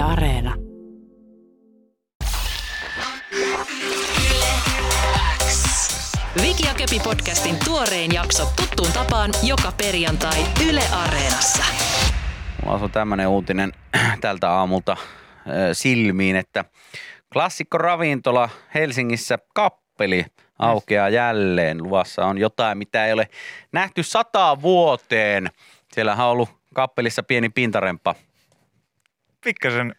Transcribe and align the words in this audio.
Areena. 0.00 0.54
Viki 6.42 6.66
ja 6.66 6.74
Köpi 6.74 7.00
podcastin 7.04 7.56
tuorein 7.64 8.14
jakso 8.14 8.44
tuttuun 8.56 8.92
tapaan 8.92 9.30
joka 9.42 9.72
perjantai 9.78 10.44
Yle 10.68 10.82
Areenassa. 10.92 11.64
Mulla 12.64 12.78
on 12.78 12.90
tämmöinen 12.90 13.28
uutinen 13.28 13.72
tältä 14.20 14.50
aamulta 14.50 14.96
silmiin, 15.72 16.36
että 16.36 16.64
klassikko 17.32 17.78
ravintola 17.78 18.48
Helsingissä 18.74 19.38
kappeli 19.54 20.26
aukeaa 20.58 21.08
jälleen. 21.08 21.82
Luvassa 21.82 22.26
on 22.26 22.38
jotain, 22.38 22.78
mitä 22.78 23.06
ei 23.06 23.12
ole 23.12 23.28
nähty 23.72 24.02
sataan 24.02 24.62
vuoteen. 24.62 25.50
Siellähän 25.92 26.26
on 26.26 26.32
ollut 26.32 26.48
kappelissa 26.74 27.22
pieni 27.22 27.48
pintaremppa. 27.48 28.14
Pikkasen, 29.44 29.94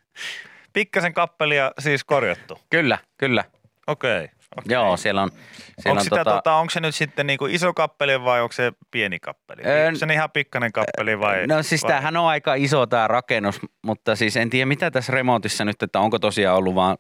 pikkasen 0.74 1.14
kappelia 1.14 1.71
siis 1.79 2.04
korjattu. 2.04 2.60
Kyllä, 2.70 2.97
kyllä. 3.18 3.43
Okei. 3.88 4.24
okei. 4.57 4.74
Joo, 4.75 4.98
siellä 4.98 5.21
on, 5.21 5.29
siellä 5.32 5.89
Onko, 5.89 6.00
on 6.00 6.04
sitä, 6.04 6.15
tota... 6.15 6.32
Tota, 6.32 6.56
onko 6.56 6.70
se 6.70 6.79
nyt 6.79 6.96
sitten 6.96 7.28
niinku 7.28 7.46
iso 7.46 7.74
kappeli 7.74 8.24
vai 8.24 8.42
onko 8.42 8.54
se 8.54 8.71
pieni 8.92 9.20
kappeli? 9.20 9.62
Öö, 9.65 9.88
Onko 9.88 10.00
se 10.00 10.14
ihan 10.14 10.32
pikkainen 10.32 10.71
kappeli 10.71 11.20
vai? 11.20 11.48
No 11.48 11.64
siis 11.64 11.84
vai? 11.84 11.89
tämähän 11.89 12.18
on 12.18 12.28
aika 12.28 12.56
iso 12.56 12.88
tämä 12.88 13.07
rakennus, 13.07 13.60
mutta 13.82 14.15
siis 14.15 14.38
en 14.38 14.50
tiedä 14.50 14.65
mitä 14.65 14.92
tässä 14.92 15.14
remontissa 15.14 15.65
nyt, 15.65 15.84
että 15.84 16.00
onko 16.00 16.20
tosiaan 16.20 16.57
ollut 16.57 16.76
vaan, 16.76 16.98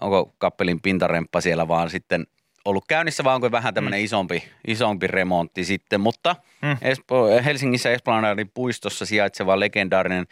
onko 0.00 0.34
kappelin 0.38 0.80
pintaremppa 0.80 1.40
siellä 1.40 1.68
vaan 1.68 1.90
sitten 1.90 2.26
ollut 2.64 2.84
käynnissä 2.88 3.24
vai 3.24 3.34
onko 3.34 3.50
vähän 3.50 3.74
tämmöinen 3.74 4.00
mm. 4.00 4.04
isompi, 4.04 4.44
isompi 4.66 5.06
remontti 5.06 5.64
sitten, 5.64 6.00
mutta 6.00 6.36
mm. 6.62 6.76
Espo, 6.82 7.26
Helsingissä 7.44 7.90
Esplanadin 7.90 8.50
puistossa 8.54 9.06
sijaitseva 9.06 9.60
legendaarinen 9.60 10.26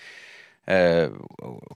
ö, 0.71 1.11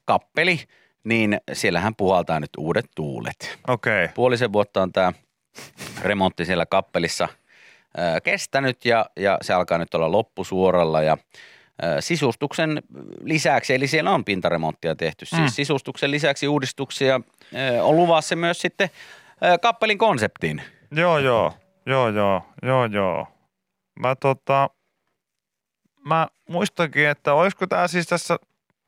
kappeli, 0.05 0.61
niin 1.05 1.41
siellähän 1.53 1.95
puhaltaa 1.97 2.41
nyt 2.41 2.51
uudet 2.59 2.87
tuulet. 2.97 3.59
Okei. 3.69 4.09
Puolisen 4.09 4.53
vuotta 4.53 4.83
on 4.83 4.93
tämä 4.93 5.13
remontti 6.03 6.45
siellä 6.45 6.67
kappelissa 6.67 7.29
ö, 7.99 8.21
kestänyt 8.21 8.85
ja, 8.85 9.07
ja 9.17 9.39
se 9.43 9.53
alkaa 9.55 9.79
nyt 9.79 9.95
olla 9.95 10.13
loppusuoralla 10.13 11.03
ja 11.03 11.17
ö, 11.85 12.01
sisustuksen 12.01 12.83
lisäksi, 13.23 13.75
eli 13.75 13.87
siellä 13.87 14.11
on 14.11 14.25
pintaremonttia 14.25 14.97
tehty, 14.97 15.27
siis 15.27 15.41
Mm. 15.43 15.49
sisustuksen 15.49 16.11
lisäksi 16.11 16.49
uudistuksia 16.49 17.21
ö, 17.55 17.83
on 17.85 17.97
luvassa 17.97 18.37
myös 18.37 18.61
sitten 18.61 18.91
ö, 19.45 19.59
kappelin 19.59 19.99
konseptiin. 19.99 20.63
Joo, 20.91 21.19
joo. 21.19 21.53
Joo, 21.87 22.09
joo. 22.09 22.43
Joo, 22.63 22.85
joo. 22.87 23.27
Mä 24.01 24.15
tota, 24.17 24.71
mä 26.07 26.29
muistankin, 26.49 27.09
että 27.09 27.35
olisiko 27.35 27.67
tää 27.67 27.89
siis 27.89 28.07
tässä, 28.07 28.37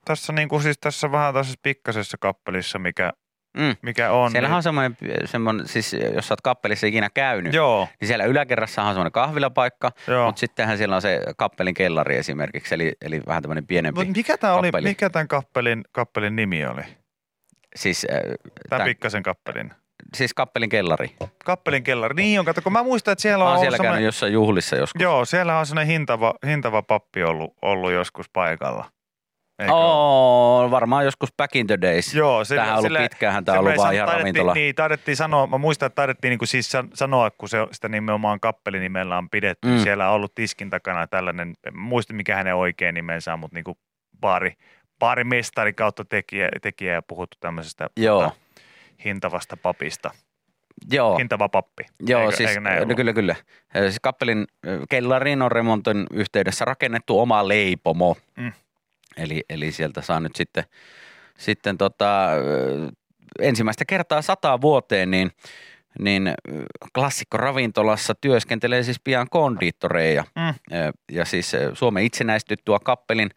tässä 0.04 0.32
niinku 0.32 0.60
siis 0.60 0.78
tässä 0.78 1.12
vähän 1.12 1.34
tässä 1.34 1.54
pikkasessa 1.62 2.16
kappelissa, 2.20 2.78
mikä, 2.78 3.12
Mm. 3.58 3.76
mikä 3.82 4.12
on. 4.12 4.30
Siellähän 4.30 4.56
on 4.56 4.58
niin, 4.58 4.62
semmoinen, 4.62 4.96
semmoinen, 5.28 5.68
siis 5.68 5.96
jos 6.14 6.28
sä 6.28 6.32
oot 6.32 6.40
kappelissa 6.40 6.86
ikinä 6.86 7.10
käynyt, 7.14 7.52
Joo, 7.54 7.88
niin 8.00 8.08
siellä 8.08 8.24
yläkerrassahan 8.24 8.88
on 8.88 8.94
semmoinen 8.94 9.12
kahvilapaikka, 9.12 9.90
joo. 10.06 10.26
mutta 10.26 10.40
sittenhän 10.40 10.78
siellä 10.78 10.96
on 10.96 11.02
se 11.02 11.20
kappelin 11.36 11.74
kellari 11.74 12.16
esimerkiksi, 12.16 12.74
eli, 12.74 12.92
eli 13.00 13.20
vähän 13.26 13.42
tämmöinen 13.42 13.66
pienempi. 13.66 14.04
Mut 14.04 14.16
mikä 14.16 14.36
tää 14.38 14.54
oli, 14.54 14.70
mikä 14.82 15.10
tämän 15.10 15.28
kappelin, 15.28 15.84
kappelin 15.92 16.36
nimi 16.36 16.66
oli? 16.66 16.82
Siis, 17.76 18.06
äh, 18.12 18.20
Tämä 18.68 18.82
tän- 18.82 18.86
pikkasen 18.88 19.22
kappelin. 19.22 19.72
siis 20.16 20.34
kappelin 20.34 20.68
kellari. 20.68 21.16
Kappelin 21.44 21.82
kellari. 21.84 22.14
Niin 22.14 22.38
on, 22.40 22.46
kato, 22.46 22.62
kun 22.62 22.72
mä 22.72 22.82
muistan, 22.82 23.12
että 23.12 23.22
siellä 23.22 23.44
on 23.44 23.50
ollut 23.50 23.60
siellä 23.62 23.76
semmoinen, 23.76 24.04
jossain 24.04 24.32
juhlissa 24.32 24.76
joskus. 24.76 25.02
Joo, 25.02 25.24
siellä 25.24 25.58
on 25.58 25.66
semmoinen 25.66 25.92
hintava, 25.92 26.34
hintava 26.46 26.82
pappi 26.82 27.22
ollut, 27.22 27.54
ollut 27.62 27.92
joskus 27.92 28.26
paikalla. 28.32 28.84
Eikö 29.58 29.74
ole? 29.74 29.84
Oo, 29.84 30.70
varmaan 30.70 31.04
joskus 31.04 31.32
back 31.36 31.56
in 31.56 31.66
the 31.66 31.78
days. 31.82 32.14
Joo, 32.14 32.44
se, 32.44 32.54
Tämähän 32.54 32.78
on 32.78 32.86
ollut 32.86 32.98
pitkäänhän, 33.02 33.44
tämä 33.44 33.58
on 33.58 33.64
ollut 33.64 33.76
vaan 33.76 33.94
ihan 33.94 34.08
ravintola. 34.08 34.54
Niin, 34.54 34.74
taidettiin 34.74 35.16
sanoa, 35.16 35.46
mä 35.46 35.58
muistan, 35.58 35.86
että 35.86 35.94
taidettiin 35.94 36.30
niin 36.30 36.38
kuin 36.38 36.48
siis 36.48 36.70
san- 36.70 36.88
sanoa, 36.94 37.30
kun 37.30 37.48
se, 37.48 37.58
sitä 37.72 37.88
nimenomaan 37.88 38.40
kappelinimellä 38.40 39.18
on 39.18 39.30
pidetty. 39.30 39.68
Mm. 39.68 39.78
Siellä 39.78 40.08
on 40.08 40.14
ollut 40.14 40.34
tiskin 40.34 40.70
takana 40.70 41.06
tällainen, 41.06 41.54
en 41.66 41.78
muista 41.78 42.14
mikä 42.14 42.36
hänen 42.36 42.54
oikein 42.54 42.94
nimensä 42.94 43.32
on, 43.32 43.38
mutta 43.38 43.54
niin 43.54 43.64
kuin 43.64 43.78
baari, 44.20 44.52
baarimestari 44.98 45.72
kautta 45.72 46.04
tekijä, 46.04 46.48
tekijä 46.62 46.92
ja 46.94 47.02
puhuttu 47.02 47.36
tämmöisestä 47.40 47.88
Joo. 47.96 48.22
tota, 48.22 48.34
hintavasta 49.04 49.56
papista. 49.56 50.10
Joo, 50.90 51.16
Hintava 51.18 51.48
pappi. 51.48 51.84
joo 52.08 52.20
Eikö- 52.20 52.36
siis, 52.36 52.50
eikö 52.50 52.86
no 52.86 52.94
kyllä, 52.94 53.12
kyllä. 53.12 53.34
Siis 53.72 54.00
kappelin 54.02 54.46
ö, 54.66 54.80
kellarin 54.90 55.42
on 55.42 55.52
remontin 55.52 56.06
yhteydessä 56.12 56.64
rakennettu 56.64 57.20
oma 57.20 57.48
leipomo. 57.48 58.16
Mm. 58.36 58.52
Eli, 59.18 59.44
eli 59.50 59.72
sieltä 59.72 60.02
saa 60.02 60.20
nyt 60.20 60.36
sitten, 60.36 60.64
sitten 61.38 61.78
tota, 61.78 62.28
ensimmäistä 63.40 63.84
kertaa 63.84 64.22
sata 64.22 64.60
vuoteen, 64.60 65.10
niin 65.10 65.30
niin 65.98 66.28
ö, 66.28 66.32
klassikko 66.94 67.36
ravintolassa 67.36 68.14
työskentelee 68.14 68.82
siis 68.82 69.00
pian 69.04 69.26
kondiittoreja. 69.30 70.24
Mm. 70.36 70.48
Ö, 70.48 70.92
Ja 71.12 71.24
siis 71.24 71.52
Suomen 71.74 72.04
itsenäistyttyä 72.04 72.78
kappelin, 72.84 73.30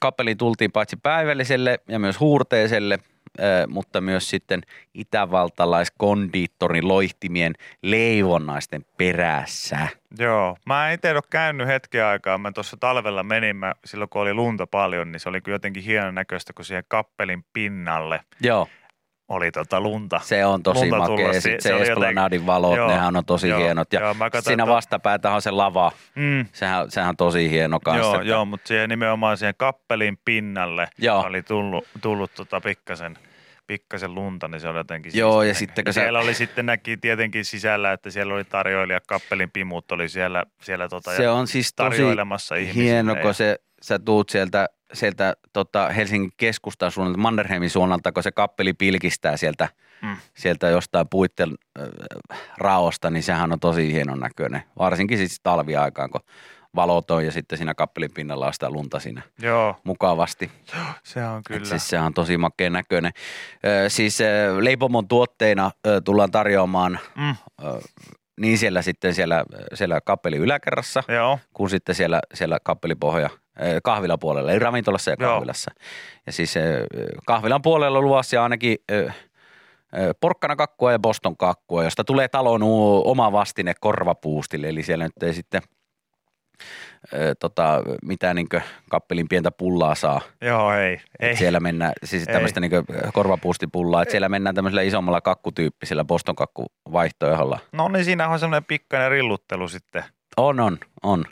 kappelin 0.00 0.38
tultiin 0.38 0.72
paitsi 0.72 0.96
päivälliselle 1.02 1.78
ja 1.88 1.98
myös 1.98 2.20
huurteiselle, 2.20 2.98
mutta 3.68 4.00
myös 4.00 4.30
sitten 4.30 4.62
itävaltalaiskondiittorin 4.94 6.88
loihtimien 6.88 7.52
leivonnaisten 7.82 8.84
perässä. 8.96 9.88
Joo, 10.18 10.56
mä 10.66 10.88
en 10.88 10.94
itse 10.94 11.12
ole 11.12 11.22
käynyt 11.30 11.66
hetken 11.66 12.04
aikaa. 12.04 12.38
Mä 12.38 12.52
tuossa 12.52 12.76
talvella 12.80 13.22
menin, 13.22 13.56
mä, 13.56 13.74
silloin 13.84 14.10
kun 14.10 14.22
oli 14.22 14.34
lunta 14.34 14.66
paljon, 14.66 15.12
niin 15.12 15.20
se 15.20 15.28
oli 15.28 15.40
kyllä 15.40 15.54
jotenkin 15.54 15.82
hienon 15.82 16.14
näköistä, 16.14 16.52
kun 16.52 16.64
siihen 16.64 16.84
kappelin 16.88 17.44
pinnalle 17.52 18.20
Joo, 18.40 18.68
oli 19.28 19.50
tota 19.52 19.80
lunta. 19.80 20.20
se 20.24 20.44
on 20.44 20.62
tosi 20.62 20.80
Lunta 20.80 20.96
makea. 20.98 21.16
tulla. 21.16 21.28
Ja 21.28 21.32
Se- 21.32 21.40
sitten 21.40 21.62
se 21.62 21.84
se, 21.84 21.92
Esplanadin 21.92 22.46
valot, 22.46 22.76
Joo, 22.76 22.88
nehän 22.88 23.16
on 23.16 23.24
tosi 23.24 23.48
joo, 23.48 23.58
hienot. 23.58 23.92
Ja 23.92 24.00
joo, 24.00 24.14
katsoin, 24.18 24.42
siinä 24.44 24.62
että- 24.62 24.74
vastapäätä 24.74 25.30
on 25.30 25.42
se 25.42 25.50
lava. 25.50 25.92
Mm. 26.14 26.46
Sehän, 26.52 26.90
sehän 26.90 27.08
on 27.08 27.16
tosi 27.16 27.50
hieno 27.50 27.80
kanssa. 27.80 28.06
Joo, 28.06 28.14
että- 28.14 28.28
joo, 28.28 28.44
mutta 28.44 28.68
siihen 28.68 28.88
nimenomaan 28.88 29.36
siihen 29.36 29.54
kappelin 29.56 30.18
pinnalle 30.24 30.88
Joo. 30.98 31.20
oli 31.26 31.42
tullut, 31.42 31.84
tullut 32.02 32.30
tota 32.34 32.60
pikkasen, 32.60 33.18
pikkasen 33.66 34.14
lunta, 34.14 34.48
niin 34.48 34.60
se 34.60 34.68
oli 34.68 34.78
jotenkin 34.78 35.12
Joo, 35.14 35.32
siistiä. 35.42 35.50
ja 35.50 35.54
sitten 35.54 35.84
kun 35.84 35.94
siellä 35.94 36.18
oli 36.20 36.34
sitten 36.34 36.66
näki 36.66 36.96
tietenkin 36.96 37.44
sisällä, 37.44 37.92
että 37.92 38.10
siellä 38.10 38.34
oli 38.34 38.44
tarjoilija, 38.44 39.00
kappelin 39.06 39.50
pimut 39.50 39.92
oli 39.92 40.08
siellä, 40.08 40.44
siellä 40.62 40.88
tota, 40.88 41.16
Se 41.16 41.28
on 41.28 41.46
siis 41.46 41.74
tosi 41.74 41.90
tarjoilemassa 41.90 42.54
ihmisille. 42.54 42.84
hieno, 42.84 43.16
kun 43.16 43.34
se, 43.34 43.58
sä 43.82 43.98
tuut 43.98 44.28
sieltä, 44.30 44.68
sieltä 44.94 45.36
tota 45.52 45.88
Helsingin 45.88 46.32
keskustan 46.36 46.90
suunnalta, 46.90 47.18
Mannerheimin 47.18 47.70
suunnalta, 47.70 48.12
kun 48.12 48.22
se 48.22 48.32
kappeli 48.32 48.72
pilkistää 48.72 49.36
sieltä, 49.36 49.68
Mm. 50.02 50.16
sieltä 50.34 50.68
jostain 50.68 51.08
puitten 51.08 51.54
äh, 51.80 52.38
raosta, 52.58 53.10
niin 53.10 53.22
sehän 53.22 53.52
on 53.52 53.60
tosi 53.60 53.92
hienon 53.92 54.20
näköinen. 54.20 54.62
Varsinkin 54.78 55.18
siis 55.18 55.40
talviaikaan, 55.42 56.10
kun 56.10 56.20
valot 56.76 57.10
on 57.10 57.24
ja 57.24 57.32
sitten 57.32 57.58
siinä 57.58 57.74
kappelin 57.74 58.10
pinnalla 58.14 58.46
on 58.46 58.52
sitä 58.52 58.70
lunta 58.70 59.00
siinä 59.00 59.22
Joo, 59.42 59.76
mukavasti. 59.84 60.50
se 61.02 61.24
on 61.26 61.38
Et 61.38 61.44
kyllä. 61.48 61.64
Siis 61.64 61.88
sehän 61.88 62.06
on 62.06 62.14
tosi 62.14 62.36
makea 62.36 62.70
näköinen. 62.70 63.12
Ö, 63.66 63.88
siis 63.88 64.20
ö, 64.20 64.24
Leipomon 64.64 65.08
tuotteina 65.08 65.70
ö, 65.86 66.00
tullaan 66.00 66.30
tarjoamaan 66.30 66.98
Mm, 67.16 67.34
ö, 67.64 67.80
niin 68.40 68.58
siellä 68.58 68.82
sitten 68.82 69.14
siellä, 69.14 69.44
siellä 69.74 70.00
kappelin 70.00 70.40
yläkerrassa, 70.40 71.02
joo, 71.08 71.38
kuin 71.52 71.70
sitten 71.70 71.94
siellä, 71.94 72.20
siellä 72.34 72.58
kappelipohja 72.64 73.30
ö, 73.62 73.80
kahvilapuolella, 73.84 74.50
eli 74.50 74.58
ravintolassa 74.58 75.10
ja 75.10 75.16
Joo. 75.20 75.30
kahvilassa. 75.32 75.70
Ja 76.26 76.32
siis 76.32 76.56
ö, 76.56 76.86
kahvilan 77.26 77.62
puolella 77.62 77.98
on 77.98 78.04
luvassa 78.04 78.42
ainakin 78.42 78.78
ö, 78.90 79.10
ö, 79.98 80.14
porkkanakakkua 80.20 80.92
ja 80.92 80.98
boston 80.98 81.36
kakkua, 81.36 81.84
josta 81.84 82.04
tulee 82.04 82.28
talon 82.28 82.62
oma 83.04 83.32
vastine 83.32 83.74
korvapuustille, 83.80 84.68
eli 84.68 84.82
siellä 84.82 85.04
nyt 85.04 85.22
ei 85.22 85.34
sitten 85.34 85.62
ö, 87.14 87.34
tota, 87.40 87.82
mitään 88.02 88.36
niin 88.36 88.48
kappelin 88.90 89.28
pientä 89.28 89.50
pullaa 89.50 89.94
saa. 89.94 90.20
joo, 90.40 90.74
ei. 90.74 91.00
ei. 91.20 91.30
Et 91.30 91.38
siellä 91.38 91.60
mennään, 91.60 91.92
siis 92.04 92.24
tämmöistä 92.24 92.60
niin 92.60 92.70
korvapuustipullaa, 93.12 94.02
että 94.02 94.10
siellä 94.12 94.28
mennään 94.28 94.54
tämmöisellä 94.54 94.82
isommalla 94.82 95.20
kakkutyyppisellä 95.20 96.04
Boston 96.04 96.36
kakkuvaihtoehdolla. 96.36 97.58
No 97.72 97.88
niin, 97.88 98.04
siinä 98.04 98.28
on 98.28 98.38
semmoinen 98.38 98.64
pikkainen 98.64 99.10
rilluttelu 99.10 99.68
sitten. 99.68 100.04
On, 100.36 100.60
on, 100.60 100.78
on. 101.02 101.24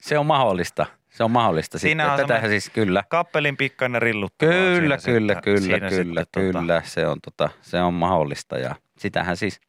Se 0.00 0.18
on 0.18 0.26
mahdollista. 0.26 0.86
Se 1.08 1.24
on 1.24 1.30
mahdollista 1.30 1.78
Siinä 1.78 2.02
sitten. 2.04 2.12
on 2.12 2.16
Tätähän 2.20 2.40
semmoinen- 2.42 2.60
siis 2.60 2.72
kyllä. 2.74 3.04
Kappelin 3.08 3.56
pikkainen 3.56 4.02
rilluttelu. 4.02 4.50
Kyllä, 4.50 4.72
kyllä, 4.80 4.98
sitten- 4.98 5.42
kyllä, 5.42 5.90
kyllä, 5.90 6.20
tota- 6.22 6.40
kyllä. 6.40 6.82
Se 6.84 7.06
on, 7.06 7.18
tota, 7.20 7.50
se 7.60 7.80
on 7.80 7.94
mahdollista 7.94 8.58
ja 8.58 8.74
sitähän 8.98 9.36
siis 9.36 9.60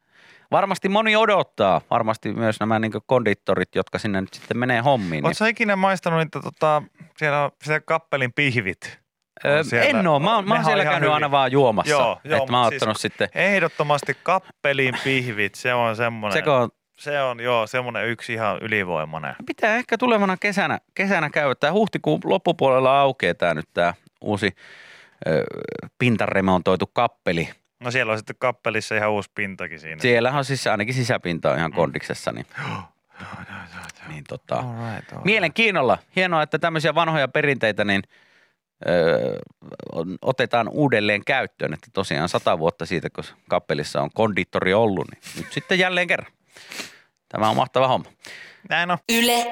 varmasti 0.51 0.90
moni 0.90 1.16
odottaa. 1.16 1.81
Varmasti 1.90 2.34
myös 2.34 2.60
nämä 2.60 2.80
niin 2.80 2.92
kondittorit, 3.06 3.75
jotka 3.75 4.00
sinne 4.00 4.22
nyt 4.22 4.34
sitten 4.34 4.57
menee 4.57 4.80
hommiin. 4.81 5.12
Niin, 5.12 5.25
Oletko 5.25 5.46
ikinä 5.46 5.75
maistanut 5.75 6.19
niitä, 6.19 6.40
tota, 6.42 6.84
siellä 7.18 7.44
on 7.44 7.51
siellä 7.63 7.81
kappelin 7.86 8.34
pihvit? 8.34 9.00
öö, 9.46 9.57
on 9.60 9.66
siellä- 9.66 10.00
en 10.00 10.07
oo. 10.07 10.19
Mä, 10.19 10.36
oon- 10.36 10.48
mä 10.48 10.54
oon 10.54 10.60
on 10.60 10.66
siellä 10.66 10.84
käynyt 10.84 11.01
hyviä. 11.01 11.13
aina 11.13 11.31
vaan 11.31 11.51
juomassa. 11.51 11.92
Joo, 11.92 12.19
joo, 12.24 12.38
että 12.40 12.51
mä 12.51 12.62
oon 12.62 12.69
siis- 12.72 12.81
ottanut 12.84 12.98
sitten, 12.98 13.30
Ehdottomasti 13.36 14.18
kappelin 14.24 14.94
pihvit, 15.04 15.56
se 15.56 15.74
on 15.74 15.96
semmoinen. 15.96 16.34
seko 16.40 16.56
on 16.56 16.69
Se 17.00 17.22
on 17.22 17.40
joo, 17.40 17.68
semmoinen 17.68 18.07
yksi 18.07 18.34
ihan 18.34 18.57
ylivoimainen. 18.62 19.36
Pitää 19.46 19.75
ehkä 19.75 19.98
tulevana 19.98 20.38
kesänä, 20.38 20.80
kesänä 20.96 21.30
käydä. 21.30 21.56
Tämä 21.56 21.74
huhtikuun 21.74 22.19
loppupuolella 22.24 23.00
aukeaa 23.01 23.34
tämä 23.34 23.54
nyt 23.54 23.69
tämä 23.74 23.94
uusi 24.22 24.56
ö, 25.28 25.44
pintaremontoitu 26.00 26.88
kappeli. 26.94 27.50
No 27.80 27.92
siellä 27.92 28.12
on 28.12 28.18
sitten 28.18 28.36
kappelissa 28.40 28.96
ihan 28.96 29.12
uusi 29.12 29.31
pintakin 29.36 29.80
siinä. 29.80 30.02
Siellä 30.02 30.31
on 30.31 30.46
siis 30.46 30.68
ainakin 30.68 30.94
sisäpinta 30.94 31.52
on 31.52 31.58
ihan 31.58 31.72
kondiksessa, 31.72 32.31
niin, 32.31 32.46
niin 34.10 34.24
tota, 34.28 34.56
Alright, 34.56 35.12
alright. 35.12 35.26
mielenkiinnolla. 35.26 35.98
Hienoa, 36.16 36.42
että 36.44 36.60
tämmöisiä 36.60 36.96
vanhoja 36.96 37.28
perinteitä 37.28 37.84
niin 37.86 38.04
ö, 38.90 39.40
on, 39.92 40.18
otetaan 40.22 40.68
uudelleen 40.68 41.26
käyttöön. 41.26 41.74
Että 41.74 41.88
tosiaan 41.94 42.30
sata 42.30 42.60
vuotta 42.60 42.86
siitä, 42.86 43.10
kun 43.10 43.24
kappelissa 43.50 44.02
on 44.02 44.10
konditori 44.14 44.74
ollut, 44.74 45.08
niin 45.12 45.22
nyt 45.38 45.54
sitten 45.54 45.80
jälleen 45.80 46.08
kerran. 46.08 46.32
Tämä 47.30 47.50
on 47.50 47.56
mahtava 47.56 47.88
homma. 47.88 48.10
Näin 48.70 48.92
on. 48.92 48.98
Yle 49.10 49.46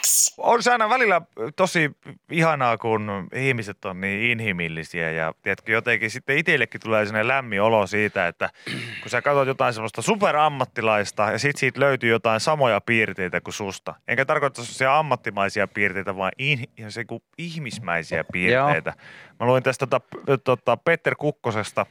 X. 0.00 0.34
On 0.38 0.62
se 0.62 0.72
aina 0.72 0.88
välillä 0.88 1.20
tosi 1.56 1.90
ihanaa, 2.30 2.78
kun 2.78 3.28
ihmiset 3.34 3.84
on 3.84 4.00
niin 4.00 4.30
inhimillisiä 4.30 5.10
ja 5.10 5.32
tiedätkö, 5.42 5.72
jotenkin 5.72 6.10
sitten 6.10 6.38
itsellekin 6.38 6.80
tulee 6.80 7.06
sellainen 7.06 7.28
lämmin 7.28 7.62
olo 7.62 7.86
siitä, 7.86 8.28
että 8.28 8.50
kun 9.02 9.10
sä 9.10 9.22
katsot 9.22 9.46
jotain 9.48 9.74
semmoista 9.74 10.02
superammattilaista 10.02 11.22
ja 11.22 11.38
sit 11.38 11.56
siitä 11.56 11.80
löytyy 11.80 12.10
jotain 12.10 12.40
samoja 12.40 12.80
piirteitä 12.80 13.40
kuin 13.40 13.54
susta. 13.54 13.94
Enkä 14.08 14.24
tarkoita 14.24 14.62
sellaisia 14.62 14.98
ammattimaisia 14.98 15.68
piirteitä, 15.68 16.16
vaan 16.16 16.32
in, 16.38 16.64
ihan 16.78 16.92
se 16.92 17.04
kuin 17.04 17.22
ihmismäisiä 17.38 18.24
piirteitä. 18.32 18.92
Mä 19.40 19.46
luin 19.46 19.62
tästä 19.62 19.86
tota, 19.86 20.08
tota 20.44 20.76
Petter 20.76 21.14
Kukkosesta 21.18 21.86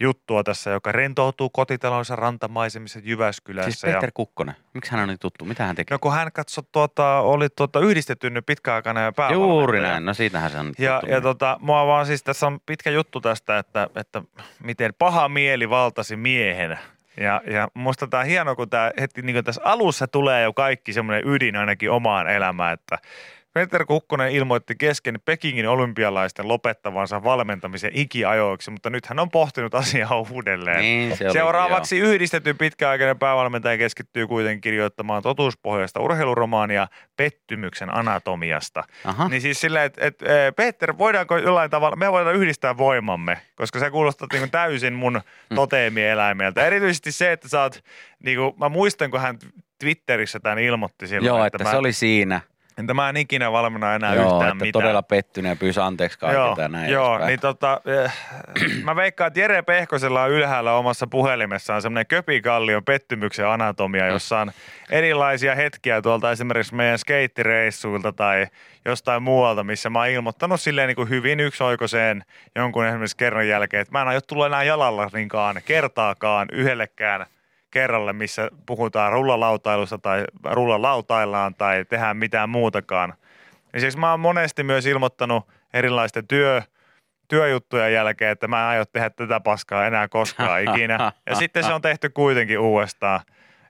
juttua 0.00 0.42
tässä, 0.42 0.70
joka 0.70 0.92
rentoutuu 0.92 1.50
kotitalonsa 1.50 2.16
rantamaisemissa 2.16 3.00
Jyväskylässä. 3.02 3.70
Siis 3.70 3.94
Peter 3.94 4.10
Kukkonen. 4.14 4.54
Miksi 4.74 4.90
hän 4.90 5.00
on 5.00 5.08
niin 5.08 5.18
tuttu? 5.18 5.44
Mitä 5.44 5.64
hän 5.66 5.76
teki? 5.76 5.94
No 5.94 5.98
kun 5.98 6.12
hän 6.12 6.32
katsoi, 6.32 6.64
tuota, 6.72 7.20
oli 7.20 7.48
tuota, 7.48 7.80
yhdistetty 7.80 8.30
pitkäaikainen 8.46 9.14
päävalmentaja. 9.14 9.60
Juuri 9.60 9.80
näin. 9.80 10.04
No 10.04 10.14
siitähän 10.14 10.50
se 10.50 10.58
on 10.58 10.72
Ja, 10.78 11.00
tuttu. 11.00 11.14
ja 11.14 11.20
tota, 11.20 11.56
mua 11.60 11.86
vaan 11.86 12.06
siis 12.06 12.22
tässä 12.22 12.46
on 12.46 12.60
pitkä 12.66 12.90
juttu 12.90 13.20
tästä, 13.20 13.58
että, 13.58 13.88
että 13.96 14.22
miten 14.62 14.92
paha 14.98 15.28
mieli 15.28 15.70
valtasi 15.70 16.16
miehenä. 16.16 16.78
Ja, 17.16 17.42
ja 17.46 17.68
musta 17.74 18.06
tämä 18.06 18.20
on 18.20 18.26
hienoa, 18.26 18.54
kun 18.54 18.70
tämä 18.70 18.90
heti 19.00 19.22
niin 19.22 19.44
tässä 19.44 19.60
alussa 19.64 20.06
tulee 20.08 20.42
jo 20.42 20.52
kaikki 20.52 20.92
semmoinen 20.92 21.28
ydin 21.28 21.56
ainakin 21.56 21.90
omaan 21.90 22.28
elämään, 22.28 22.74
että 22.74 22.98
Peter 23.52 23.84
Kukkonen 23.84 24.32
ilmoitti 24.32 24.74
kesken 24.78 25.18
Pekingin 25.24 25.68
olympialaisten 25.68 26.48
lopettavansa 26.48 27.24
valmentamisen 27.24 27.90
ikiajoiksi, 27.94 28.70
mutta 28.70 28.90
nyt 28.90 29.06
hän 29.06 29.18
on 29.18 29.30
pohtinut 29.30 29.74
asiaa 29.74 30.24
uudelleen. 30.30 30.80
Niin, 30.80 31.16
se 31.16 31.24
oli, 31.24 31.32
Seuraavaksi 31.32 31.98
yhdistetty 31.98 32.54
pitkäaikainen 32.54 33.18
päävalmentaja 33.18 33.78
keskittyy 33.78 34.26
kuitenkin 34.26 34.60
kirjoittamaan 34.60 35.22
totuuspohjaista 35.22 36.00
urheiluromaania 36.00 36.88
Pettymyksen 37.16 37.94
anatomiasta. 37.94 38.82
joo. 39.04 39.10
Aha. 39.10 39.28
Niin 39.28 39.40
siis 39.42 39.60
silleen, 39.60 39.84
että 39.86 40.06
et, 40.06 40.18
Peter, 40.56 40.98
voidaanko 40.98 41.36
jollain 41.38 41.70
tavalla, 41.70 41.96
me 41.96 42.12
voidaan 42.12 42.36
yhdistää 42.36 42.76
voimamme, 42.76 43.38
koska 43.54 43.78
sä 43.78 43.90
kuulostat 43.90 44.32
niin 44.32 44.50
täysin 44.50 44.92
mun 44.92 45.20
Mm. 45.50 45.54
toteemieläimeltä. 45.54 46.66
Erityisesti 46.66 47.12
se, 47.12 47.32
että 47.32 47.48
sä 47.48 47.62
oot, 47.62 47.84
niin 48.24 48.38
kuin, 48.38 48.52
mä 48.60 48.68
muistan, 48.68 49.10
kun 49.10 49.20
hän 49.20 49.38
Twitterissä 49.78 50.40
tämän 50.40 50.58
ilmoitti 50.58 51.06
silloin, 51.06 51.26
Joo, 51.26 51.44
että, 51.44 51.56
että 51.56 51.64
mä, 51.64 51.70
se 51.70 51.76
oli 51.76 51.92
siinä. 51.92 52.40
Että 52.80 52.94
mä 52.94 53.08
en 53.08 53.16
ikinä 53.16 53.52
valmenna 53.52 53.94
enää 53.94 54.14
Joo, 54.14 54.24
yhtään 54.24 54.52
että 54.52 54.64
mitään. 54.64 54.82
todella 54.82 55.02
pettynyt 55.02 55.48
ja 55.50 55.56
pyysi 55.56 55.80
anteeksi 55.80 56.18
kaikilta 56.18 56.62
ja 56.62 56.68
näin 56.68 56.90
joo 56.92 57.08
edespäin. 57.08 57.26
niin 57.28 57.40
tota, 57.40 57.80
eh, 57.86 58.12
mä 58.84 58.96
veikkaan, 58.96 59.28
että 59.28 59.40
Jere 59.40 59.62
Pehkosella 59.62 60.22
on 60.22 60.30
ylhäällä 60.30 60.72
omassa 60.72 61.06
puhelimessaan 61.06 61.82
semmoinen 61.82 62.06
Köpikallion 62.06 62.84
pettymyksen 62.84 63.46
anatomia, 63.48 64.06
jossa 64.06 64.38
on 64.38 64.52
erilaisia 64.90 65.54
hetkiä 65.54 66.02
tuolta 66.02 66.30
esimerkiksi 66.30 66.74
meidän 66.74 66.98
skeittireissuilta 66.98 68.12
tai 68.12 68.46
jostain 68.84 69.22
muualta, 69.22 69.64
missä 69.64 69.90
mä 69.90 69.98
oon 69.98 70.08
ilmoittanut 70.08 70.60
silleen 70.60 70.86
niin 70.88 70.96
kuin 70.96 71.08
hyvin 71.08 71.40
yksioikoiseen 71.40 72.24
jonkun 72.54 72.86
esimerkiksi 72.86 73.16
kerran 73.16 73.48
jälkeen, 73.48 73.80
että 73.80 73.92
mä 73.92 74.02
en 74.02 74.08
aio 74.08 74.20
tulla 74.20 74.46
enää 74.46 74.62
jalalla 74.62 75.10
niinkaan 75.12 75.60
kertaakaan 75.64 76.48
yhdellekään 76.52 77.26
kerralle, 77.70 78.12
missä 78.12 78.50
puhutaan 78.66 79.12
rullalautailusta 79.12 79.98
tai 79.98 80.24
rullalautaillaan 80.44 81.54
tai 81.54 81.84
tehdään 81.84 82.16
mitään 82.16 82.50
muutakaan. 82.50 83.14
Lisäksi 83.74 83.98
mä 83.98 84.10
oon 84.10 84.20
monesti 84.20 84.62
myös 84.62 84.86
ilmoittanut 84.86 85.48
erilaisten 85.74 86.28
työ, 86.28 86.62
työjuttujen 87.28 87.92
jälkeen, 87.92 88.30
että 88.30 88.48
mä 88.48 88.60
en 88.60 88.66
aio 88.66 88.84
tehdä 88.84 89.10
tätä 89.10 89.40
paskaa 89.40 89.86
enää 89.86 90.08
koskaan 90.08 90.62
ikinä. 90.70 91.12
Ja 91.26 91.34
sitten 91.34 91.64
se 91.64 91.72
on 91.72 91.82
tehty 91.82 92.08
kuitenkin 92.10 92.58
uudestaan. 92.58 93.20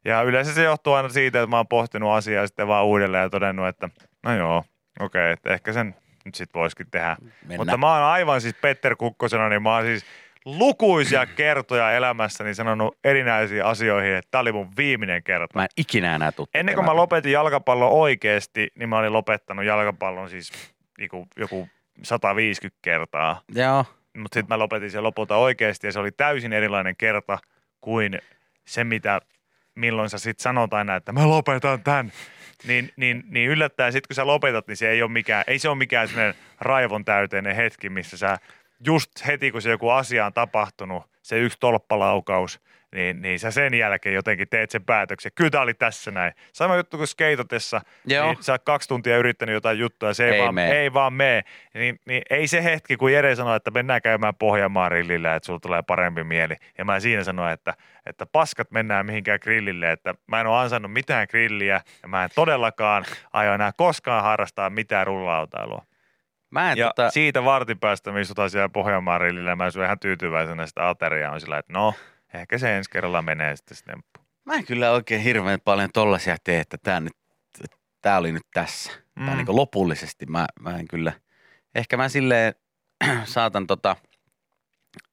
Ja 0.04 0.22
yleensä 0.22 0.54
se 0.54 0.62
johtuu 0.62 0.92
aina 0.92 1.08
siitä, 1.08 1.42
että 1.42 1.50
mä 1.50 1.56
oon 1.56 1.68
pohtinut 1.68 2.12
asiaa 2.12 2.46
sitten 2.46 2.68
vaan 2.68 2.84
uudelleen 2.84 3.22
ja 3.22 3.30
todennut, 3.30 3.68
että 3.68 3.88
no 4.22 4.34
joo, 4.36 4.64
okei, 5.00 5.22
okay, 5.22 5.32
että 5.32 5.50
ehkä 5.52 5.72
sen 5.72 5.94
nyt 6.24 6.34
sitten 6.34 6.60
voisikin 6.60 6.86
tehdä. 6.90 7.16
Mennään. 7.20 7.60
Mutta 7.60 7.76
mä 7.76 7.94
oon 7.94 8.02
aivan 8.02 8.40
siis 8.40 8.54
Petter 8.54 8.96
Kukkosena, 8.96 9.48
niin 9.48 9.62
mä 9.62 9.74
oon 9.74 9.84
siis 9.84 10.04
lukuisia 10.44 11.26
kertoja 11.26 11.92
elämässäni 11.92 12.54
sanonut 12.54 12.98
erinäisiin 13.04 13.64
asioihin, 13.64 14.14
että 14.14 14.28
tämä 14.30 14.40
oli 14.40 14.52
mun 14.52 14.68
viimeinen 14.76 15.22
kerta. 15.22 15.58
Mä 15.58 15.62
en 15.62 15.68
ikinä 15.76 16.14
enää 16.14 16.32
tuu 16.32 16.48
Ennen 16.54 16.74
kuin 16.74 16.84
mä 16.84 16.96
lopetin 16.96 17.32
jalkapallon 17.32 17.90
oikeasti, 17.90 18.68
niin 18.74 18.88
mä 18.88 18.98
olin 18.98 19.12
lopettanut 19.12 19.64
jalkapallon 19.64 20.30
siis 20.30 20.52
niinku 20.98 21.26
joku 21.36 21.68
150 22.02 22.78
kertaa. 22.82 23.40
Joo, 23.54 23.84
Mutta 24.16 24.34
sitten 24.34 24.54
mä 24.54 24.58
lopetin 24.58 24.90
sen 24.90 25.02
lopulta 25.02 25.36
oikeasti 25.36 25.86
ja 25.86 25.92
se 25.92 25.98
oli 25.98 26.12
täysin 26.12 26.52
erilainen 26.52 26.96
kerta 26.96 27.38
kuin 27.80 28.18
se, 28.66 28.84
mitä 28.84 29.20
milloin 29.74 30.10
sä 30.10 30.18
sitten 30.18 30.42
sanot 30.42 30.74
aina, 30.74 30.96
että 30.96 31.12
mä 31.12 31.28
lopetan 31.28 31.82
tämän. 31.82 32.12
Niin, 32.66 32.92
niin, 32.96 33.24
niin 33.28 33.50
yllättäen 33.50 33.92
sitten 33.92 34.08
kun 34.08 34.14
sä 34.14 34.26
lopetat, 34.26 34.66
niin 34.66 34.76
se 34.76 34.90
ei 34.90 35.02
ole 35.02 35.10
mikään, 35.10 35.44
ei 35.46 35.58
se 35.58 35.68
ole 35.68 35.78
mikään 35.78 36.08
sellainen 36.08 36.34
raivon 36.60 37.04
täyteinen 37.04 37.56
hetki, 37.56 37.88
missä 37.88 38.16
sä 38.16 38.38
just 38.86 39.10
heti 39.26 39.50
kun 39.52 39.62
se 39.62 39.70
joku 39.70 39.88
asia 39.88 40.26
on 40.26 40.32
tapahtunut, 40.32 41.02
se 41.22 41.38
yksi 41.38 41.58
tolppalaukaus, 41.60 42.60
niin, 42.94 43.22
niin 43.22 43.38
sä 43.38 43.50
sen 43.50 43.74
jälkeen 43.74 44.14
jotenkin 44.14 44.48
teet 44.48 44.70
sen 44.70 44.84
päätöksen. 44.84 45.32
Kyllä 45.34 45.50
tää 45.50 45.60
oli 45.60 45.74
tässä 45.74 46.10
näin. 46.10 46.32
Sama 46.52 46.76
juttu 46.76 46.96
kuin 46.96 47.06
skeitatessa, 47.06 47.80
Joo. 48.06 48.26
niin 48.26 48.42
sä 48.42 48.52
oot 48.52 48.62
kaksi 48.64 48.88
tuntia 48.88 49.18
yrittänyt 49.18 49.52
jotain 49.52 49.78
juttua 49.78 50.08
ja 50.08 50.14
se 50.14 50.28
ei, 50.28 50.32
Ei 50.32 50.42
vaan, 50.42 50.54
mene. 50.54 50.72
ei 50.72 50.92
vaan 50.92 51.12
mene. 51.12 51.42
Niin, 51.74 52.00
niin 52.06 52.22
ei 52.30 52.46
se 52.46 52.64
hetki, 52.64 52.96
kun 52.96 53.12
Jere 53.12 53.34
sanoi, 53.34 53.56
että 53.56 53.70
mennään 53.70 54.02
käymään 54.02 54.34
Pohjanmaan 54.34 54.88
grillillä, 54.88 55.34
että 55.34 55.46
sulla 55.46 55.60
tulee 55.60 55.82
parempi 55.82 56.24
mieli. 56.24 56.56
Ja 56.78 56.84
mä 56.84 57.00
siinä 57.00 57.24
sanoin, 57.24 57.52
että, 57.52 57.74
että 58.06 58.26
paskat 58.26 58.70
mennään 58.70 59.06
mihinkään 59.06 59.38
grillille, 59.42 59.92
että 59.92 60.14
mä 60.26 60.40
en 60.40 60.46
ole 60.46 60.58
ansainnut 60.58 60.92
mitään 60.92 61.26
grilliä 61.30 61.80
ja 62.02 62.08
mä 62.08 62.24
en 62.24 62.30
todellakaan 62.34 63.04
aio 63.32 63.54
enää 63.54 63.72
koskaan 63.76 64.22
harrastaa 64.22 64.70
mitään 64.70 65.06
rullautailua. 65.06 65.89
Mä 66.50 66.72
en 66.72 66.78
Ja 66.78 66.86
tota, 66.86 67.10
siitä 67.10 67.44
vartin 67.44 67.78
päästä 67.78 68.12
me 68.12 68.20
istutaan 68.20 68.50
siellä 68.50 68.68
Pohjanmaan 68.68 69.20
grillillä 69.20 69.50
ja 69.50 69.56
mä 69.56 69.70
syön 69.70 69.84
ihan 69.84 69.98
tyytyväisenä 69.98 70.66
sitä 70.66 70.88
ateriaa. 70.88 71.32
On 71.32 71.40
sillä, 71.40 71.58
että 71.58 71.72
no, 71.72 71.94
ehkä 72.34 72.58
se 72.58 72.76
ensi 72.76 72.90
kerralla 72.90 73.22
menee 73.22 73.56
sitten 73.56 73.76
se 73.76 73.84
temppu. 73.84 74.20
mä 74.44 74.54
en 74.54 74.64
kyllä 74.64 74.90
oikein 74.90 75.20
hirveän 75.20 75.60
paljon 75.64 75.90
tollasia 75.92 76.36
tee, 76.44 76.60
että 76.60 76.78
tää, 76.78 77.00
nyt, 77.00 77.16
tää 78.02 78.18
oli 78.18 78.32
nyt 78.32 78.46
tässä. 78.54 78.92
Mm. 79.16 79.26
Tai 79.26 79.34
Mm. 79.34 79.44
niin 79.44 79.56
lopullisesti 79.56 80.26
mä, 80.26 80.46
mä 80.60 80.76
en 80.78 80.88
kyllä, 80.88 81.12
ehkä 81.74 81.96
mä 81.96 82.08
silleen 82.08 82.54
saatan 83.24 83.66
tota, 83.66 83.96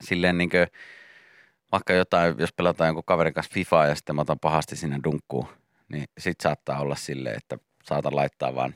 silleen 0.03 0.37
niin 0.37 0.49
vaikka 1.71 1.93
jotain, 1.93 2.35
jos 2.37 2.53
pelataan 2.53 2.87
jonkun 2.87 3.03
kaverin 3.03 3.33
kanssa 3.33 3.53
FIFAa 3.53 3.87
ja 3.87 3.95
sitten 3.95 4.15
mä 4.15 4.21
otan 4.21 4.39
pahasti 4.39 4.75
sinne 4.75 4.99
dunkkuun, 5.03 5.47
niin 5.89 6.05
sit 6.17 6.41
saattaa 6.41 6.79
olla 6.79 6.95
silleen, 6.95 7.37
että 7.37 7.57
saatan 7.83 8.15
laittaa 8.15 8.55
vaan 8.55 8.73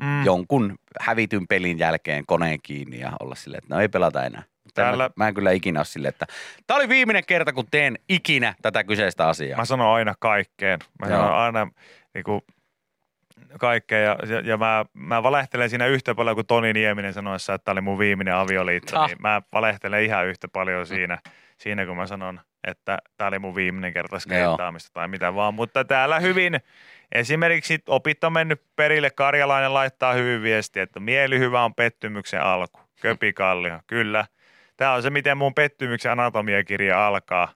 Mm. 0.00 0.24
jonkun 0.24 0.78
hävityn 1.00 1.46
pelin 1.48 1.78
jälkeen 1.78 2.26
koneen 2.26 2.58
kiinni 2.62 3.00
ja 3.00 3.12
olla 3.20 3.34
silleen, 3.34 3.58
että 3.64 3.74
no 3.74 3.80
ei 3.80 3.88
pelata 3.88 4.24
enää. 4.24 4.42
Täällä- 4.74 5.04
mä, 5.04 5.10
mä 5.16 5.28
en 5.28 5.34
kyllä 5.34 5.50
ikinä 5.50 5.80
ole 5.80 5.84
silleen, 5.84 6.08
että 6.08 6.26
tämä 6.66 6.78
oli 6.78 6.88
viimeinen 6.88 7.24
kerta, 7.26 7.52
kun 7.52 7.66
teen 7.70 7.98
ikinä 8.08 8.54
tätä 8.62 8.84
kyseistä 8.84 9.28
asiaa. 9.28 9.58
Mä 9.58 9.64
sanon 9.64 9.94
aina 9.94 10.14
kaikkeen. 10.18 10.78
Mä 11.02 11.08
Joo. 11.08 11.18
sanon 11.18 11.34
aina 11.38 11.68
niin 12.14 12.24
kuin, 12.24 12.40
kaikkeen 13.58 14.04
ja, 14.04 14.16
ja, 14.28 14.40
ja 14.40 14.56
mä, 14.56 14.84
mä 14.92 15.22
valehtelen 15.22 15.70
siinä 15.70 15.86
yhtä 15.86 16.14
paljon 16.14 16.36
kuin 16.36 16.46
Toni 16.46 16.72
Nieminen 16.72 17.12
sanoessa, 17.12 17.54
että 17.54 17.64
tämä 17.64 17.72
oli 17.72 17.80
mun 17.80 17.98
viimeinen 17.98 18.34
avioliitto. 18.34 19.00
Ah. 19.00 19.06
Niin 19.08 19.18
mä 19.20 19.42
valehtelen 19.52 20.04
ihan 20.04 20.26
yhtä 20.26 20.48
paljon 20.48 20.86
siinä, 20.86 21.18
siinä 21.58 21.86
kun 21.86 21.96
mä 21.96 22.06
sanon, 22.06 22.40
että 22.64 22.98
tämä 23.16 23.28
oli 23.28 23.38
mun 23.38 23.54
viimeinen 23.54 23.92
kerta 23.92 24.18
skeittaamista 24.18 24.90
tai 24.92 25.08
mitä 25.08 25.34
vaan. 25.34 25.54
Mutta 25.54 25.84
täällä 25.84 26.20
hyvin, 26.20 26.60
esimerkiksi 27.12 27.78
opit 27.86 28.24
on 28.24 28.32
mennyt 28.32 28.62
perille, 28.76 29.10
Karjalainen 29.10 29.74
laittaa 29.74 30.12
hyvin 30.12 30.42
viestiä, 30.42 30.82
että 30.82 31.00
mielihyvä 31.00 31.64
on 31.64 31.74
pettymyksen 31.74 32.42
alku. 32.42 32.80
Köpikallio, 33.00 33.80
kyllä. 33.86 34.26
Tämä 34.76 34.92
on 34.92 35.02
se, 35.02 35.10
miten 35.10 35.38
mun 35.38 35.54
pettymyksen 35.54 36.12
anatomiakirja 36.12 37.06
alkaa. 37.06 37.52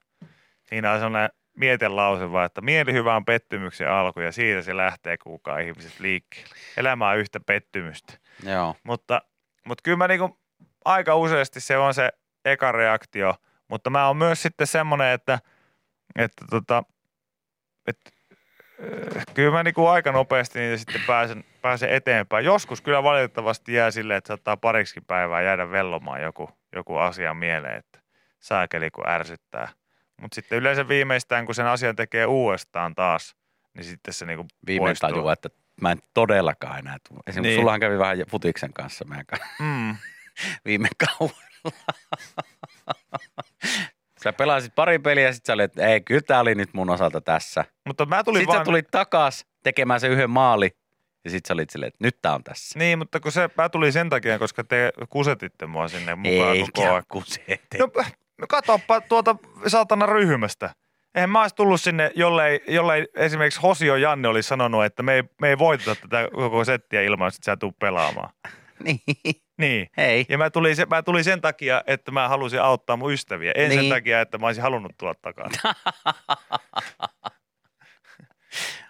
Siinä 0.62 0.92
on 0.92 1.00
sellainen 1.00 1.30
mietelause 1.56 2.32
vaan, 2.32 2.46
että 2.46 2.60
mielihyvä 2.60 3.16
on 3.16 3.24
pettymyksen 3.24 3.90
alku 3.90 4.20
ja 4.20 4.32
siitä 4.32 4.62
se 4.62 4.76
lähtee 4.76 5.16
kukaan 5.16 5.62
ihmiset 5.62 6.00
liikkeelle. 6.00 6.54
Elämä 6.76 7.08
on 7.08 7.18
yhtä 7.18 7.40
pettymystä. 7.40 8.12
Joo. 8.42 8.76
Mutta, 8.84 9.22
mutta 9.64 9.82
kyllä 9.82 9.96
mä 9.96 10.08
niinku, 10.08 10.38
aika 10.84 11.14
useasti 11.14 11.60
se 11.60 11.76
on 11.76 11.94
se 11.94 12.10
eka 12.44 12.72
reaktio, 12.72 13.34
mutta 13.68 13.90
mä 13.90 14.06
oon 14.06 14.16
myös 14.16 14.42
sitten 14.42 14.66
semmoinen, 14.66 15.12
että, 15.12 15.38
että 16.16 16.44
tota, 16.50 16.82
että 17.86 18.10
kyllä 19.34 19.50
mä 19.50 19.62
niinku 19.62 19.86
aika 19.86 20.12
nopeasti 20.12 20.58
niitä 20.60 20.76
sitten 20.76 21.00
pääsen, 21.06 21.44
pääse 21.62 21.96
eteenpäin. 21.96 22.44
Joskus 22.44 22.80
kyllä 22.80 23.02
valitettavasti 23.02 23.72
jää 23.72 23.90
silleen, 23.90 24.18
että 24.18 24.28
saattaa 24.28 24.56
pariksi 24.56 25.00
päivää 25.00 25.42
jäädä 25.42 25.70
vellomaan 25.70 26.22
joku, 26.22 26.50
joku 26.76 26.96
asia 26.96 27.34
mieleen, 27.34 27.76
että 27.78 27.98
saakeli 28.40 28.90
kun 28.90 29.08
ärsyttää. 29.08 29.68
Mutta 30.20 30.34
sitten 30.34 30.58
yleensä 30.58 30.88
viimeistään, 30.88 31.46
kun 31.46 31.54
sen 31.54 31.66
asian 31.66 31.96
tekee 31.96 32.26
uudestaan 32.26 32.94
taas, 32.94 33.36
niin 33.74 33.84
sitten 33.84 34.14
se 34.14 34.26
niinku 34.26 34.46
Viimein 34.66 34.88
poistuu. 34.88 35.08
tajua, 35.10 35.32
että 35.32 35.48
mä 35.80 35.92
en 35.92 35.98
todellakaan 36.14 36.78
enää 36.78 36.96
tule. 37.08 37.20
Esimerkiksi 37.26 37.40
Niin. 37.40 37.48
niin. 37.50 37.60
sullahan 37.60 37.80
kävi 37.80 37.98
vähän 37.98 38.18
futiksen 38.30 38.72
kanssa 38.72 39.04
meidän 39.04 39.26
kanssa 39.26 39.46
Mm. 39.60 39.96
viime 40.66 40.88
kaudella. 41.06 41.44
Sä 44.24 44.32
pelasit 44.32 44.74
pari 44.74 44.98
peliä 44.98 45.24
ja 45.24 45.32
sit 45.32 45.44
sä 45.44 45.52
olit, 45.52 45.64
että 45.64 45.86
ei, 45.86 46.00
kyllä 46.00 46.20
tää 46.20 46.40
oli 46.40 46.54
nyt 46.54 46.74
mun 46.74 46.90
osalta 46.90 47.20
tässä. 47.20 47.64
Mutta 47.86 48.06
mä 48.06 48.24
tulin 48.24 48.40
Sitten 48.40 48.52
vaan... 48.54 48.60
sä 48.60 48.64
tulit 48.64 48.90
takas 48.90 49.46
tekemään 49.62 50.00
se 50.00 50.08
yhden 50.08 50.30
maali 50.30 50.70
ja 51.24 51.30
sit 51.30 51.46
sä 51.46 51.54
olit 51.54 51.70
silleen, 51.70 51.88
että 51.88 52.04
nyt 52.04 52.22
tää 52.22 52.34
on 52.34 52.44
tässä. 52.44 52.78
Niin, 52.78 52.98
mutta 52.98 53.20
kun 53.20 53.32
se, 53.32 53.50
mä 53.56 53.68
tulin 53.68 53.92
sen 53.92 54.10
takia, 54.10 54.38
koska 54.38 54.64
te 54.64 54.92
kusetitte 55.08 55.66
mua 55.66 55.88
sinne 55.88 56.14
mukaan 56.14 56.56
koko 56.58 56.82
Eikä 56.82 56.92
ajan. 56.92 57.24
se 57.24 57.44
ete. 57.48 57.78
No, 57.78 57.88
no 58.38 58.46
katoppa 58.48 59.00
tuota 59.00 59.36
saatana 59.66 60.06
ryhmästä. 60.06 60.70
Eihän 61.14 61.30
mä 61.30 61.40
olisi 61.40 61.54
tullut 61.54 61.80
sinne, 61.80 62.10
jollei, 62.14 62.60
jollei 62.68 63.06
esimerkiksi 63.14 63.60
Hosio 63.60 63.96
Janne 63.96 64.28
olisi 64.28 64.48
sanonut, 64.48 64.84
että 64.84 65.02
me 65.02 65.14
ei, 65.14 65.22
me 65.40 65.48
ei 65.48 65.58
voiteta 65.58 65.94
tätä 65.94 66.28
koko 66.32 66.64
settiä 66.64 67.02
ilman, 67.02 67.28
että 67.28 67.44
sä 67.44 67.56
tuu 67.56 67.72
pelaamaan. 67.72 68.30
niin. 68.84 69.43
Niin. 69.58 69.88
Hei. 69.96 70.26
Ja 70.28 70.38
mä 70.38 70.50
tulin, 70.50 70.76
se, 70.76 70.86
mä 70.86 71.02
tulin 71.02 71.24
sen 71.24 71.40
takia, 71.40 71.82
että 71.86 72.10
mä 72.12 72.28
halusin 72.28 72.62
auttaa 72.62 72.96
mun 72.96 73.12
ystäviä. 73.12 73.52
En 73.54 73.70
sen 73.70 73.78
Niin. 73.80 73.92
takia, 73.92 74.20
että 74.20 74.38
mä 74.38 74.46
olisin 74.46 74.62
halunnut 74.62 74.92
tulla 74.98 75.14
takaisin. 75.14 75.60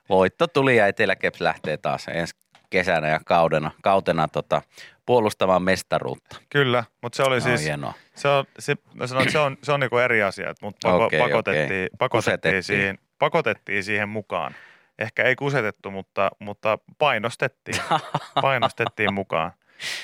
Voitto 0.09 0.47
tuli 0.47 0.77
ja 0.77 0.87
Eteläkeps 0.87 1.41
lähtee 1.41 1.77
taas 1.77 2.09
ensi 2.09 2.35
kesänä 2.71 3.09
ja 3.09 3.21
kaudena, 3.27 3.71
kautena 3.83 4.29
tota, 4.29 4.63
puolustamaan 5.07 5.63
mestaruutta. 5.63 6.37
Kyllä, 6.51 6.85
mutta 7.03 7.17
se 7.17 7.23
oli 7.23 7.35
No, 7.37 7.41
siis, 7.41 7.65
hienoa. 7.65 7.95
se 8.15 8.29
on, 8.29 8.45
se, 8.59 8.75
mä 8.95 9.07
sanon, 9.07 9.31
se 9.31 9.39
on, 9.39 9.57
se 9.63 9.73
on 9.73 9.81
niinku 9.81 9.99
eri 9.99 10.23
asia, 10.23 10.51
että 10.51 10.67
mut 10.67 10.77
pako, 10.83 11.05
Okei, 11.05 11.21
pakotettiin, 11.21 11.67
okei. 11.69 11.89
pakotettiin, 11.99 12.63
siihen, 12.63 12.99
pakotettiin 13.19 13.85
siihen 13.85 14.09
mukaan. 14.09 14.55
Ehkä 14.99 15.23
ei 15.23 15.37
kusetettu, 15.37 15.91
mutta, 15.91 16.31
mutta 16.39 16.79
painostettiin, 16.99 17.77
painostettiin 18.43 19.15
mukaan. 19.15 19.53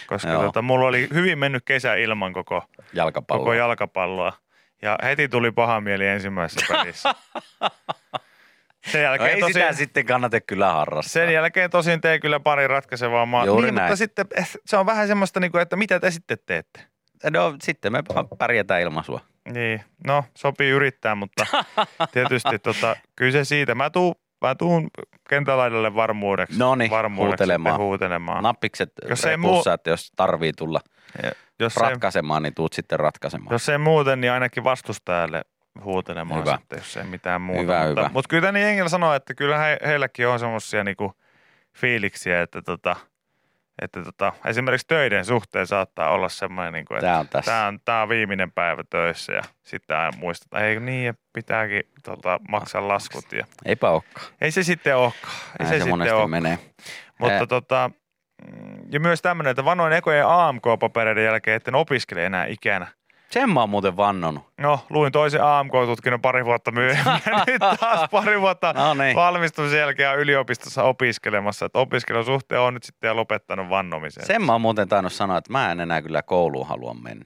Koska 0.06 0.30
Joo. 0.30 0.42
tota, 0.42 0.62
mulla 0.62 0.86
oli 0.86 1.08
hyvin 1.14 1.38
mennyt 1.38 1.62
kesä 1.64 1.94
ilman 1.94 2.32
koko, 2.32 2.64
Jalkapallo. 2.92 3.40
koko 3.40 3.52
jalkapalloa. 3.52 4.32
Ja 4.82 4.98
heti 5.02 5.28
tuli 5.28 5.50
paha 5.50 5.80
mieli 5.80 6.06
ensimmäisessä 6.06 6.66
pelissä. 6.68 7.14
Sen 8.86 8.98
no 8.98 9.02
jälkeen, 9.02 9.30
ei 9.30 9.40
tosiaan, 9.40 9.74
sitä 9.74 9.84
sitten 9.84 10.06
kannata 10.06 10.40
kyllä 10.40 10.72
harrastaa. 10.72 11.12
sen 11.12 11.32
jälkeen 11.32 11.70
tosin 11.70 12.00
tein 12.00 12.20
kyllä 12.20 12.40
pari 12.40 12.68
ratkaisevaa 12.68 13.26
maa. 13.26 13.46
Juuri 13.46 13.70
niin, 13.70 13.74
mutta 13.74 13.96
sitten 13.96 14.26
eh, 14.34 14.50
se 14.66 14.76
on 14.76 14.86
vähän 14.86 15.08
semmoista, 15.08 15.40
niin 15.40 15.52
kuin, 15.52 15.62
että 15.62 15.76
mitä 15.76 16.00
te 16.00 16.10
sitten 16.10 16.38
teette? 16.46 16.80
No 17.30 17.56
sitten 17.62 17.92
me 17.92 18.02
pärjätään 18.38 18.80
ilman 18.80 19.04
sua. 19.04 19.20
Niin, 19.52 19.84
no 20.06 20.24
sopii 20.34 20.70
yrittää, 20.70 21.14
mutta 21.14 21.46
tietysti 22.12 22.58
tota, 22.58 22.96
kyllä 23.16 23.32
se 23.32 23.44
siitä. 23.44 23.74
Mä 23.74 23.90
tuun, 23.90 24.14
mä 24.40 24.54
tuun 24.54 24.90
kentälaidalle 25.28 25.94
varmuudeksi. 25.94 26.58
Noniin, 26.58 26.90
varmuudeksi 26.90 27.30
huutelemaan. 27.30 27.80
huutelemaan. 27.80 28.42
Nappikset 28.42 28.92
Jos 29.08 29.24
ei 29.24 29.36
repussa, 29.36 29.74
että 29.74 29.90
jos 29.90 30.12
tarvii 30.16 30.52
tulla 30.52 30.80
Ja 31.22 31.32
jos, 31.58 31.76
ei, 31.76 31.82
ratkaisemaan, 31.82 32.42
niin 32.42 32.54
tuut 32.54 32.72
sitten 32.72 33.00
ratkaisemaan. 33.00 33.54
jos 33.54 33.68
ei 33.68 33.78
muuten, 33.78 34.20
niin 34.20 34.32
ainakin 34.32 34.64
vastustajalle 34.64 35.42
huutelemaan 35.84 36.40
Hyvä. 36.40 36.56
sitten, 36.56 36.78
jos 36.78 36.96
ei 36.96 37.04
mitään 37.04 37.40
muuta. 37.40 37.62
Hyvä, 37.62 37.86
mutta, 37.86 38.00
hyvä. 38.00 38.10
mutta 38.12 38.28
kyllä 38.28 38.42
tänne 38.42 38.60
jengillä 38.60 38.88
sanoo, 38.88 39.14
että 39.14 39.34
kyllä 39.34 39.58
he, 39.58 39.78
heilläkin 39.86 40.28
on 40.28 40.38
semmoisia 40.38 40.84
niinku 40.84 41.12
fiiliksiä, 41.76 42.42
että, 42.42 42.62
tota, 42.62 42.96
että 43.80 44.02
tota, 44.02 44.32
esimerkiksi 44.46 44.86
töiden 44.86 45.24
suhteen 45.24 45.66
saattaa 45.66 46.10
olla 46.10 46.28
semmoinen, 46.28 46.72
niinku, 46.72 46.94
että 46.94 47.06
Tää 47.06 47.18
on 47.18 47.28
tässä. 47.28 47.52
Tämä 47.52 47.66
on, 47.66 47.80
tää 47.84 48.02
on 48.02 48.08
viimeinen 48.08 48.52
päivä 48.52 48.84
töissä 48.90 49.32
ja 49.32 49.42
sitten 49.62 49.96
aina 49.96 50.16
muistetaan, 50.18 50.64
ei 50.64 50.80
niin, 50.80 51.06
ja 51.06 51.14
pitääkin 51.32 51.82
tota, 52.04 52.40
maksaa 52.48 52.88
laskut. 52.88 53.32
Ja, 53.32 53.46
Eipä 53.64 53.90
olekaan. 53.90 54.26
ei 54.40 54.50
se 54.50 54.62
sitten 54.62 54.96
olekaan. 54.96 55.34
Ei 55.34 55.56
Näin 55.58 55.68
se, 55.68 55.74
se, 55.74 55.78
sitten 55.78 55.88
monesti 55.88 56.14
ole. 56.14 56.28
menee. 56.28 56.58
Mutta 57.18 57.34
Ää. 57.34 57.46
tota, 57.46 57.90
mm, 58.46 58.78
ja 58.92 59.00
myös 59.00 59.22
tämmöinen, 59.22 59.50
että 59.50 59.64
vannoin 59.64 59.92
ekojen 59.92 60.26
AMK-papereiden 60.26 61.24
jälkeen, 61.24 61.56
etten 61.56 61.74
opiskele 61.74 62.26
enää 62.26 62.46
ikänä. 62.46 62.86
Sen 63.30 63.50
mä 63.50 63.60
oon 63.60 63.70
muuten 63.70 63.96
vannonut. 63.96 64.44
No, 64.58 64.80
luin 64.90 65.12
toisen 65.12 65.44
AMK-tutkinnon 65.44 66.20
pari 66.20 66.44
vuotta 66.44 66.70
myöhemmin 66.70 67.22
ja 67.26 67.44
nyt 67.46 67.62
taas 67.80 68.10
pari 68.10 68.40
vuotta 68.40 68.72
No 68.72 68.94
niin. 68.94 69.16
valmistumisen 69.16 69.78
jälkeen 69.78 70.18
yliopistossa 70.18 70.82
opiskelemassa. 70.82 71.66
Että 71.66 71.78
opiskelun 71.78 72.24
suhteen 72.24 72.60
on 72.60 72.74
nyt 72.74 72.82
sitten 72.82 73.16
lopettanut 73.16 73.68
vannomisen. 73.68 74.26
Sen 74.26 74.42
mä 74.42 74.52
oon 74.52 74.60
muuten 74.60 74.88
tainnut 74.88 75.12
sanoa, 75.12 75.38
että 75.38 75.52
mä 75.52 75.72
en 75.72 75.80
enää 75.80 76.02
kyllä 76.02 76.22
kouluun 76.22 76.66
halua 76.68 76.94
mennä. 76.94 77.24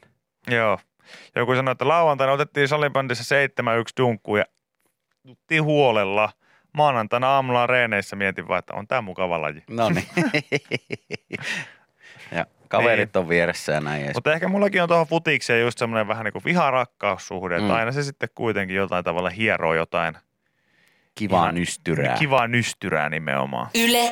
Joo. 0.50 0.78
Joku 1.36 1.54
sanoi, 1.54 1.72
että 1.72 1.88
lauantaina 1.88 2.32
otettiin 2.32 2.68
salibändissä 2.68 3.34
7-1 3.46 3.46
dunkku 4.00 4.36
ja 4.36 4.44
tuttiin 5.26 5.64
huolella. 5.64 6.30
Maanantaina 6.72 7.28
aamulla 7.28 7.66
reeneissä 7.66 8.16
mietin 8.16 8.48
vaan, 8.48 8.58
että 8.58 8.74
on 8.74 8.86
tämä 8.86 9.00
mukava 9.00 9.40
laji. 9.40 9.62
No 9.70 9.88
niin. 9.88 10.06
ja 12.36 12.46
kaverit 12.76 13.16
on 13.16 13.28
vieressä 13.28 13.72
ja 13.72 13.80
näin. 13.80 14.10
Mutta 14.14 14.32
ehkä 14.32 14.48
mullakin 14.48 14.82
on 14.82 14.88
tuohon 14.88 15.06
futikseen 15.06 15.60
just 15.60 15.78
semmoinen 15.78 16.08
vähän 16.08 16.24
niin 16.24 16.32
kuin 16.32 16.44
viharakkaussuhde, 16.44 17.56
että 17.56 17.68
Mm. 17.68 17.74
aina 17.74 17.92
se 17.92 18.02
sitten 18.02 18.28
kuitenkin 18.34 18.76
jotain 18.76 19.04
tavalla 19.04 19.30
hieroo 19.30 19.74
jotain 19.74 20.14
Kivaa 21.14 21.42
ihan 21.42 21.54
nystyrää. 21.54 22.16
kivaa 22.18 22.46
nystyrää 22.48 23.08
nimenomaan. 23.08 23.66
Yle 23.74 24.10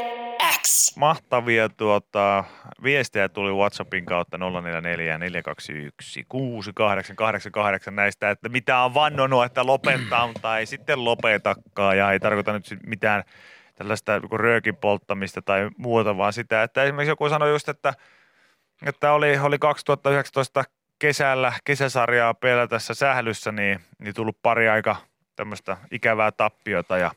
X. 0.63 0.97
Mahtavia 0.97 1.69
tuota, 1.69 2.45
viestejä 2.83 3.29
tuli 3.29 3.53
WhatsAppin 3.53 4.05
kautta 4.05 4.39
044 4.39 5.19
421 5.19 6.25
6888 6.29 7.97
näistä, 7.97 8.31
että 8.31 8.49
mitä 8.49 8.79
on 8.79 8.95
vannonut, 8.95 9.45
että 9.45 9.67
lopettaa, 9.67 10.27
mutta 10.27 10.59
ei 10.59 10.67
sitten 10.67 11.05
lopetakaan 11.05 11.99
ja 11.99 12.13
ei 12.13 12.21
tarkoita 12.21 12.53
nyt 12.53 12.65
mitään 12.87 13.23
tällaista 13.75 14.19
niin 14.19 14.41
röökin 14.41 14.77
polttamista 14.77 15.43
tai 15.43 15.71
muuta, 15.77 16.17
vaan 16.17 16.33
sitä, 16.33 16.63
että 16.63 16.83
esimerkiksi 16.83 17.11
joku 17.11 17.29
sanoi 17.29 17.51
just, 17.51 17.69
että, 17.69 17.95
että 18.87 19.13
oli, 19.13 19.39
oli 19.39 19.59
2019 19.59 20.65
kesällä 20.99 21.53
kesäsarjaa 21.65 22.35
pelätässä 22.35 22.95
sählyssä, 22.95 23.53
niin, 23.53 23.81
niin 23.99 24.15
tullut 24.15 24.39
pari 24.43 24.69
aika 24.69 24.97
tämmöistä 25.37 25.77
ikävää 25.91 26.33
tappiota 26.33 26.99
ja 26.99 27.11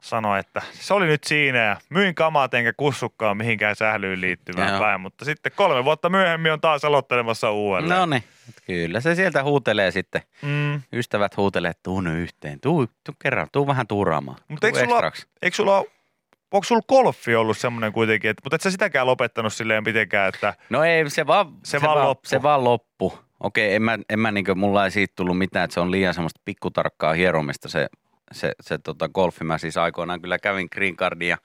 sanoi, 0.00 0.40
että 0.40 0.62
se 0.72 0.94
oli 0.94 1.06
nyt 1.06 1.24
siinä 1.24 1.58
ja 1.58 1.76
myin 1.90 2.14
kamat 2.14 2.54
enkä 2.54 2.72
kussukkaan 2.76 3.36
mihinkään 3.36 3.76
sählyyn 3.76 4.20
liittyvään 4.20 4.70
Joo. 4.70 4.80
päin, 4.80 5.00
mutta 5.00 5.24
sitten 5.24 5.52
kolme 5.56 5.84
vuotta 5.84 6.08
myöhemmin 6.08 6.52
on 6.52 6.60
taas 6.60 6.84
aloittelemassa 6.84 7.50
uudelleen. 7.50 8.00
No 8.00 8.06
niin, 8.06 8.24
kyllä 8.66 9.00
se 9.00 9.14
sieltä 9.14 9.42
huutelee 9.42 9.90
sitten. 9.90 10.22
Mm. 10.42 10.82
Ystävät 10.92 11.36
huutelee, 11.36 11.70
että 11.70 11.82
tuu 11.82 12.00
nyt 12.00 12.18
yhteen, 12.18 12.60
tuu, 12.60 12.86
tuu 12.86 13.14
kerran, 13.22 13.48
tuu 13.52 13.66
vähän 13.66 13.86
tuuraamaan. 13.86 14.38
Mutta 14.48 14.66
eikö 14.66 14.78
sulla-. 14.78 15.12
Eikö 15.42 15.56
sulla 15.56 15.84
Onko 16.52 16.64
sulla 16.64 16.82
golfi 16.88 17.34
ollut 17.34 17.58
semmoinen 17.58 17.92
kuitenkin, 17.92 18.30
että, 18.30 18.40
mutta 18.44 18.56
et 18.56 18.60
sä 18.60 18.70
sitäkään 18.70 19.06
lopettanut 19.06 19.52
silleen 19.52 19.84
mitenkään, 19.84 20.28
että 20.28 20.54
No 20.70 20.84
ei, 20.84 21.10
se 21.10 21.26
vaan, 21.26 21.46
Se 21.64 21.80
vaan 21.82 22.08
loppu. 22.08 22.28
Se 22.28 22.42
vaan 22.42 22.64
loppu. 22.64 23.18
Okei, 23.40 23.74
en 23.74 23.82
mä, 23.82 23.98
en 24.08 24.20
mä 24.20 24.30
niinkö, 24.30 24.54
mulla 24.54 24.84
ei 24.84 24.90
siitä 24.90 25.12
tullut 25.16 25.38
mitään, 25.38 25.64
että 25.64 25.74
se 25.74 25.80
on 25.80 25.90
liian 25.90 26.14
semmoista 26.14 26.40
pikkutarkkaa 26.44 27.12
hieromista 27.12 27.68
se, 27.68 27.86
se, 28.32 28.52
se 28.60 28.78
tota 28.78 29.08
golfi. 29.08 29.44
Mä 29.44 29.58
siis 29.58 29.76
aikoinaan 29.76 30.20
kyllä 30.20 30.38
kävin 30.38 30.68
green 30.72 30.96
cardin 30.96 31.28
ja 31.28 31.38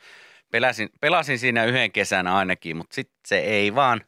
pelasin, 0.51 0.89
pelasin 1.01 1.39
siinä 1.39 1.65
yhden 1.65 1.91
kesän 1.91 2.27
ainakin, 2.27 2.77
mutta 2.77 2.95
sitten 2.95 3.15
se 3.27 3.38
ei 3.38 3.75
vaan, 3.75 4.01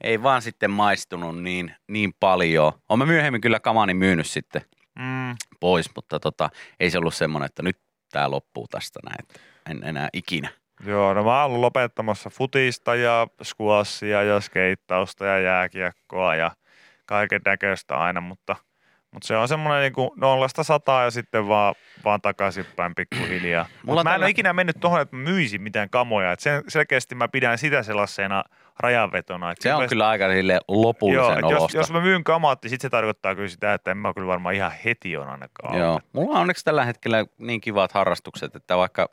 ei 0.00 0.22
vaan 0.22 0.42
sitten 0.42 0.70
maistunut 0.70 1.42
niin, 1.42 1.74
niin 1.88 2.12
paljon. 2.20 2.72
Olen 2.88 3.08
myöhemmin 3.08 3.40
kyllä 3.40 3.60
kamani 3.60 3.94
myynyt 3.94 4.26
sitten 4.26 4.62
mm, 4.98 5.36
pois, 5.60 5.90
mutta 5.96 6.20
tota, 6.20 6.50
ei 6.80 6.90
se 6.90 6.98
ollut 6.98 7.14
semmoinen, 7.14 7.46
että 7.46 7.62
nyt 7.62 7.78
tämä 8.12 8.30
loppuu 8.30 8.68
tästä 8.68 9.00
näin. 9.04 9.42
En 9.68 9.84
enää 9.84 10.08
ikinä. 10.12 10.48
joo, 10.86 11.14
no 11.14 11.24
mä 11.24 11.36
oon 11.36 11.44
ollut 11.44 11.60
lopettamassa 11.60 12.30
futista 12.30 12.94
ja 12.94 13.26
squashia 13.44 14.22
ja 14.22 14.40
skeittausta 14.40 15.24
ja 15.26 15.38
jääkiekkoa 15.38 16.34
ja 16.36 16.50
kaiken 17.06 17.40
näköistä 17.46 17.96
aina, 17.96 18.20
mutta, 18.20 18.56
mutta 19.10 19.26
se 19.26 19.36
on 19.36 19.48
semmoinen 19.48 19.82
niin 19.82 19.92
kuin 19.92 20.10
nollasta 20.16 20.62
sataa 20.62 21.04
ja 21.04 21.10
sitten 21.10 21.48
vaan, 21.48 21.74
vaan 22.04 22.20
takaisinpäin 22.20 22.94
pikkuhiljaa. 22.94 23.66
Mulla 23.86 24.04
mä 24.04 24.10
en 24.10 24.14
tällä- 24.14 24.24
ole 24.24 24.30
ikinä 24.30 24.52
mennyt 24.52 24.76
tuohon, 24.80 25.00
että 25.00 25.16
mä 25.16 25.22
myisin 25.22 25.62
mitään 25.62 25.90
kamoja. 25.90 26.32
Et 26.32 26.40
sen, 26.40 26.62
selkeästi 26.68 27.14
mä 27.14 27.28
pidän 27.28 27.58
sitä 27.58 27.82
sellaisena 27.82 28.44
rajanvetona. 28.80 29.50
että 29.50 29.62
Se 29.62 29.74
on 29.74 29.88
kyllä 29.88 30.08
aika 30.08 30.28
sille 30.32 30.60
lopullisen 30.68 31.22
Joo, 31.24 31.32
et 31.32 31.50
jos, 31.50 31.60
olosta. 31.60 31.76
jos 31.78 31.92
mä 31.92 32.00
myyn 32.00 32.24
kamat, 32.24 32.62
niin 32.62 32.70
sit 32.70 32.80
se 32.80 32.90
tarkoittaa 32.90 33.34
kyllä 33.34 33.48
sitä, 33.48 33.74
että 33.74 33.90
en 33.90 33.96
mä 33.96 34.14
kyllä 34.14 34.26
varmaan 34.26 34.54
ihan 34.54 34.72
heti 34.84 35.16
on 35.16 35.28
ainakaan. 35.28 35.78
Joo. 35.78 36.00
Mulla 36.12 36.34
on 36.34 36.40
onneksi 36.40 36.64
tällä 36.64 36.84
hetkellä 36.84 37.24
niin 37.38 37.60
kivat 37.60 37.92
harrastukset, 37.92 38.56
että 38.56 38.76
vaikka 38.76 39.08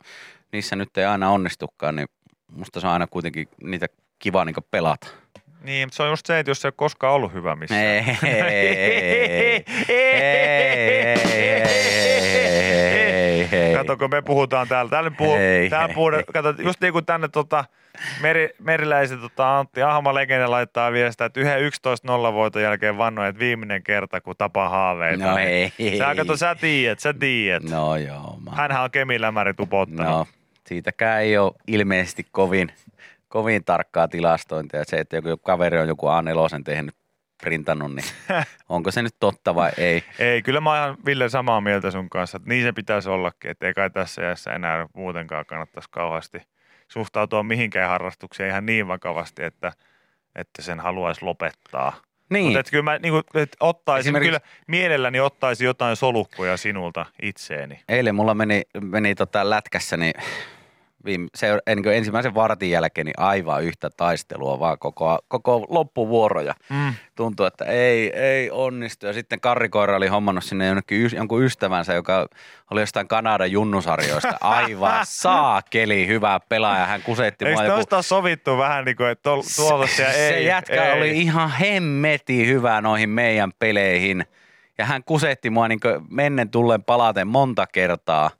niissä 0.52 0.76
nyt 0.76 0.96
ei 0.96 1.04
aina 1.04 1.30
onnistukaan, 1.30 1.96
niin 1.96 2.08
musta 2.52 2.80
se 2.80 2.86
on 2.86 2.92
aina 2.92 3.06
kuitenkin 3.06 3.48
niitä 3.62 3.86
kiva 4.18 4.44
niin 4.44 4.54
pelata. 4.70 5.06
Niin, 5.62 5.86
mutta 5.86 5.96
se 5.96 6.02
on 6.02 6.08
just 6.08 6.26
se, 6.26 6.38
että 6.38 6.50
jos 6.50 6.60
se 6.60 6.68
ei 6.68 6.70
ole 6.70 6.74
koskaan 6.76 7.14
ollut 7.14 7.32
hyvä 7.32 7.56
missään. 7.56 7.82
Ei, 7.82 8.04
ei, 8.22 8.32
ei, 8.32 8.44
ei, 8.46 8.84
ei, 9.28 9.64
ei, 9.88 9.96
ei, 9.98 10.36
ei, 10.96 11.32
ei, 11.32 11.62
ei, 11.62 13.05
Kato, 13.76 13.96
kun 13.96 14.10
me 14.10 14.22
puhutaan 14.22 14.68
täällä. 14.68 14.90
Täällä, 14.90 15.10
puhuu, 15.10 15.34
Ei, 15.36 15.70
täällä 15.70 15.88
ei, 15.88 15.94
puhutaan, 15.94 16.20
ei. 16.20 16.32
kato, 16.32 16.62
just 16.62 16.80
niin 16.80 16.92
kuin 16.92 17.06
tänne 17.06 17.28
tota, 17.28 17.64
meri, 18.22 18.48
meriläiset 18.60 19.20
tota, 19.20 19.58
Antti 19.58 19.82
Ahma 19.82 20.14
legenda 20.14 20.50
laittaa 20.50 20.92
viestiä, 20.92 21.26
että 21.26 21.40
yhden 21.40 21.72
11-0 22.30 22.32
voiton 22.32 22.62
jälkeen 22.62 22.98
vannoi, 22.98 23.28
että 23.28 23.40
viimeinen 23.40 23.82
kerta, 23.82 24.20
kun 24.20 24.34
tapa 24.38 24.68
haaveita. 24.68 25.26
No 25.26 25.36
niin 25.36 25.72
ei. 25.78 25.98
Sä, 25.98 26.14
kato, 26.16 26.36
sä 26.36 26.54
tiedät, 26.54 27.00
sä 27.00 27.14
tiedät. 27.14 27.62
No 27.62 27.96
joo. 27.96 28.38
Mä... 28.44 28.50
Hänhän 28.50 28.84
on 28.84 28.90
kemilämäri 28.90 29.54
tupottanut. 29.54 30.12
No, 30.12 30.26
siitäkään 30.66 31.22
ei 31.22 31.38
ole 31.38 31.52
ilmeisesti 31.66 32.26
kovin, 32.32 32.72
kovin 33.28 33.64
tarkkaa 33.64 34.08
tilastointia. 34.08 34.84
Se, 34.84 34.96
että 34.96 35.16
joku 35.16 35.36
kaveri 35.36 35.78
on 35.78 35.88
joku 35.88 36.06
A4 36.06 36.62
tehnyt, 36.64 36.94
printannut, 37.42 37.94
niin 37.94 38.04
onko 38.68 38.90
se 38.90 39.02
nyt 39.02 39.14
totta 39.20 39.54
vai 39.54 39.70
ei? 39.78 40.04
Ei, 40.18 40.42
kyllä 40.42 40.60
mä 40.60 40.70
oon 40.70 40.78
ihan 40.78 40.96
Ville 41.06 41.28
samaa 41.28 41.60
mieltä 41.60 41.90
sun 41.90 42.10
kanssa, 42.10 42.36
että 42.36 42.48
niin 42.48 42.62
se 42.62 42.72
pitäisi 42.72 43.08
ollakin, 43.08 43.50
että 43.50 43.66
ei 43.66 43.74
kai 43.74 43.90
tässä 43.90 44.22
iässä 44.22 44.52
enää 44.52 44.86
muutenkaan 44.94 45.46
kannattaisi 45.46 45.88
kauheasti 45.90 46.42
suhtautua 46.88 47.42
mihinkään 47.42 47.88
harrastukseen 47.90 48.50
ihan 48.50 48.66
niin 48.66 48.88
vakavasti, 48.88 49.44
että, 49.44 49.72
että 50.34 50.62
sen 50.62 50.80
haluaisi 50.80 51.24
lopettaa. 51.24 51.92
Niin, 52.30 52.44
Mutta 52.44 52.60
että 52.60 52.70
kyllä 52.70 52.82
mä 52.82 52.98
niin 52.98 53.12
kuin, 53.12 53.22
että 53.34 53.56
ottaisin, 53.60 54.00
Esimerkiksi- 54.08 54.28
kyllä 54.28 54.40
mielelläni 54.66 55.20
ottaisin 55.20 55.64
jotain 55.64 55.96
solukkoja 55.96 56.56
sinulta 56.56 57.06
itseeni. 57.22 57.80
eilen 57.88 58.14
mulla 58.14 58.34
meni, 58.34 58.62
meni 58.82 59.14
tota 59.14 59.50
lätkässä, 59.50 59.96
niin 59.96 60.14
viime, 61.04 61.28
se, 61.34 61.58
niin 61.66 61.82
kuin 61.82 61.96
ensimmäisen 61.96 62.34
vartin 62.34 62.70
jälkeen 62.70 63.04
niin 63.04 63.20
aivan 63.20 63.64
yhtä 63.64 63.90
taistelua 63.96 64.60
vaan 64.60 64.78
koko, 64.78 65.18
koko 65.28 65.66
loppuvuoroja. 65.68 66.54
Mm. 66.70 66.94
Tuntui, 67.14 67.46
että 67.46 67.64
ei, 67.64 68.16
ei 68.16 68.50
onnistu. 68.50 69.06
Ja 69.06 69.12
sitten 69.12 69.40
Karrikoira 69.40 69.96
oli 69.96 70.06
hommannut 70.06 70.44
sinne 70.44 70.66
jonnekin, 70.66 71.10
jonkun 71.16 71.42
ystävänsä, 71.42 71.94
joka 71.94 72.26
oli 72.70 72.80
jostain 72.80 73.08
Kanadan 73.08 73.52
junnusarjoista. 73.52 74.38
Aivan 74.40 75.00
saakeli 75.04 76.06
hyvä 76.06 76.40
pelaaja. 76.48 76.86
Hän 76.86 77.02
kusetti 77.02 77.44
Eikö 77.44 77.62
mua 77.62 77.78
joku 77.78 78.02
sovittu 78.02 78.58
vähän 78.58 78.84
niin 78.84 78.96
kuin, 78.96 79.10
että 79.10 79.30
tol- 79.30 79.56
tuollaisia 79.56 80.08
ei? 80.08 80.28
se 80.28 80.40
jätkä 80.40 80.84
ei. 80.84 80.98
oli 80.98 81.20
ihan 81.20 81.50
hemmeti 81.50 82.46
hyvä 82.46 82.80
noihin 82.80 83.10
meidän 83.10 83.50
peleihin. 83.58 84.26
Ja 84.78 84.84
hän 84.84 85.04
kusetti 85.04 85.50
mua 85.50 85.68
niin 85.68 85.80
mennen 86.10 86.50
tullen 86.50 86.84
palaten 86.84 87.28
monta 87.28 87.66
kertaa. 87.66 88.30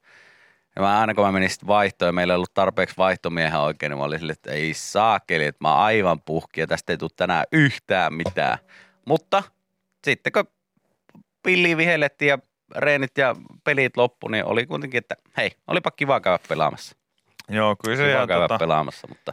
Ja 0.76 0.82
mä 0.82 1.00
aina 1.00 1.14
kun 1.14 1.24
mä 1.24 1.32
menin 1.32 1.50
sitten 1.50 1.66
vaihtoon 1.66 2.08
ja 2.08 2.12
meillä 2.12 2.32
ei 2.32 2.36
ollut 2.36 2.54
tarpeeksi 2.54 2.96
vaihtomiehen 2.96 3.60
oikein, 3.60 3.90
niin 3.90 3.98
mä 3.98 4.04
olin 4.04 4.18
silleen, 4.18 4.34
että 4.34 4.52
ei 4.52 4.74
saakeli, 4.74 5.44
että 5.44 5.64
mä 5.64 5.72
oon 5.72 5.84
aivan 5.84 6.20
puhki 6.20 6.60
ja 6.60 6.66
tästä 6.66 6.92
ei 6.92 6.96
tule 6.96 7.10
tänään 7.16 7.44
yhtään 7.52 8.14
mitään. 8.14 8.58
Mutta 9.04 9.42
sitten 10.04 10.32
kun 10.32 10.44
pilli 11.42 11.76
vihellettiin 11.76 12.28
ja 12.28 12.38
reenit 12.76 13.18
ja 13.18 13.36
pelit 13.64 13.96
loppu, 13.96 14.28
niin 14.28 14.44
oli 14.44 14.66
kuitenkin, 14.66 14.98
että 14.98 15.14
hei, 15.36 15.50
olipa 15.66 15.90
kiva 15.90 16.20
käydä 16.20 16.38
pelaamassa 16.48 16.96
Joo, 17.48 17.76
kyllä 17.76 17.96
se 17.96 18.12
kiva 18.12 18.26
käydä 18.26 18.48
tota, 18.48 18.58
pelaamassa, 18.58 19.08
mutta 19.08 19.32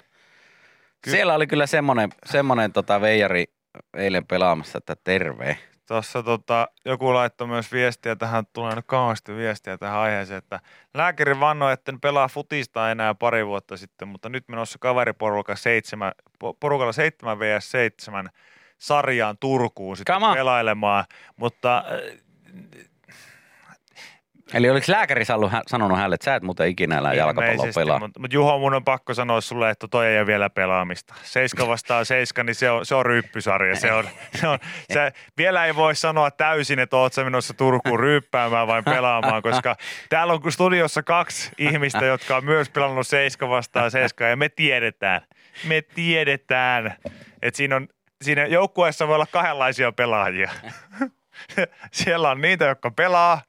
Ky- 1.02 1.12
siellä 1.12 1.34
oli 1.34 1.48
kyllä 1.48 1.68
semmoinen, 1.68 2.10
semmoinen 2.26 2.74
tota 2.74 3.02
veijari 3.02 3.46
eilen 3.98 4.26
pelaamassa, 4.26 4.78
että 4.78 4.96
terve. 5.04 5.58
Tuossa 5.88 6.24
tota, 6.24 6.68
joku 6.86 7.14
laittoi 7.14 7.48
myös 7.48 7.72
viestiä 7.72 8.16
tähän, 8.16 8.46
tulee 8.54 8.76
nyt 8.76 8.86
kauheasti 8.86 9.36
viestiä 9.36 9.78
tähän 9.78 10.00
aiheeseen, 10.00 10.38
että 10.38 10.60
lääkäri 10.94 11.40
vannoi, 11.40 11.74
että 11.74 11.92
en 11.92 12.00
pelaa 12.00 12.28
futista 12.28 12.92
enää 12.92 13.16
pari 13.16 13.48
vuotta 13.48 13.78
sitten, 13.78 14.08
mutta 14.08 14.30
nyt 14.30 14.48
menossa 14.48 14.80
kaveriporukalla 14.80 15.58
7, 15.58 16.12
po- 16.44 16.58
porukalla 16.60 16.92
7 16.92 17.40
vs 17.40 17.72
7 17.72 18.30
sarjaan 18.78 19.38
Turkuun 19.40 19.98
sitten 19.98 20.22
pelailemaan, 20.34 21.06
mutta 21.36 21.84
Eli 24.54 24.70
oliko 24.70 24.86
lääkäri 24.90 25.26
sanonut 25.68 25.98
hänelle, 25.98 26.16
että 26.16 26.26
sä 26.26 26.36
et 26.36 26.44
muuten 26.44 26.68
ikinä 26.68 26.98
enää 26.98 27.14
jalkapalloa 27.14 27.66
pelaa? 27.76 28.00
Mutta, 28.00 28.20
mutta 28.20 28.36
Juho, 28.36 28.60
mun 28.60 28.74
on 28.74 28.84
pakko 28.84 29.14
sanoa 29.14 29.42
sulle, 29.42 29.70
että 29.70 29.88
toi 29.88 30.08
ei 30.08 30.18
ole 30.18 30.28
vielä 30.28 30.50
pelaamista. 30.50 31.14
Seiska 31.24 31.68
vastaan 31.68 32.06
seiska, 32.06 32.44
niin 32.44 32.56
se 32.56 32.70
on, 32.70 32.86
se 32.86 32.96
on 32.96 33.06
ryyppysarja. 33.06 33.76
Se 33.76 33.94
on, 33.94 34.06
se 34.36 34.48
on, 34.48 34.60
se, 34.94 35.12
vielä 35.38 35.66
ei 35.66 35.76
voi 35.76 35.96
sanoa 35.96 36.32
täysin, 36.32 36.80
että 36.80 36.98
oot 36.98 37.14
sä 37.14 37.24
menossa 37.24 37.54
Turkuun 37.54 38.00
ryyppäämään 38.00 38.68
vai 38.68 38.84
pelaamaan, 38.84 39.42
koska 39.42 39.76
täällä 40.10 40.34
on 40.34 40.52
studiossa 40.52 41.04
kaksi 41.04 41.52
ihmistä, 41.58 42.06
jotka 42.06 42.38
on 42.38 42.46
myös 42.46 42.70
pelannut 42.70 43.08
seiska 43.08 43.50
vastaan 43.50 43.92
seiska, 43.92 44.24
ja 44.24 44.36
me 44.36 44.50
tiedetään, 44.50 45.22
me 45.68 45.82
tiedetään, 45.82 46.96
että 47.42 47.58
siinä, 47.58 47.76
on, 47.76 47.88
siinä 48.22 48.46
joukkueessa 48.46 49.08
voi 49.08 49.16
olla 49.16 49.28
kahdenlaisia 49.32 49.92
pelaajia. 49.92 50.52
Siellä 51.92 52.30
on 52.30 52.42
niitä, 52.42 52.66
jotka 52.66 52.92
pelaa, 52.92 53.42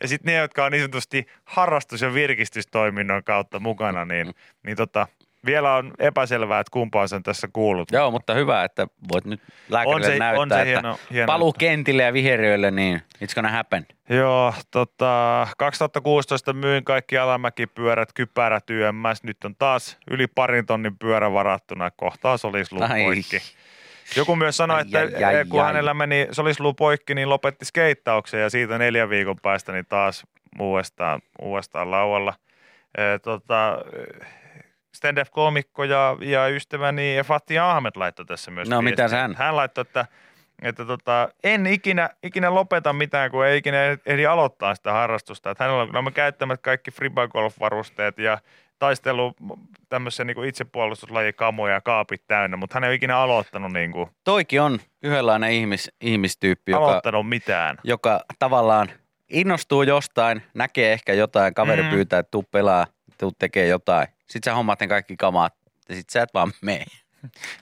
ja 0.00 0.08
sitten 0.08 0.32
ne, 0.32 0.38
jotka 0.38 0.64
on 0.64 0.72
niin 0.72 0.82
sanotusti 0.82 1.26
harrastus- 1.44 2.02
ja 2.02 2.14
virkistystoiminnon 2.14 3.24
kautta 3.24 3.60
mukana, 3.60 4.04
niin, 4.04 4.34
niin 4.62 4.76
tota, 4.76 5.06
vielä 5.46 5.74
on 5.74 5.92
epäselvää, 5.98 6.60
että 6.60 6.70
kumpaan 6.70 7.08
sen 7.08 7.22
tässä 7.22 7.48
kuulut. 7.52 7.92
Joo, 7.92 8.10
mutta 8.10 8.34
hyvä, 8.34 8.64
että 8.64 8.86
voit 9.12 9.24
nyt 9.24 9.40
lääkärille 9.68 10.06
On 10.06 10.12
se- 10.12 10.18
näyttää, 10.18 10.40
on 10.42 10.48
se 10.48 10.54
että 10.60 10.64
hieno- 10.80 10.98
hieno 11.12 11.26
paluu 11.26 11.48
juttu. 11.48 11.58
kentille 11.58 12.02
ja 12.02 12.12
viheriöille, 12.12 12.70
niin 12.70 13.00
it's 13.24 13.34
gonna 13.34 13.50
happen. 13.50 13.86
Joo, 14.08 14.54
tota, 14.70 15.46
2016 15.58 16.52
myin 16.52 16.84
kaikki 16.84 17.18
alamäkipyörät, 17.18 18.12
kypärät 18.12 18.70
YMS. 18.70 19.22
Nyt 19.22 19.44
on 19.44 19.54
taas 19.58 19.98
yli 20.10 20.26
parin 20.26 20.66
tonnin 20.66 20.98
pyörä 20.98 21.32
varattuna. 21.32 21.90
Kohtaa 21.90 22.36
solisluu 22.36 22.82
Ai. 22.82 23.04
poikki. 23.04 23.36
Joku 24.16 24.36
myös 24.36 24.56
sanoi, 24.56 24.76
Ai, 24.76 24.82
että 24.82 25.26
ai, 25.26 25.36
ai, 25.36 25.44
kun 25.44 25.60
ai. 25.60 25.66
hänellä 25.66 25.94
meni 25.94 26.28
solisluu 26.32 26.74
poikki, 26.74 27.14
niin 27.14 27.28
lopetti 27.28 27.64
skeittauksen 27.64 28.40
ja 28.40 28.50
siitä 28.50 28.78
neljän 28.78 29.10
viikon 29.10 29.36
päästä 29.42 29.72
niin 29.72 29.86
taas 29.88 30.26
uudestaan, 30.58 31.20
uudestaan 31.42 31.90
laualla. 31.90 32.34
E, 32.98 33.18
tota, 33.18 33.78
stand-up-koomikko 34.94 35.84
ja, 35.84 36.16
ja 36.20 36.48
ystäväni 36.48 37.16
Fatih 37.24 37.62
Ahmed 37.62 37.92
laittoi 37.96 38.26
tässä 38.26 38.50
myös 38.50 38.68
No, 38.68 38.82
mitäs 38.82 39.12
hän? 39.12 39.34
Hän 39.34 39.56
laittoi, 39.56 39.82
että, 39.82 40.06
että 40.62 40.84
tota, 40.84 41.28
en 41.44 41.66
ikinä, 41.66 42.10
ikinä 42.22 42.54
lopeta 42.54 42.92
mitään, 42.92 43.30
kun 43.30 43.46
ei 43.46 43.58
ikinä 43.58 43.76
ehdi 44.06 44.26
aloittaa 44.26 44.74
sitä 44.74 44.92
harrastusta. 44.92 45.50
Että 45.50 45.64
hänellä 45.64 45.82
on 45.82 45.88
nämä 45.92 46.10
käyttämät 46.10 46.60
kaikki 46.60 46.90
fribagolf-varusteet 46.90 48.18
ja 48.18 48.38
taistelu 48.78 49.34
tämmöisiä 49.88 50.24
niin 50.24 50.44
itsepuolustuslajikamoja 50.44 51.74
ja 51.74 51.80
kaapit 51.80 52.22
täynnä, 52.26 52.56
mutta 52.56 52.74
hän 52.76 52.84
ei 52.84 52.88
ole 52.88 52.94
ikinä 52.94 53.18
aloittanut, 53.18 53.72
niin 53.72 53.92
kuin, 53.92 54.10
Toikin 54.24 54.60
on 54.62 54.80
yhdenlainen 55.02 55.50
ihmis, 55.52 55.90
ihmistyyppi, 56.00 56.72
joka, 56.72 56.84
aloittanut 56.86 57.28
mitään. 57.28 57.76
joka 57.84 58.20
tavallaan 58.38 58.88
innostuu 59.30 59.82
jostain, 59.82 60.42
näkee 60.54 60.92
ehkä 60.92 61.12
jotain, 61.12 61.54
kaveri 61.54 61.82
Mm. 61.82 61.90
pyytää, 61.90 62.18
että 62.18 62.30
tuu 62.30 62.42
pelaa, 62.50 62.86
tuu 63.18 63.32
tekee 63.38 63.66
jotain. 63.66 64.06
Sitten 64.26 64.50
sä 64.50 64.54
hommaat 64.56 64.80
ne 64.80 64.86
kaikki 64.88 65.16
kamat 65.16 65.54
ja 65.88 65.94
sit 65.94 66.10
sä 66.10 66.22
et 66.22 66.34
vaan 66.34 66.52
mee. 66.62 66.84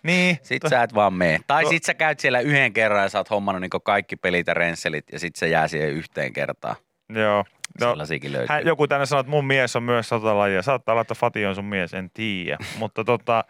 Niin, 0.02 0.38
Sit 0.42 0.62
to- 0.62 0.68
sä 0.68 0.82
et 0.82 0.94
vaan 0.94 1.12
mee. 1.12 1.38
Tai 1.46 1.62
to- 1.62 1.68
sit 1.68 1.84
sä 1.84 1.94
käyt 1.94 2.20
siellä 2.20 2.40
yhden 2.40 2.72
kerran 2.72 3.02
ja 3.02 3.08
sä 3.08 3.18
oot 3.18 3.30
hommannut 3.30 3.60
niin 3.60 3.70
kaikki 3.84 4.16
pelit 4.16 4.46
ja 4.46 4.54
rensselit 4.54 5.04
ja 5.12 5.18
sit 5.18 5.36
se 5.36 5.48
jää 5.48 5.68
siihen 5.68 5.90
yhteen 5.90 6.32
kertaan. 6.32 6.76
joo. 7.08 7.44
No, 7.80 7.94
No, 7.94 8.04
hän, 8.48 8.66
joku 8.66 8.88
tänne 8.88 9.06
sanoo, 9.06 9.20
että 9.20 9.30
mun 9.30 9.44
mies 9.44 9.76
on 9.76 9.82
myös 9.82 10.08
sotalajia. 10.08 10.62
Saattaa 10.62 10.92
olla, 10.92 11.00
että 11.02 11.14
Fati 11.14 11.46
on 11.46 11.54
sun 11.54 11.64
mies, 11.64 11.94
en 11.94 12.10
tiedä. 12.14 12.56
Mutta 12.78 13.04
tota, 13.04 13.44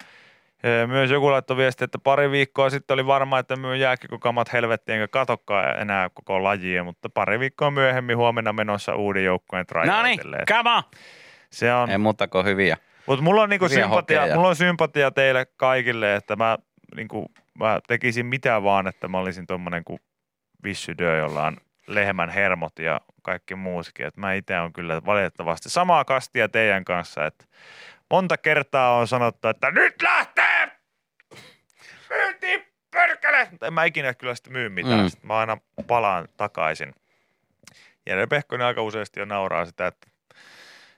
eh, 0.64 0.88
myös 0.88 1.10
joku 1.10 1.30
laittoi 1.30 1.56
viesti, 1.56 1.84
että 1.84 1.98
pari 1.98 2.30
viikkoa 2.30 2.70
sitten 2.70 2.94
oli 2.94 3.06
varma, 3.06 3.38
että 3.38 3.56
myy 3.56 3.76
jääkikokamat 3.76 4.52
helvettiin 4.52 4.94
enkä 5.00 5.08
katokkaan 5.08 5.80
enää 5.80 6.10
koko 6.14 6.42
lajia, 6.44 6.84
mutta 6.84 7.08
pari 7.08 7.38
viikkoa 7.40 7.70
myöhemmin 7.70 8.16
huomenna 8.16 8.52
menossa 8.52 8.94
uuden 8.94 9.24
joukkueen 9.24 9.64
No 9.86 10.02
niin, 10.02 10.18
tryoutille. 10.20 10.44
come 10.48 10.70
on! 10.70 10.82
Se 11.50 11.74
on, 11.74 11.90
Ei 11.90 11.98
muuta 11.98 12.28
kuin 12.28 12.46
hyviä. 12.46 12.76
mutta 13.06 13.22
mulla 13.24 13.42
on, 13.42 13.48
niinku 13.48 13.64
hyviä 13.64 13.82
sympatia, 13.82 14.20
hokeja. 14.20 14.36
mulla 14.36 14.48
on 14.48 14.56
sympatia 14.56 15.10
teille 15.10 15.46
kaikille, 15.56 16.16
että 16.16 16.36
mä, 16.36 16.58
niinku, 16.96 17.30
mä 17.58 17.78
tekisin 17.88 18.26
mitä 18.26 18.62
vaan, 18.62 18.86
että 18.86 19.08
mä 19.08 19.18
olisin 19.18 19.46
tommonen 19.46 19.84
kuin 19.84 19.98
Vissydö, 20.64 21.16
jolla 21.16 21.46
on 21.46 21.56
lehmän 21.86 22.30
hermot 22.30 22.78
ja 22.78 23.00
kaikki 23.22 23.54
muusikin. 23.54 24.06
Et 24.06 24.16
mä 24.16 24.32
itse 24.32 24.58
on 24.58 24.72
kyllä 24.72 25.02
valitettavasti 25.06 25.70
samaa 25.70 26.04
kastia 26.04 26.48
teidän 26.48 26.84
kanssa, 26.84 27.26
että 27.26 27.44
monta 28.10 28.36
kertaa 28.36 28.96
on 28.96 29.08
sanottu, 29.08 29.48
että 29.48 29.70
nyt 29.70 30.02
lähtee! 30.02 30.72
Myyntiin 32.10 32.66
perkele! 32.90 33.48
Mutta 33.50 33.66
en 33.66 33.72
mä 33.72 33.84
ikinä 33.84 34.14
kyllä 34.14 34.34
sitä 34.34 34.50
myy 34.50 34.68
mitään. 34.68 34.98
Mm. 34.98 35.04
Mm. 35.04 35.26
Mä 35.26 35.38
aina 35.38 35.58
palaan 35.86 36.28
takaisin. 36.36 36.94
Jere 38.06 38.26
Pehkonen 38.26 38.66
aika 38.66 38.82
useasti 38.82 39.20
jo 39.20 39.24
nauraa 39.24 39.64
sitä, 39.64 39.86
että 39.86 40.06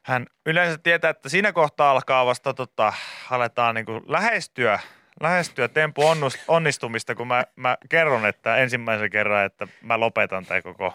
hän 0.03 0.27
yleensä 0.47 0.79
tietää, 0.79 1.11
että 1.11 1.29
siinä 1.29 1.53
kohtaa 1.53 1.91
alkaa 1.91 2.27
vasta 2.27 2.55
tota, 2.55 2.93
aletaan 3.31 3.75
niin 3.75 3.87
kuin 3.87 4.03
lähestyä, 4.07 4.79
lähestyä 5.21 5.69
tempu 5.69 6.03
onnistumista, 6.49 7.15
kun 7.15 7.27
mä, 7.27 7.45
mä 7.57 7.77
kerron, 7.89 8.27
että 8.27 8.57
ensimmäisen 8.57 9.11
kerran, 9.11 9.45
että 9.45 9.69
mä 9.83 10.01
lopetan 10.01 10.47
tämän 10.47 10.63
koko, 10.63 10.95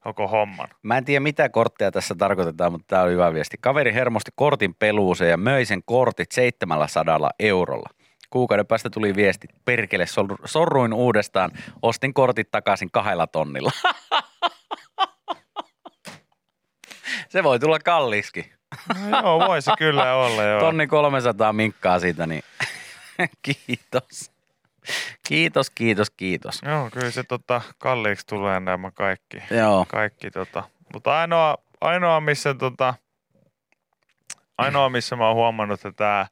koko 0.00 0.28
homman. 0.28 0.68
Mä 0.82 0.98
en 0.98 1.04
tiedä 1.04 1.20
mitä 1.20 1.48
kortteja 1.48 1.90
tässä 1.90 2.14
tarkoitetaan, 2.18 2.72
mutta 2.72 2.86
tämä 2.88 3.02
oli 3.02 3.12
hyvä 3.12 3.34
viesti. 3.34 3.56
Kaveri 3.60 3.94
hermosti 3.94 4.30
kortin 4.34 4.74
peluuseen 4.74 5.30
ja 5.30 5.36
möi 5.36 5.64
sen 5.64 5.82
kortit 5.84 6.32
700 6.32 7.30
eurolla. 7.38 7.90
Kuukauden 8.30 8.66
päästä 8.66 8.90
tuli 8.90 9.16
viesti, 9.16 9.48
perkele, 9.64 10.06
sor- 10.06 10.38
sorruin 10.44 10.92
uudestaan, 10.92 11.50
ostin 11.82 12.14
kortit 12.14 12.50
takaisin 12.50 12.90
kahdella 12.92 13.26
tonnilla. 13.26 13.70
Se 17.28 17.42
voi 17.42 17.58
tulla 17.58 17.78
kalliiksi. 17.78 18.52
No 19.10 19.20
joo, 19.22 19.38
voisi 19.48 19.70
kyllä 19.78 20.14
olla 20.14 20.42
joo. 20.42 20.60
Tonni 20.60 20.86
300 20.86 21.52
minkkaa 21.52 22.00
siitä, 22.00 22.26
niin 22.26 22.42
kiitos. 23.42 24.30
Kiitos, 25.28 25.70
kiitos, 25.70 26.10
kiitos. 26.10 26.60
Joo, 26.62 26.90
kyllä 26.92 27.10
se 27.10 27.22
tota, 27.22 27.60
kalliiksi 27.78 28.26
tulee 28.26 28.60
nämä 28.60 28.90
kaikki. 28.90 29.42
Joo, 29.50 29.86
kaikki 29.88 30.30
tota. 30.30 30.64
Mutta 30.92 31.20
ainoa, 31.20 31.56
ainoa, 31.80 32.20
missä 32.20 32.54
tota, 32.54 32.94
ainoa, 34.58 34.88
missä 34.88 35.16
mä 35.16 35.26
oon 35.26 35.36
huomannut, 35.36 35.84
että 35.84 35.92
tämä 35.92 36.26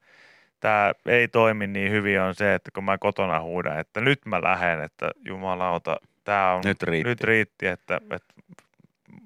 tää 0.61 0.93
ei 1.07 1.29
toimi 1.29 1.67
niin 1.67 1.93
hyvin 1.93 2.21
on 2.21 2.35
se, 2.35 2.55
että 2.55 2.71
kun 2.75 2.85
mä 2.85 2.99
kotona 2.99 3.41
huudan, 3.41 3.81
että 3.81 4.01
nyt 4.01 4.27
mä 4.27 4.43
lähden, 4.43 4.83
että 4.83 5.11
jumalauta, 5.25 5.97
tämä 6.25 6.53
on, 6.53 6.63
nyt 6.65 6.83
riitti. 6.83 7.09
nyt 7.09 7.21
riitti 7.21 7.67
että, 7.67 8.01
että 8.11 8.35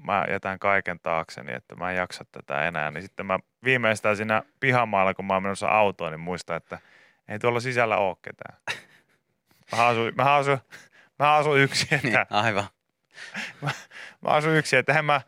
mä 0.04 0.24
jätän 0.30 0.58
kaiken 0.58 1.00
taakseni, 1.00 1.52
että 1.52 1.74
mä 1.74 1.90
en 1.90 1.96
jaksa 1.96 2.24
tätä 2.32 2.68
enää. 2.68 2.90
Niin 2.90 3.02
sitten 3.02 3.26
mä 3.26 3.38
viimeistään 3.64 4.16
siinä 4.16 4.42
pihamaalla, 4.60 5.14
kun 5.14 5.24
mä 5.24 5.34
oon 5.34 5.42
menossa 5.42 5.68
autoon, 5.68 6.12
niin 6.12 6.20
muistan, 6.20 6.56
että 6.56 6.78
ei 7.30 7.38
tuolla 7.38 7.60
sisällä 7.60 7.96
ole 7.96 8.16
ketään. 8.22 8.58
Mä 9.76 9.86
asun, 9.86 10.12
mä 10.16 10.34
asun, 10.34 10.58
mä 11.18 11.34
asun 11.34 11.58
yksin, 11.58 11.88
että 11.94 12.08
Niin, 12.08 12.26
aivan. 12.30 12.64
mä 13.62 14.30
asun 14.30 14.56
yksin, 14.56 14.78
että 14.78 15.02
mä, 15.02 15.20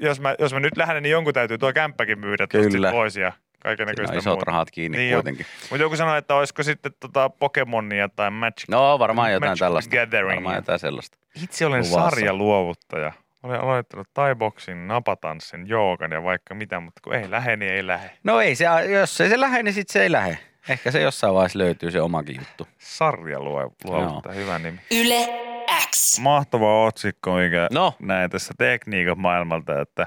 jos 0.00 0.20
mä, 0.20 0.34
jos 0.38 0.52
mä 0.52 0.60
nyt 0.60 0.76
lähden, 0.76 1.02
niin 1.02 1.10
jonkun 1.10 1.34
täytyy 1.34 1.58
tuo 1.58 1.72
kämppäkin 1.72 2.18
myydä 2.18 2.46
Kyllä. 2.46 2.70
Kyllä. 2.70 2.90
pois 2.90 3.16
ja 3.16 3.32
kaiken 3.62 3.86
näköistä 3.86 4.16
isot 4.16 4.42
rahat 4.42 4.70
kiinni 4.70 4.98
Niin 4.98 5.14
kuitenkin. 5.14 5.46
Mutta 5.70 5.82
joku 5.82 5.96
sanoi, 5.96 6.18
että 6.18 6.34
olisiko 6.34 6.62
sitten 6.62 6.92
tota 7.00 7.30
Pokemonia 7.30 8.08
tai 8.08 8.30
Magic. 8.30 8.64
No 8.68 8.98
varmaan 8.98 9.32
jotain 9.32 9.50
Magic 9.50 9.58
tällaista. 9.60 9.90
Gatheringia. 9.96 10.34
Varmaan 10.34 10.56
jotain 10.56 10.78
sellaista. 10.78 11.18
Itse 11.42 11.66
olen 11.66 11.84
luvassa. 11.90 12.10
sarjaluovuttaja. 12.10 13.12
Olen 13.42 13.60
aloittanut 13.60 14.08
taiboksin, 14.14 14.88
napatanssin, 14.88 15.68
joogan 15.68 16.12
ja 16.12 16.22
vaikka 16.22 16.54
mitä, 16.54 16.80
mutta 16.80 17.00
kun 17.04 17.14
ei 17.14 17.30
lähde, 17.30 17.56
niin 17.56 17.72
ei 17.72 17.86
lähde. 17.86 18.10
No 18.24 18.40
ei 18.40 18.54
se, 18.54 18.64
jos 19.00 19.20
ei 19.20 19.28
se 19.28 19.40
lähde, 19.40 19.62
niin 19.62 19.74
sitten 19.74 19.92
se 19.92 20.02
ei 20.02 20.12
lähde. 20.12 20.38
Ehkä 20.68 20.90
se 20.90 21.00
jossain 21.00 21.34
vaiheessa 21.34 21.58
löytyy 21.58 21.90
se 21.90 22.00
omakin 22.00 22.36
juttu. 22.38 22.68
Sarjaluovuttaja, 22.78 24.34
hyvä 24.34 24.58
nimi. 24.58 24.80
Yle 24.90 25.28
X. 25.90 26.18
Mahtava 26.20 26.86
otsikko, 26.86 27.34
mikä 27.34 27.68
No. 27.72 27.94
näin 28.02 28.30
tässä 28.30 28.54
tekniikan 28.58 29.20
maailmalta, 29.20 29.80
että 29.80 30.06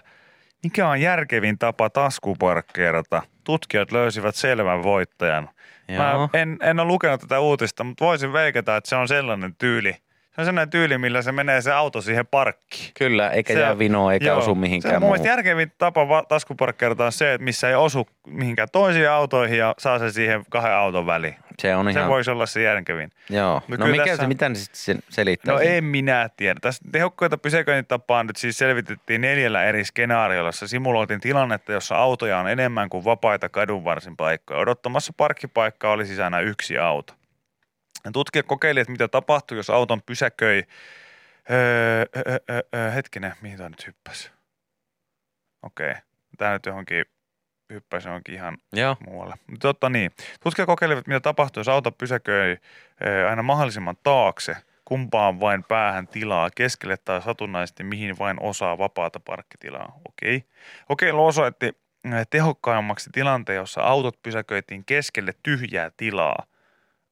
mikä 0.64 0.90
on 0.90 1.02
järkevin 1.02 1.58
tapa 1.58 1.90
taskuparkkeerata? 1.90 3.22
Tutkijat 3.44 3.92
löysivät 3.92 4.36
selvän 4.36 4.84
voittajan. 4.84 5.50
Mä 5.98 6.12
Joo. 6.12 6.30
en, 6.34 6.58
en 6.62 6.80
ole 6.80 6.88
lukenut 6.88 7.22
tätä 7.22 7.40
uutista, 7.40 7.84
mutta 7.84 8.06
voisin 8.06 8.34
veikata, 8.34 8.78
että 8.78 8.90
se 8.90 8.96
on 8.96 9.08
sellainen 9.08 9.56
tyyli. 9.56 9.96
Se 10.38 10.42
on 10.42 10.46
sellainen 10.46 10.70
tyyli, 10.70 10.98
millä 10.98 11.22
se 11.22 11.32
menee 11.32 11.62
se 11.62 11.72
auto 11.74 12.02
siihen 12.02 12.28
parkkiin. 12.28 12.92
Kyllä, 12.98 13.30
eikä 13.30 13.54
Se 13.54 13.60
jää 13.60 13.72
on- 13.72 13.80
vinoa 13.80 14.14
eikä 14.14 14.26
Joo. 14.26 14.38
osu 14.38 14.46
Se 14.46 14.52
on 14.52 14.58
mihinkään 14.58 14.92
mielestä 14.94 15.06
muuhun. 15.18 15.26
järkevin 15.28 15.72
tapa 15.78 16.10
va- 16.10 16.24
taskuparkkeerata 16.28 17.06
on 17.06 17.12
se, 17.12 17.34
että 17.34 17.46
missä 17.46 17.70
ei 17.70 17.76
osu 17.76 18.08
mihinkään 18.28 18.68
toisiin 18.72 19.10
autoihin 19.10 19.58
ja 19.58 19.76
saa 19.78 20.00
se 20.00 20.12
siihen 20.12 20.44
kahden 20.50 20.74
auton 20.74 21.06
väliin. 21.06 21.36
Se 21.60 21.76
on 21.76 21.86
Se 21.86 21.92
ihan, 22.00 22.10
voisi 22.10 22.32
olla 22.32 22.46
se 22.46 22.62
järkevin. 22.62 23.10
joo. 23.30 23.62
No 23.68 23.78
No, 23.78 23.86
mikä 23.88 24.04
tässä- 24.06 24.22
se, 24.24 24.28
mitä 24.28 24.50
ne 24.50 24.56
sitten 24.56 25.00
selittää? 25.10 25.54
No 25.54 25.60
en 25.60 25.84
minä 25.84 26.30
tiedä. 26.38 26.60
Tässä 26.62 26.84
tehokkaita 26.92 27.38
pysäköintitapaa 27.38 28.24
nyt 28.24 28.36
siis 28.36 28.58
selvitettiin 28.58 29.22
neljällä 29.22 29.64
eri 29.64 29.86
skenaariolla. 29.86 30.52
Simuloitiin 30.52 31.20
tilannetta, 31.20 31.72
jossa 31.72 31.96
autoja 31.96 32.38
on 32.40 32.50
enemmän 32.50 32.90
kuin 32.90 33.06
vapaita 33.06 33.50
kadunvarsin 33.50 34.18
paikkoja. 34.18 34.60
Odottamassa 34.60 35.14
parkkipaikkaa 35.18 35.92
oli 35.92 36.06
sisään 36.06 36.44
yksi 36.44 36.78
auto. 36.78 37.14
Ja 38.08 38.12
Tutkijat 38.12 38.46
kokeilivat, 38.46 38.90
mitä 38.90 39.08
tapahtuu, 39.08 39.58
jos 39.58 39.70
auton 39.70 40.02
pysäköi. 40.02 40.64
Öö, 41.52 42.06
öö, 42.18 42.38
öö, 42.50 42.62
öö, 42.76 42.92
hetkinen, 42.92 43.34
mihin 43.42 43.58
tämä 43.58 43.70
nyt 43.70 43.88
hyppäsi? 43.88 44.32
Okei, 45.64 45.94
tämä 46.38 46.54
nyt 46.54 46.66
johonkin 46.66 47.06
hyppäsi 47.74 48.08
johonkin 48.08 48.36
ihan 48.36 48.58
Joo, 48.74 48.98
muualle. 49.08 49.36
Totta 49.60 49.90
niin. 49.90 50.12
Tutkijat 50.44 50.68
kokeilivat, 50.68 51.08
mitä 51.08 51.20
tapahtuu, 51.20 51.60
jos 51.60 51.68
auto 51.68 51.92
pysäköi 51.92 52.52
eh, 52.52 53.30
aina 53.30 53.44
mahdollisimman 53.44 53.98
taakse, 54.04 54.56
kumpaan 54.86 55.40
vain 55.40 55.64
päähän 55.64 56.08
tilaa, 56.08 56.50
keskelle 56.56 56.98
tai 56.98 57.22
satunnaisesti 57.22 57.84
mihin 57.84 58.20
vain 58.20 58.38
osaa 58.40 58.78
vapaata 58.78 59.20
parkkitilaa. 59.20 60.00
Okei. 60.10 60.44
Kokeilu 60.88 61.26
osoitti 61.26 61.66
eh, 61.66 62.28
tehokkaammaksi 62.30 63.10
tilanteen, 63.14 63.56
jossa 63.56 63.82
autot 63.82 64.22
pysäköitiin 64.24 64.86
keskelle 64.86 65.34
tyhjää 65.44 65.92
tilaa. 65.98 66.46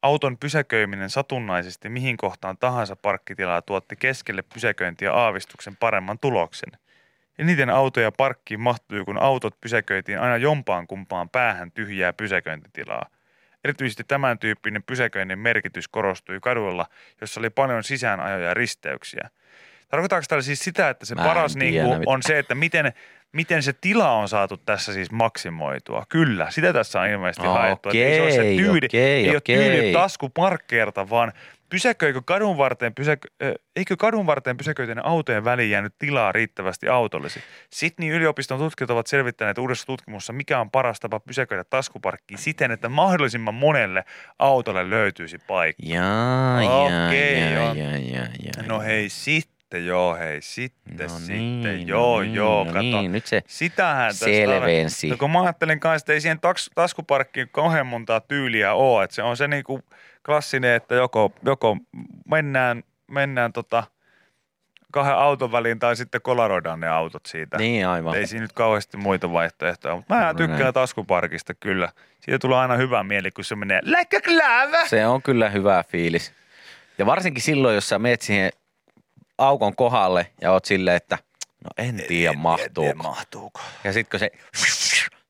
Auton 0.06 0.38
pysäköiminen 0.38 1.10
satunnaisesti 1.10 1.90
mihin 1.90 2.18
kohtaan 2.18 2.58
tahansa 2.58 2.96
parkkitilaa 2.96 3.62
tuotti 3.62 3.96
keskelle 3.96 4.44
pysäköintiä 4.54 5.14
aavistuksen 5.14 5.76
paremman 5.76 6.20
tuloksen. 6.20 6.72
Eniten 7.40 7.70
autoja 7.70 8.12
parkkiin 8.12 8.60
mahtui, 8.60 9.06
kun 9.06 9.18
autot 9.18 9.62
pysäköitiin 9.62 10.20
aina 10.20 10.38
jompaan 10.38 10.88
kumpaan 10.88 11.30
päähän 11.30 11.72
tyhjää 11.72 12.14
pysäköintitilaa. 12.14 13.06
Erityisesti 13.64 14.04
tämän 14.08 14.40
tyyppinen 14.40 14.84
pysäköinnin 14.84 15.40
merkitys 15.40 15.88
korostui 15.88 16.40
kaduilla, 16.42 16.86
jossa 17.22 17.40
oli 17.40 17.50
paljon 17.50 17.84
sisäänajoja 17.84 18.48
ja 18.48 18.54
risteyksiä. 18.54 19.30
Tarkoittaako 19.88 20.26
tällä 20.30 20.42
siis 20.42 20.60
sitä, 20.60 20.90
että 20.90 21.06
se 21.06 21.16
Mä 21.16 21.24
paras 21.24 21.54
tiedä, 21.54 21.66
niin 21.66 21.86
kuin, 21.86 22.04
on 22.06 22.24
se, 22.24 22.40
että 22.40 22.56
miten, 22.56 22.94
miten 23.36 23.64
se 23.64 23.74
tila 23.74 24.12
on 24.12 24.30
saatu 24.30 24.58
tässä 24.58 24.94
siis 24.94 25.12
maksimoitua? 25.12 26.04
Kyllä, 26.10 26.48
sitä 26.50 26.74
tässä 26.74 27.02
on 27.02 27.08
ilmeisesti 27.08 27.48
Okei, 27.48 27.62
haettu. 27.62 27.90
Että 27.90 27.98
ei 28.06 28.16
se 28.16 28.22
ole 28.22 28.32
se 28.32 28.42
tyyli, 28.42 28.86
okei, 28.86 29.26
ei 29.26 29.30
ole 29.30 29.42
tyyli 29.42 29.80
okei. 29.80 29.94
taskuparkkeerta, 29.94 31.10
vaan 31.10 31.34
pysäköikö 31.70 32.22
kadun 32.26 32.58
varteen, 32.58 32.96
pysäkö, 32.96 33.28
äh, 33.44 33.52
eikö 33.76 33.96
kadun 33.98 34.26
varteen 34.26 34.58
pysäköityneiden 34.58 35.06
autojen 35.06 35.46
väliin 35.46 35.70
jäänyt 35.72 35.94
tilaa 36.00 36.32
riittävästi 36.32 36.88
autollesi? 36.88 37.40
Sydney 37.74 38.16
yliopiston 38.16 38.60
tutkijat 38.60 38.90
ovat 38.90 39.08
selvittäneet 39.08 39.58
uudessa 39.58 39.86
tutkimuksessa, 39.86 40.34
mikä 40.34 40.60
on 40.60 40.72
paras 40.72 41.00
tapa 41.00 41.20
pysäköidä 41.20 41.64
taskuparkkiin 41.64 42.38
siten, 42.38 42.72
että 42.72 42.90
mahdollisimman 42.90 43.54
monelle 43.56 44.04
autolle 44.40 44.90
löytyisi 44.90 45.38
paikka. 45.38 45.84
jaa, 45.86 46.64
jaa, 46.64 47.08
Okei, 47.08 47.40
jaa, 47.40 47.50
joo. 47.50 47.74
jaa, 47.74 47.98
jaa, 47.98 48.28
jaa. 48.44 48.68
No 48.68 48.80
hei, 48.80 49.10
sitten 49.10 49.55
joo, 49.80 50.16
hei, 50.16 50.42
sitten, 50.42 51.08
No 51.08 51.18
sitten, 51.20 51.64
niin, 51.64 51.88
joo, 51.88 52.16
no 52.18 52.22
niin, 52.22 52.34
joo, 52.34 52.64
no 52.64 52.66
kato. 52.72 52.82
niin, 52.82 53.12
nyt 53.12 53.26
se 53.26 53.42
Sitähän 53.48 54.14
selvensi. 54.14 55.10
No 55.10 55.18
kun 55.18 55.32
mä 55.32 55.42
ajattelin 55.42 55.80
kanssa, 55.80 56.04
että 56.04 56.14
ei 56.14 56.22
siihen 56.22 56.40
taks, 56.40 56.70
taskuparkkiin 56.76 57.50
kauhean 57.52 57.88
montaa 57.88 58.20
tyyliä 58.20 58.74
ole, 58.74 59.04
että 59.04 59.16
se 59.16 59.24
on 59.24 59.38
se 59.38 59.48
niinku 59.48 59.82
klassinen, 60.26 60.74
että 60.74 60.96
joko, 60.96 61.32
joko 61.46 61.78
mennään, 62.32 62.84
mennään 63.12 63.54
tota 63.54 63.84
kahden 64.92 65.16
auton 65.16 65.52
väliin 65.52 65.80
tai 65.80 65.96
sitten 65.96 66.22
kolaroidaan 66.22 66.80
ne 66.80 66.88
autot 66.88 67.26
siitä. 67.26 67.58
Niin 67.58 67.88
aivan. 67.88 68.16
Ei 68.16 68.28
siinä 68.28 68.42
nyt 68.42 68.54
kauheasti 68.54 68.98
muita 68.98 69.32
vaihtoehtoja, 69.32 69.96
mutta 69.96 70.16
mä 70.16 70.28
No 70.28 70.34
tykkään 70.34 70.60
näin. 70.60 70.74
taskuparkista 70.74 71.54
kyllä. 71.54 71.90
Siitä 72.20 72.40
tulee 72.40 72.58
aina 72.60 72.76
hyvä 72.76 73.04
mieli, 73.04 73.32
kun 73.32 73.44
se 73.44 73.56
menee 73.56 73.82
glove. 74.24 74.88
Se 74.88 75.08
on 75.08 75.22
kyllä 75.22 75.50
hyvä 75.50 75.84
fiilis. 75.84 76.34
Ja 76.98 77.06
varsinkin 77.06 77.44
silloin, 77.44 77.76
jos 77.76 77.90
sä 77.90 78.00
meet 78.00 78.22
siihen 78.22 78.52
aukon 79.38 79.76
kohdalle 79.76 80.28
ja 80.42 80.52
oot 80.52 80.66
silleen, 80.66 80.98
että 80.98 81.18
no 81.64 81.70
en 81.78 82.04
tiedä 82.08 82.34
mahtuuko. 82.34 83.04
mahtuuko. 83.04 83.62
Ja 83.84 83.94
sitten 83.94 84.12
kun 84.12 84.20
se 84.20 84.32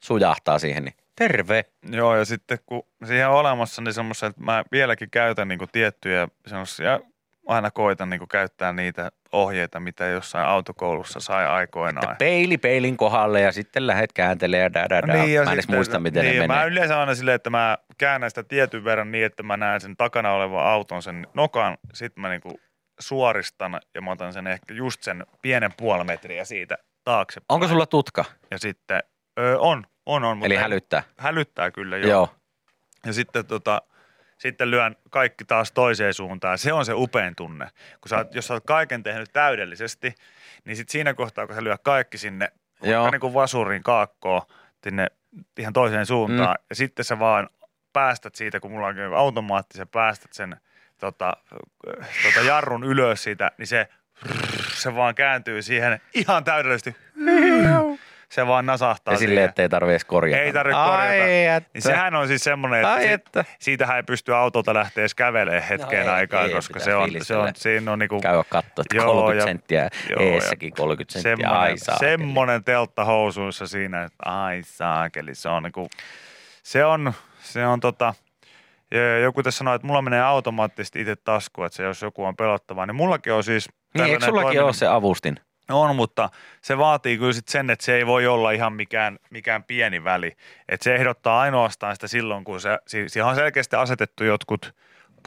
sujahtaa 0.04 0.60
siihen, 0.60 0.84
niin 0.86 0.96
terve. 1.16 1.66
Joo, 1.92 2.16
ja 2.16 2.26
sitten 2.26 2.58
kun 2.66 2.84
siihen 3.06 3.28
on 3.30 3.36
olemassa 3.36 3.82
niin 3.82 3.94
semmoisia, 3.94 4.28
että 4.30 4.42
mä 4.44 4.64
vieläkin 4.72 5.10
käytän 5.10 5.48
niin 5.48 5.60
tiettyjä 5.72 6.28
semmoisia, 6.48 7.00
aina 7.48 7.72
koitan 7.72 8.10
niin 8.10 8.28
käyttää 8.32 8.74
niitä 8.74 9.12
ohjeita, 9.32 9.80
mitä 9.80 10.06
jossain 10.06 10.48
autokoulussa 10.48 11.20
sai 11.20 11.46
aikoinaan. 11.46 12.16
Peili 12.18 12.58
peilin 12.58 12.98
kohdalle 12.98 13.42
ja 13.42 13.52
sitten 13.52 13.88
lähet 13.88 14.14
kääntelee 14.14 14.60
ja 14.60 14.74
da, 14.74 14.90
da, 14.90 15.02
da. 15.08 15.14
Niin, 15.14 15.34
ja 15.34 15.42
Mä 15.44 15.50
en 15.50 15.54
edes 15.54 15.64
sitten- 15.64 15.78
muista, 15.78 16.00
miten 16.00 16.26
niin, 16.26 16.40
ne 16.42 16.48
Mä 16.48 16.54
menee. 16.54 16.68
yleensä 16.68 17.00
aina 17.00 17.16
silleen, 17.16 17.36
että 17.36 17.50
mä 17.50 17.78
käännän 17.98 18.30
sitä 18.32 18.44
tietyn 18.44 18.84
verran 18.84 19.12
niin, 19.12 19.26
että 19.26 19.44
mä 19.44 19.58
näen 19.58 19.82
sen 19.82 19.98
takana 19.98 20.32
olevan 20.32 20.66
auton, 20.66 21.02
sen 21.04 21.28
nokan, 21.34 21.78
sitten 21.94 22.22
mä 22.22 22.30
niinku 22.30 22.60
suoristan 23.00 23.80
ja 23.94 24.02
mä 24.02 24.12
otan 24.12 24.34
sen 24.34 24.48
ehkä 24.48 24.74
just 24.74 25.04
sen 25.04 25.26
pienen 25.42 25.74
puoli 25.78 26.04
metriä 26.04 26.46
siitä 26.46 26.78
taakse. 27.04 27.42
Onko 27.50 27.68
sulla 27.68 27.86
tutka? 27.86 28.26
Ja 28.52 28.60
sitten, 28.60 29.04
öö, 29.40 29.58
on, 29.58 29.84
on, 30.06 30.24
on. 30.24 30.38
mutta 30.38 30.46
Eli 30.46 30.56
hälyttää. 30.56 31.04
Hälyttää 31.18 31.72
kyllä, 31.72 31.98
joo. 31.98 32.10
Joo. 32.10 32.36
Ja 33.06 33.14
sitten, 33.14 33.46
tota, 33.46 33.82
sitten 34.38 34.72
lyön 34.72 34.96
kaikki 35.10 35.46
taas 35.46 35.72
toiseen 35.72 36.14
suuntaan. 36.14 36.58
Se 36.58 36.74
on 36.74 36.86
se 36.86 36.94
upein 36.94 37.36
tunne. 37.36 37.70
Kun 38.02 38.10
sä, 38.10 38.16
oot- 38.16 38.36
jos 38.36 38.48
sä 38.48 38.54
oot 38.54 38.64
kaiken 38.66 39.04
tehnyt 39.04 39.30
täydellisesti, 39.34 40.16
niin 40.66 40.78
sitten 40.78 40.92
siinä 40.92 41.14
kohtaa, 41.14 41.48
kun 41.48 41.56
sä 41.56 41.64
lyöt 41.64 41.82
kaikki 41.84 42.18
sinne 42.18 42.52
vaikka 42.82 43.12
niin 43.12 43.22
kuin 43.22 43.34
vasurin 43.34 43.84
kaakkoon 43.84 44.42
sinne 44.84 45.08
ihan 45.60 45.74
toiseen 45.74 46.06
suuntaan, 46.06 46.56
mm. 46.60 46.66
ja 46.70 46.76
sitten 46.76 47.06
sä 47.06 47.20
vaan 47.20 47.50
päästät 47.94 48.36
siitä, 48.36 48.60
kun 48.60 48.72
mulla 48.72 48.88
on 48.88 48.96
automaatti, 49.16 49.78
sä 49.78 49.86
päästät 49.86 50.34
sen 50.34 50.58
tota, 51.00 51.34
tota 52.24 52.40
jarrun 52.48 52.84
ylös 52.84 53.24
siitä, 53.24 53.52
niin 53.58 53.68
se, 53.68 53.88
se 54.74 54.96
vaan 54.96 55.16
kääntyy 55.16 55.62
siihen 55.62 56.02
ihan 56.14 56.44
täydellisesti. 56.44 56.96
se 58.30 58.48
vaan 58.48 58.66
nasahtaa 58.66 59.14
Ja 59.14 59.18
silleen, 59.18 59.50
ettei 59.50 59.70
tarvitse 59.70 60.08
korjata. 60.08 60.42
Ei 60.44 60.54
tarvitse 60.54 60.78
Ai 60.80 61.08
korjata. 61.20 61.56
Että. 61.56 61.70
Niin 61.74 61.82
sehän 61.82 62.16
on 62.16 62.28
siis 62.28 62.44
semmoinen, 62.44 62.80
että, 62.80 62.94
Ai 62.94 63.02
si- 63.02 63.12
että. 63.12 63.46
siitähän 63.60 63.98
ei 63.98 64.04
pysty 64.04 64.36
autolta 64.36 64.74
lähteä 64.74 65.02
edes 65.02 65.16
kävelemään 65.16 65.64
hetkeen 65.64 66.06
No 66.06 66.12
ei, 66.12 66.18
aikaa, 66.20 66.44
ei, 66.44 66.52
koska 66.54 66.80
se 66.80 66.96
on, 66.96 67.10
se 67.22 67.36
on, 67.36 67.50
siinä 67.56 67.92
on 67.92 68.00
niinku 68.00 68.22
Käydä 68.22 68.44
katsoa, 68.50 68.70
että 68.82 68.96
Joo, 68.96 69.06
30 69.14 69.42
ja- 69.42 69.46
senttiä, 69.46 69.90
joo, 70.10 70.20
eessäkin 70.34 70.74
30 70.74 71.20
senttiä, 71.22 71.50
ai 71.50 71.54
semmoinen, 71.58 71.78
saakeli. 71.78 72.10
semmoinen 72.10 72.64
teltta 72.64 73.06
housuissa 73.06 73.68
siinä, 73.68 74.04
että 74.04 74.30
ai 74.30 74.62
saakeli, 74.66 75.36
se 75.36 75.50
on 75.50 75.64
niinku, 75.64 75.90
se 76.64 76.86
on, 76.86 77.14
se 77.40 77.66
on 77.66 77.80
tota, 77.80 78.14
ja 78.92 79.20
joku 79.20 79.44
tässä 79.44 79.58
sanoi, 79.58 79.76
että 79.76 79.88
mulla 79.88 80.02
menee 80.02 80.22
automaattisesti 80.22 81.02
itse 81.02 81.16
tasku, 81.16 81.64
että 81.64 81.76
se 81.76 81.84
jos 81.84 82.02
joku 82.02 82.24
on 82.26 82.36
pelottavaa, 82.36 82.86
niin 82.86 82.96
mullakin 82.96 83.34
on 83.34 83.44
siis 83.44 83.70
Niin, 83.94 84.06
eikö 84.06 84.26
sullakin 84.26 84.64
ole 84.64 84.74
se 84.74 84.88
avustin? 84.88 85.40
on, 85.70 85.96
mutta 85.96 86.30
se 86.62 86.78
vaatii 86.78 87.18
kyllä 87.18 87.34
sit 87.34 87.48
sen, 87.48 87.70
että 87.70 87.86
se 87.86 87.96
ei 87.96 88.06
voi 88.08 88.28
olla 88.28 88.52
ihan 88.52 88.74
mikään, 88.74 89.18
mikään 89.30 89.64
pieni 89.64 90.04
väli. 90.04 90.32
Että 90.70 90.84
se 90.84 90.96
ehdottaa 90.96 91.40
ainoastaan 91.40 91.96
sitä 91.96 92.08
silloin, 92.08 92.44
kun 92.44 92.62
se, 92.62 92.78
si- 92.88 93.10
siihen 93.10 93.28
on 93.30 93.36
selkeästi 93.36 93.76
asetettu 93.76 94.24
jotkut 94.24 94.74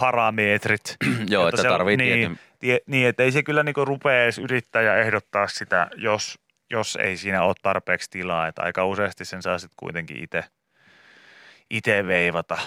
parametrit. 0.00 0.96
Joo, 1.30 1.48
että 1.48 1.62
se- 1.62 1.68
tarvii 1.68 1.96
niin, 1.96 2.38
tie, 2.58 2.78
niin, 2.86 3.08
että 3.08 3.22
ei 3.22 3.32
se 3.32 3.42
kyllä 3.42 3.62
niinku 3.62 3.84
rupea 3.84 4.22
edes 4.22 4.38
yrittää 4.38 4.82
ja 4.82 4.96
ehdottaa 4.96 5.48
sitä, 5.48 5.88
jos, 5.96 6.38
jos 6.70 6.96
ei 6.96 7.16
siinä 7.16 7.42
ole 7.42 7.54
tarpeeksi 7.62 8.10
tilaa. 8.10 8.46
Että 8.48 8.62
aika 8.62 8.84
useasti 8.86 9.24
sen 9.24 9.42
saa 9.42 9.58
sitten 9.58 9.76
kuitenkin 9.76 10.24
itse 10.24 10.44
ite 11.70 12.06
veivata, 12.06 12.58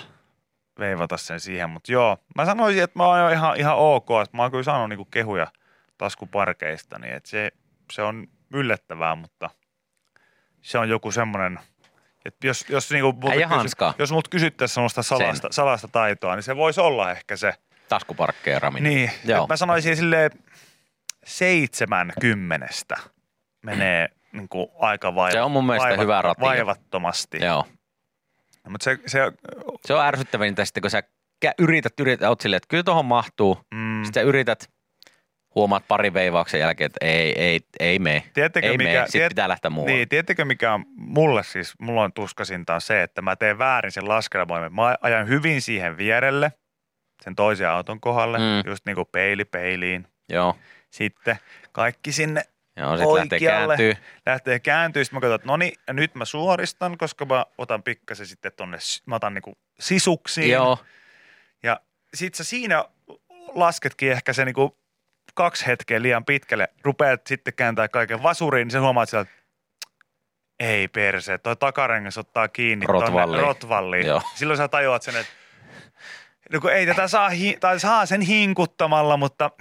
veivata 0.80 1.18
sen 1.18 1.40
siihen. 1.40 1.70
Mutta 1.70 1.92
joo, 1.92 2.18
mä 2.36 2.46
sanoisin, 2.46 2.84
että 2.84 3.00
mä 3.00 3.06
oon 3.06 3.20
jo 3.20 3.30
ihan, 3.30 3.58
ihan 3.58 3.76
ok, 3.78 4.08
että 4.24 4.38
mä 4.38 4.42
oon 4.44 4.52
kyllä 4.52 4.64
saanut 4.64 4.90
niinku 4.90 5.06
kehuja 5.06 5.48
taskuparkeista, 5.98 7.00
niin 7.00 7.14
että 7.14 7.30
se, 7.30 7.52
se 7.92 8.02
on 8.02 8.28
yllättävää, 8.54 9.16
mutta 9.16 9.50
se 10.62 10.78
on 10.78 10.90
joku 10.90 11.12
semmoinen, 11.12 11.60
että 12.26 12.48
jos, 12.48 12.66
jos, 12.70 12.92
niinku 12.92 13.30
Äijä 13.30 13.50
kysy- 13.62 13.96
jos 14.00 14.12
multa 14.12 14.30
kysyttäisiin 14.30 14.74
sellaista 14.74 15.04
salasta, 15.04 15.48
salasta 15.52 15.88
taitoa, 15.88 16.36
niin 16.36 16.44
se 16.44 16.56
voisi 16.56 16.82
olla 16.82 17.12
ehkä 17.12 17.36
se. 17.36 17.54
Taskuparkkeeraminen. 17.90 18.94
Niin, 18.94 19.12
Joo. 19.26 19.48
mä 19.48 19.58
sanoisin 19.58 19.96
silleen 19.96 20.32
seitsemän 21.26 22.14
kymmenestä 22.20 22.98
menee 23.62 24.10
niin 24.32 24.50
kuin 24.50 24.68
aika 24.80 25.16
vaiva, 25.16 25.32
Se 25.32 25.42
on 25.42 25.52
mun 25.52 25.66
mielestä 25.66 25.98
hyvä 26.02 26.22
ratia. 26.22 26.46
vaivattomasti. 26.46 27.38
Joo. 27.46 27.66
Mutta 28.70 28.84
se, 28.84 28.98
se 29.06 29.20
Se 29.86 29.94
on 29.94 30.06
ärsyttävintä 30.06 30.66
sitten, 30.66 30.82
kun 30.82 30.90
sä 30.92 31.04
yrität, 31.60 32.00
yrität, 32.00 32.30
oot 32.30 32.42
silleen, 32.42 32.58
että 32.58 32.68
kyllä 32.70 32.84
tuohon 32.84 33.06
mahtuu. 33.06 33.60
mm, 33.74 34.04
Sitten 34.04 34.24
sä 34.24 34.28
yrität, 34.28 34.70
huomaat 35.56 35.84
pari 35.88 36.14
veivauksen 36.14 36.60
jälkeen, 36.60 36.86
että 36.86 37.06
ei, 37.06 37.40
ei, 37.42 37.60
ei 37.80 38.00
mene. 38.00 38.24
tiedättekö, 38.34 38.68
Ei 38.68 38.78
mikä, 38.78 38.90
mene, 38.90 39.00
sitten 39.00 39.12
tiedät- 39.20 39.30
pitää 39.30 39.50
lähteä 39.50 39.70
muualle. 39.72 39.96
Niin, 39.96 40.10
tiedättekö 40.10 40.46
mikä 40.46 40.74
on 40.74 40.86
mulle 40.96 41.44
siis, 41.44 41.74
mulla 41.80 42.04
on 42.04 42.14
tuskasinta 42.14 42.76
on 42.76 42.82
se, 42.82 43.04
että 43.04 43.22
mä 43.22 43.36
teen 43.36 43.58
väärin 43.58 43.92
sen 43.92 44.08
laskelmoimen. 44.10 44.74
Mä 44.76 44.96
ajan 45.02 45.28
hyvin 45.28 45.62
siihen 45.62 45.98
vierelle, 45.98 46.52
sen 47.24 47.36
toisen 47.36 47.70
auton 47.70 48.00
kohdalle, 48.00 48.38
mm. 48.38 48.70
just 48.70 48.86
niin 48.86 48.96
kuin 48.96 49.08
peili 49.12 49.46
peiliin. 49.46 50.08
Joo. 50.30 50.58
Sitten 50.92 51.38
kaikki 51.72 52.12
sinne 52.12 52.44
Joo, 52.78 52.92
lähtee 52.92 53.06
Oikealle. 53.08 53.78
kääntyy. 53.78 54.04
lähtee 54.26 54.60
kääntyy, 54.60 55.04
sitten 55.06 55.18
mä 55.18 55.22
katson, 55.22 55.36
että 55.36 55.48
no 55.48 55.58
niin, 55.58 55.74
nyt 55.90 56.16
mä 56.16 56.26
suoristan, 56.26 56.98
koska 56.98 57.26
mä 57.26 57.46
otan 57.58 57.84
pikkasen 57.84 58.28
sitten 58.28 58.52
tonne, 58.56 58.78
mä 59.06 59.16
otan 59.16 59.34
niinku 59.34 59.58
sisuksiin. 59.80 60.52
Joo. 60.52 60.78
Ja 61.64 61.80
sit 62.14 62.36
sä 62.36 62.44
siinä 62.44 62.86
lasketkin 63.56 64.12
ehkä 64.12 64.34
se 64.34 64.46
niinku 64.46 64.78
kaksi 65.34 65.66
hetkeä 65.68 66.02
liian 66.02 66.26
pitkälle, 66.26 66.68
rupeat 66.84 67.28
sitten 67.28 67.54
kääntää 67.54 67.88
kaiken 67.88 68.24
vasuriin, 68.24 68.66
niin 68.66 68.72
sä 68.72 68.82
huomaat 68.82 69.10
sieltä, 69.10 69.30
että 69.32 69.44
ei 70.60 70.88
perse, 70.88 71.38
toi 71.38 71.56
takarengas 71.56 72.18
ottaa 72.18 72.48
kiinni 72.48 72.86
Rotvalliin. 72.88 73.28
tonne 73.28 73.42
rotvalliin. 73.48 74.06
Joo. 74.06 74.22
Silloin 74.36 74.58
sä 74.58 74.68
tajuat 74.68 75.02
sen, 75.02 75.16
että 75.16 75.34
no 76.54 76.60
kun 76.60 76.74
ei 76.74 76.86
tätä 76.86 77.08
saa, 77.08 77.30
hi- 77.30 77.58
tai 77.60 77.80
saa 77.80 78.06
sen 78.06 78.22
hinkuttamalla, 78.22 79.18
mutta 79.18 79.52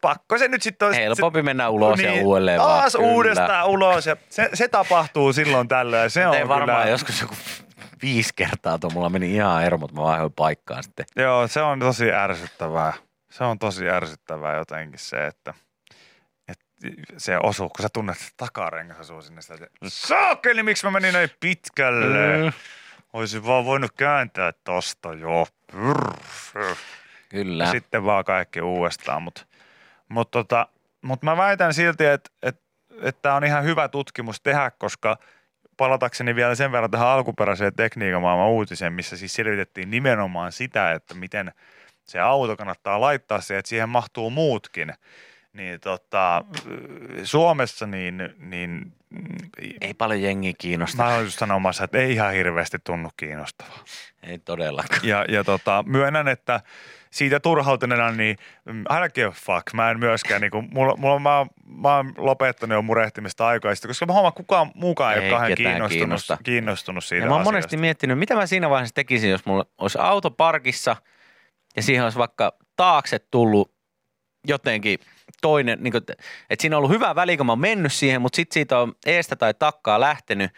pakko 0.00 0.38
se 0.38 0.48
nyt 0.48 0.62
sitten 0.62 0.88
on. 0.88 0.94
Helpompi 0.94 1.42
mennä 1.42 1.68
ulos 1.68 2.00
ja 2.00 2.10
Niin, 2.10 2.24
uudelleen 2.24 2.60
vaan. 2.60 2.80
Taas 2.80 2.92
Kyllä. 2.92 3.08
uudestaan 3.08 3.66
ulos 3.66 4.06
ja 4.06 4.16
se, 4.28 4.50
se 4.54 4.68
tapahtuu 4.68 5.32
silloin 5.32 5.68
tällöin. 5.68 6.02
ja 6.02 6.08
Se 6.08 6.26
on 6.26 6.48
varmaan 6.48 6.78
kyllä, 6.82 6.90
joskus 6.90 7.20
joku 7.20 7.34
viisi 8.02 8.32
kertaa 8.36 8.78
tuo. 8.78 8.90
Mulla 8.90 9.08
meni 9.10 9.34
ihan 9.34 9.62
hermot, 9.62 9.92
mä 9.92 10.02
vaihdoin 10.02 10.32
paikkaan 10.32 10.82
sitten. 10.82 11.06
Joo, 11.16 11.48
se 11.48 11.62
on 11.62 11.80
tosi 11.80 12.12
ärsyttävää. 12.12 12.92
Se 13.30 13.44
on 13.44 13.58
tosi 13.58 13.88
ärsyttävää 13.90 14.56
jotenkin 14.56 14.98
se, 14.98 15.26
että, 15.26 15.54
että 16.48 16.64
se 17.16 17.38
osuu, 17.38 17.68
kun 17.68 17.82
sä 17.82 17.88
tunnet, 17.92 18.16
että 18.16 18.32
takarengas 18.36 18.98
osuu 19.00 19.22
sinne 19.22 19.42
sitä. 19.42 19.54
Saakeli, 19.86 20.62
miksi 20.62 20.86
mä 20.86 20.90
menin 20.90 21.12
näin 21.12 21.30
pitkälle? 21.40 22.36
Mm. 22.44 22.52
Olisin 23.12 23.46
vaan 23.46 23.64
voinut 23.64 23.92
kääntää 23.92 24.52
tosta 24.64 25.14
jo. 25.14 25.46
Brr. 25.72 26.14
Kyllä. 27.28 27.64
Ja 27.64 27.70
sitten 27.70 28.04
vaan 28.04 28.24
kaikki 28.24 28.60
uudestaan. 28.60 29.22
Mutta 29.22 29.42
mut 30.08 30.30
tota, 30.30 30.68
mut 31.02 31.22
mä 31.22 31.36
väitän 31.36 31.74
silti, 31.74 32.04
että 32.04 32.30
et, 32.42 32.60
et 33.02 33.22
tämä 33.22 33.34
on 33.34 33.44
ihan 33.44 33.64
hyvä 33.64 33.88
tutkimus 33.88 34.40
tehdä, 34.40 34.70
koska 34.70 35.18
palatakseni 35.76 36.34
vielä 36.34 36.54
sen 36.54 36.72
verran 36.72 36.90
tähän 36.90 37.08
alkuperäiseen 37.08 37.74
tekniikan 37.74 38.22
maailman 38.22 38.48
uutiseen, 38.48 38.92
missä 38.92 39.16
siis 39.16 39.34
selvitettiin 39.34 39.90
nimenomaan 39.90 40.52
sitä, 40.52 40.92
että 40.92 41.14
miten 41.14 41.52
se 42.04 42.20
auto 42.20 42.56
kannattaa 42.56 43.00
laittaa 43.00 43.40
siihen, 43.40 43.58
että 43.58 43.68
siihen 43.68 43.88
mahtuu 43.88 44.30
muutkin. 44.30 44.94
Niin 45.52 45.80
tota, 45.80 46.44
Suomessa 47.24 47.86
niin, 47.86 48.34
niin 48.38 48.92
Ei 49.80 49.94
paljon 49.94 50.22
jengiä 50.22 50.52
kiinnosta. 50.58 51.02
mä 51.02 51.14
olen 51.14 51.30
sanomassa, 51.30 51.84
että 51.84 51.98
ei 51.98 52.12
ihan 52.12 52.32
hirveästi 52.32 52.78
tunnu 52.84 53.10
kiinnostavaa. 53.16 53.78
Ei 54.22 54.38
todellakaan. 54.38 55.00
Ja, 55.02 55.24
ja 55.28 55.44
tota, 55.44 55.84
myönnän, 55.86 56.28
että 56.28 56.60
siitä 57.10 57.40
turhautuneena, 57.40 58.10
niin 58.10 58.36
mm, 58.64 58.80
I 58.80 58.84
don't 59.08 59.12
give 59.14 59.30
fuck. 59.30 59.72
Mä 59.74 59.90
en 59.90 59.98
myöskään, 59.98 60.40
niin 60.40 60.50
kuin, 60.50 60.68
mulla, 60.72 60.96
mulla, 60.96 61.18
mä, 61.18 61.46
mä 61.64 61.96
oon 61.96 62.12
lopettanut 62.16 62.76
jo 62.76 62.82
murehtimista 62.82 63.46
aikaista, 63.46 63.88
koska 63.88 64.06
mä 64.06 64.12
huomaan, 64.12 64.32
kukaan 64.32 64.70
muukaan 64.74 65.14
ei, 65.14 65.20
Ei 65.20 65.26
ole 65.26 65.30
kauhean 65.38 65.54
kiinnostunut, 65.56 65.90
kiinnosta. 65.90 66.38
kiinnostunut 66.44 67.04
siitä 67.04 67.24
Ja 67.24 67.28
mä 67.28 67.34
oon 67.34 67.40
asiasta. 67.40 67.52
monesti 67.52 67.76
miettinyt, 67.76 68.18
mitä 68.18 68.34
mä 68.34 68.46
siinä 68.46 68.70
vaiheessa 68.70 68.94
tekisin, 68.94 69.30
jos 69.30 69.46
mulla 69.46 69.66
olisi 69.78 69.98
auto 70.00 70.30
parkissa 70.30 70.96
ja 71.76 71.82
siihen 71.82 72.04
olisi 72.04 72.18
vaikka 72.18 72.52
taakse 72.76 73.18
tullut 73.18 73.72
jotenkin 74.46 74.98
toinen, 75.40 75.78
niin 75.80 75.92
kuin, 75.92 76.02
että 76.50 76.62
siinä 76.62 76.76
on 76.76 76.78
ollut 76.78 76.90
hyvä 76.90 77.14
väli, 77.14 77.36
kun 77.36 77.46
mä 77.46 77.52
oon 77.52 77.60
mennyt 77.60 77.92
siihen, 77.92 78.22
mutta 78.22 78.36
sitten 78.36 78.54
siitä 78.54 78.78
on 78.78 78.94
eestä 79.06 79.36
tai 79.36 79.54
takkaa 79.54 80.00
lähtenyt 80.00 80.50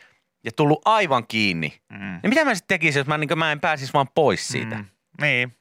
ja 0.44 0.50
tullut 0.56 0.83
aivan 0.85 1.26
kiinni. 1.26 1.80
Mm. 1.92 1.98
Niin 1.98 2.28
mitä 2.28 2.44
mä 2.44 2.54
sitten 2.54 2.74
tekisin, 2.74 3.00
jos 3.00 3.06
mä, 3.06 3.18
niin 3.18 3.28
kuin, 3.28 3.38
mä 3.38 3.52
en 3.52 3.61
pääsisi 3.61 3.92
vaan 3.92 4.09
pois 4.14 4.48
siitä? 4.48 4.76
Mm. 4.76 4.85
Niin, 5.20 5.56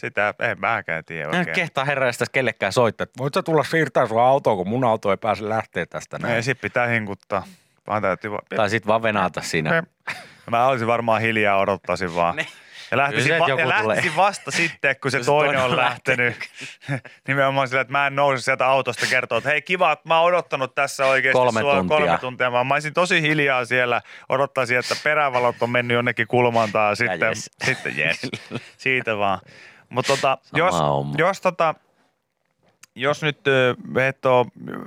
sitä 0.00 0.34
en 0.38 0.60
mäkään 0.60 1.04
tiedä 1.04 1.28
Mä 1.28 1.32
en 1.32 1.38
oikein. 1.38 1.54
kehtaa 1.54 1.84
herraista 1.84 2.24
kellekään 2.32 2.72
soittaa, 2.72 3.06
voit 3.18 3.34
sä 3.34 3.42
tulla 3.42 3.64
siirtää 3.64 4.06
sun 4.06 4.22
autoa, 4.22 4.56
kun 4.56 4.68
mun 4.68 4.84
auto 4.84 5.10
ei 5.10 5.16
pääse 5.16 5.48
lähteä 5.48 5.86
tästä 5.86 6.18
näin. 6.18 6.34
Ei, 6.34 6.42
sit 6.42 6.60
pitää 6.60 6.86
hinkuttaa. 6.86 7.46
Vaan 7.86 8.02
täytyy 8.02 8.30
vaan... 8.30 8.42
Tai 8.56 8.70
sitten 8.70 8.88
vaan 8.88 9.02
venata 9.02 9.42
siinä. 9.42 9.82
Mä 10.50 10.66
olisin 10.66 10.86
varmaan 10.86 11.20
hiljaa, 11.20 11.58
odottaisin 11.58 12.14
vaan. 12.14 12.36
Ja 12.90 12.96
lähtisin, 12.96 13.40
va- 13.40 13.48
ja 13.48 13.68
lähtisin 13.68 14.16
vasta 14.16 14.50
sitten, 14.50 14.96
kun 15.02 15.10
se 15.10 15.16
Jos 15.16 15.26
toinen 15.26 15.54
toinen 15.54 15.70
on 15.72 15.76
lähtenyt. 15.76 16.36
Nimenomaan 17.28 17.68
sillä, 17.68 17.80
että 17.80 17.92
mä 17.92 18.06
en 18.06 18.16
nouse 18.16 18.42
sieltä 18.42 18.66
autosta 18.66 19.06
kertoa, 19.10 19.38
että 19.38 19.50
hei 19.50 19.62
kiva, 19.62 19.92
että 19.92 20.08
mä 20.08 20.20
oon 20.20 20.28
odottanut 20.28 20.74
tässä 20.74 21.06
oikeasti 21.06 21.32
Kolme 21.38 21.60
sua 21.60 21.74
tuntia. 21.74 21.98
kolme 21.98 22.18
tuntia. 22.18 22.52
Vaan 22.52 22.66
mä 22.66 22.74
olisin 22.74 22.94
tosi 22.94 23.22
hiljaa 23.22 23.64
siellä, 23.64 24.02
odottaisin, 24.28 24.78
että 24.78 24.96
perävalot 25.04 25.56
on 25.60 25.70
mennyt 25.70 25.94
jonnekin 25.94 26.26
kulmaan 26.26 26.72
tai 26.72 26.96
sitten, 26.96 27.28
jes. 27.28 27.50
sitten 27.64 27.98
jes. 27.98 28.20
Siitä 28.76 29.18
vaan. 29.18 29.40
Mutta 29.88 30.12
tota, 30.16 30.38
Sama 30.42 30.58
jos, 30.58 30.74
homma. 30.80 31.14
jos 31.18 31.40
tota, 31.40 31.74
jos 32.94 33.22
nyt 33.22 33.46
ö, 33.46 33.74
et 34.08 34.26
oo, 34.26 34.46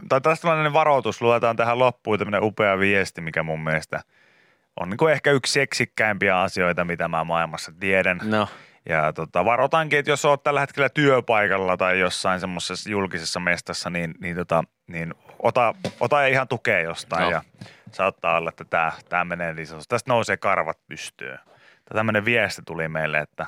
tai 0.09 0.21
tästä 0.21 0.47
tällainen 0.47 0.73
varoitus, 0.73 1.21
luetaan 1.21 1.55
tähän 1.55 1.79
loppuun 1.79 2.19
tämmöinen 2.19 2.43
upea 2.43 2.79
viesti, 2.79 3.21
mikä 3.21 3.43
mun 3.43 3.59
mielestä 3.63 4.01
on 4.79 4.89
niin 4.89 4.97
kuin 4.97 5.13
ehkä 5.13 5.31
yksi 5.31 5.53
seksikkäimpiä 5.53 6.41
asioita, 6.41 6.85
mitä 6.85 7.07
mä 7.07 7.23
maailmassa 7.23 7.71
tiedän. 7.79 8.19
No, 8.23 8.47
Ja 8.89 9.13
tota, 9.13 9.45
varoitankin, 9.45 9.99
että 9.99 10.11
jos 10.11 10.25
oot 10.25 10.43
tällä 10.43 10.59
hetkellä 10.59 10.89
työpaikalla 10.89 11.77
tai 11.77 11.99
jossain 11.99 12.39
semmoisessa 12.39 12.89
julkisessa 12.89 13.39
mestassa, 13.39 13.89
niin, 13.89 14.15
niin, 14.19 14.35
tota, 14.35 14.63
niin 14.87 15.13
ota, 15.39 15.75
ota 15.99 16.25
ihan 16.25 16.47
tukea 16.47 16.79
jostain 16.79 17.23
No. 17.23 17.31
ja 17.31 17.41
saattaa 17.91 18.37
olla, 18.37 18.49
että 18.49 18.65
tämä, 18.65 18.91
tämä 19.09 19.25
menee 19.25 19.55
lisäys. 19.55 19.87
Tästä 19.87 20.11
nousee 20.11 20.37
karvat 20.37 20.77
pystyyn. 20.87 21.39
Tämmöinen 21.93 22.25
viesti 22.25 22.61
tuli 22.65 22.87
meille, 22.87 23.19
että 23.19 23.45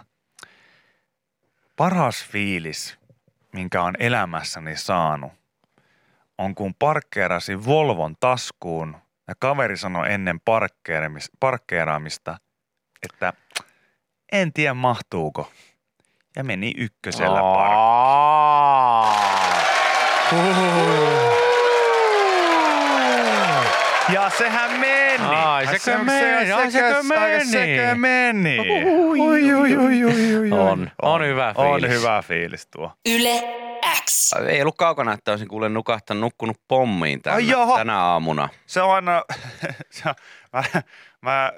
paras 1.75 2.25
fiilis, 2.25 2.97
minkä 3.53 3.83
on 3.83 3.93
elämässäni 3.99 4.75
saanut, 4.75 5.31
on 6.37 6.55
kun 6.55 6.75
parkkeerasin 6.79 7.65
Volvon 7.65 8.15
taskuun 8.19 8.97
ja 9.31 9.35
kaveri 9.39 9.77
sanoi 9.77 10.13
ennen 10.13 10.39
parkkeeraamista, 11.39 12.37
että 13.03 13.33
en 14.31 14.53
tiedä 14.53 14.73
mahtuuko. 14.73 15.51
Ja 16.35 16.43
meni 16.43 16.73
ykkösellä 16.77 17.39
parkkiin. 17.41 17.91
Ja 24.13 24.29
sehän 24.29 24.79
meni. 24.79 25.23
Ai, 25.25 25.65
sekö 25.67 25.79
se- 25.79 25.97
meni? 25.97 26.45
se- 26.45 26.53
Ai, 26.53 26.71
sekö 26.71 26.87
sekö- 26.89 27.03
meni? 27.03 27.45
Sekö 27.45 27.95
meni? 27.95 28.59
Ui, 28.59 29.19
ui, 29.19 29.53
ui, 29.53 29.77
ui, 29.77 30.05
ui, 30.05 30.37
ui. 30.37 30.51
On, 30.51 30.91
on 31.01 31.25
hyvä 31.25 31.53
On 31.57 31.79
fiilis. 31.81 31.99
hyvä 31.99 32.21
fiilis 32.27 32.67
tuo. 32.67 32.91
Yle 33.09 33.43
X. 34.05 34.33
Ei 34.47 34.61
ollut 34.61 34.77
kaukana, 34.77 35.13
että 35.13 35.31
olisin 35.31 35.47
kuule 35.47 35.69
nukahtanut, 35.69 36.21
nukkunut 36.21 36.57
pommiin 36.67 37.21
tänä, 37.21 37.35
Ai 37.35 37.45
tänä 37.77 37.97
aamuna. 37.99 38.49
Se 38.65 38.81
on 38.81 38.95
aina, 38.95 39.23
se 39.89 40.09
on, 40.09 40.13
mä, 40.53 40.63
mä, 41.21 41.51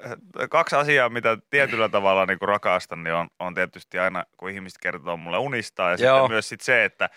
kaksi 0.50 0.76
asiaa, 0.76 1.08
mitä 1.08 1.38
tietyllä 1.50 1.88
tavalla 1.88 2.26
niin 2.26 2.38
rakastan, 2.40 3.04
niin 3.04 3.14
on, 3.14 3.28
on 3.38 3.54
tietysti 3.54 3.98
aina, 3.98 4.24
kun 4.36 4.50
ihmiset 4.50 4.78
kertoo 4.82 5.16
mulle 5.16 5.38
unistaa 5.38 5.90
ja 5.90 5.96
Joo. 6.00 6.16
sitten 6.18 6.30
myös 6.30 6.48
sit 6.48 6.60
se, 6.60 6.84
että 6.84 7.10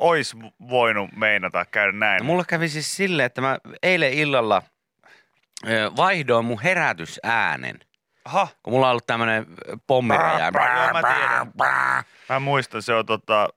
ois 0.00 0.36
voinut 0.68 1.16
meinata 1.16 1.64
käydä 1.64 1.92
näin. 1.92 2.18
No, 2.18 2.24
mulla 2.24 2.44
kävi 2.44 2.68
siis 2.68 2.96
silleen, 2.96 3.26
että 3.26 3.40
mä 3.40 3.58
eilen 3.82 4.12
illalla 4.12 4.62
vaihdoin 5.96 6.44
mun 6.44 6.60
herätysäänen. 6.62 7.78
Aha, 8.24 8.48
Kun 8.62 8.72
mulla 8.72 8.86
on 8.86 8.90
ollut 8.90 9.06
tämmönen 9.06 9.46
pommiräjä. 9.86 10.50
Joo, 10.54 10.92
mä 10.92 11.02
tiedän. 11.14 11.52
mä 12.28 12.40
muistan, 12.40 12.82
se 12.82 12.94
on 12.94 13.06
tota, 13.06 13.48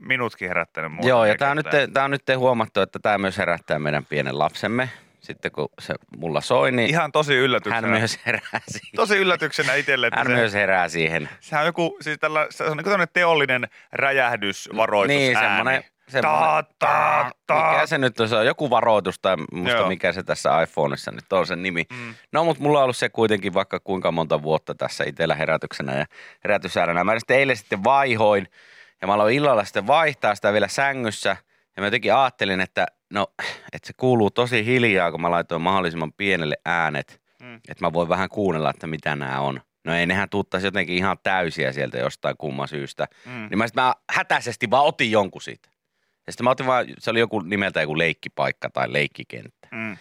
minutkin 0.00 0.48
herättänyt 0.48 0.92
muuta. 0.92 1.08
Joo, 1.08 1.24
ja 1.24 1.34
tää 1.38 1.50
on, 1.50 1.56
nyt, 1.56 1.66
tää 1.92 2.04
on 2.04 2.10
nyt 2.10 2.22
huomattu, 2.36 2.80
että 2.80 2.98
tämä 2.98 3.18
myös 3.18 3.38
herättää 3.38 3.78
meidän 3.78 4.04
pienen 4.04 4.38
lapsemme. 4.38 4.88
Sitten 5.20 5.52
kun 5.52 5.68
se 5.80 5.94
mulla 6.16 6.40
soi, 6.40 6.72
niin 6.72 6.90
Ihan 6.90 7.12
tosi 7.12 7.34
yllätyksenä. 7.34 7.88
hän 7.88 7.98
myös 7.98 8.18
herää 8.26 8.60
siihen. 8.68 8.96
Tosi 8.96 9.16
yllätyksenä 9.16 9.74
itselle, 9.74 10.06
että 10.06 10.20
Hän 10.20 10.26
se, 10.26 10.32
myös 10.34 10.54
herää 10.54 10.88
siihen. 10.88 11.28
sehän 11.40 11.62
on 11.62 11.66
joku, 11.66 11.96
siis 12.00 12.18
tällä, 12.18 12.46
se 12.50 12.64
on 12.64 12.76
niin 12.76 12.84
tämmöinen 12.84 13.08
teollinen 13.12 13.68
räjähdysvaroitus 13.92 15.16
Niin, 15.16 15.38
semmoinen, 15.38 15.84
semmoinen 16.08 16.40
Ta, 16.40 16.64
ta, 16.78 17.30
ta. 17.46 17.70
mikä 17.72 17.86
se 17.86 17.98
nyt 17.98 18.20
on, 18.20 18.28
se 18.28 18.36
on 18.36 18.46
joku 18.46 18.70
varoitus 18.70 19.18
tai 19.18 19.36
musta 19.52 19.76
Joo. 19.76 19.88
mikä 19.88 20.12
se 20.12 20.22
tässä 20.22 20.62
iPhoneissa 20.62 21.10
nyt 21.10 21.32
on 21.32 21.46
sen 21.46 21.62
nimi. 21.62 21.84
Mm. 21.92 22.14
No, 22.32 22.44
mutta 22.44 22.62
mulla 22.62 22.78
on 22.78 22.84
ollut 22.84 22.96
se 22.96 23.08
kuitenkin 23.08 23.54
vaikka 23.54 23.80
kuinka 23.80 24.12
monta 24.12 24.42
vuotta 24.42 24.74
tässä 24.74 25.04
itsellä 25.04 25.34
herätyksenä 25.34 25.94
ja 25.98 26.06
herätysääränä. 26.44 27.04
Mä 27.04 27.18
sitten 27.18 27.36
eilen 27.38 27.56
sitten 27.56 27.84
vaihoin 27.84 28.46
ja 29.00 29.06
mä 29.06 29.14
aloin 29.14 29.34
illalla 29.34 29.64
sitten 29.64 29.86
vaihtaa 29.86 30.34
sitä 30.34 30.52
vielä 30.52 30.68
sängyssä. 30.68 31.36
Ja 31.76 31.80
mä 31.80 31.86
jotenkin 31.86 32.14
ajattelin, 32.14 32.60
että 32.60 32.86
no, 33.10 33.26
että 33.72 33.86
se 33.86 33.92
kuuluu 33.96 34.30
tosi 34.30 34.64
hiljaa, 34.64 35.10
kun 35.10 35.20
mä 35.20 35.30
laitoin 35.30 35.62
mahdollisimman 35.62 36.12
pienelle 36.12 36.56
äänet. 36.64 37.20
Mm. 37.42 37.54
Että 37.54 37.84
mä 37.84 37.92
voin 37.92 38.08
vähän 38.08 38.28
kuunnella, 38.28 38.70
että 38.70 38.86
mitä 38.86 39.16
nämä 39.16 39.40
on. 39.40 39.60
No 39.84 39.94
ei 39.94 40.06
nehän 40.06 40.28
tuuttaisi 40.28 40.66
jotenkin 40.66 40.96
ihan 40.96 41.16
täysiä 41.22 41.72
sieltä 41.72 41.98
jostain 41.98 42.36
kumman 42.36 42.68
syystä. 42.68 43.06
Mm. 43.26 43.46
Niin 43.50 43.58
mä, 43.58 43.66
sit 43.66 43.76
mä 43.76 43.94
hätäisesti 44.12 44.70
vaan 44.70 44.84
otin 44.84 45.10
jonkun 45.10 45.42
siitä. 45.42 45.68
Ja 46.26 46.32
sitten 46.32 46.44
mä 46.44 46.50
otin 46.50 46.66
vaan, 46.66 46.86
se 46.98 47.10
oli 47.10 47.18
joku 47.18 47.40
nimeltä 47.40 47.80
joku 47.80 47.98
leikkipaikka 47.98 48.70
tai 48.70 48.92
leikkikenttä. 48.92 49.68
Mm. 49.70 49.96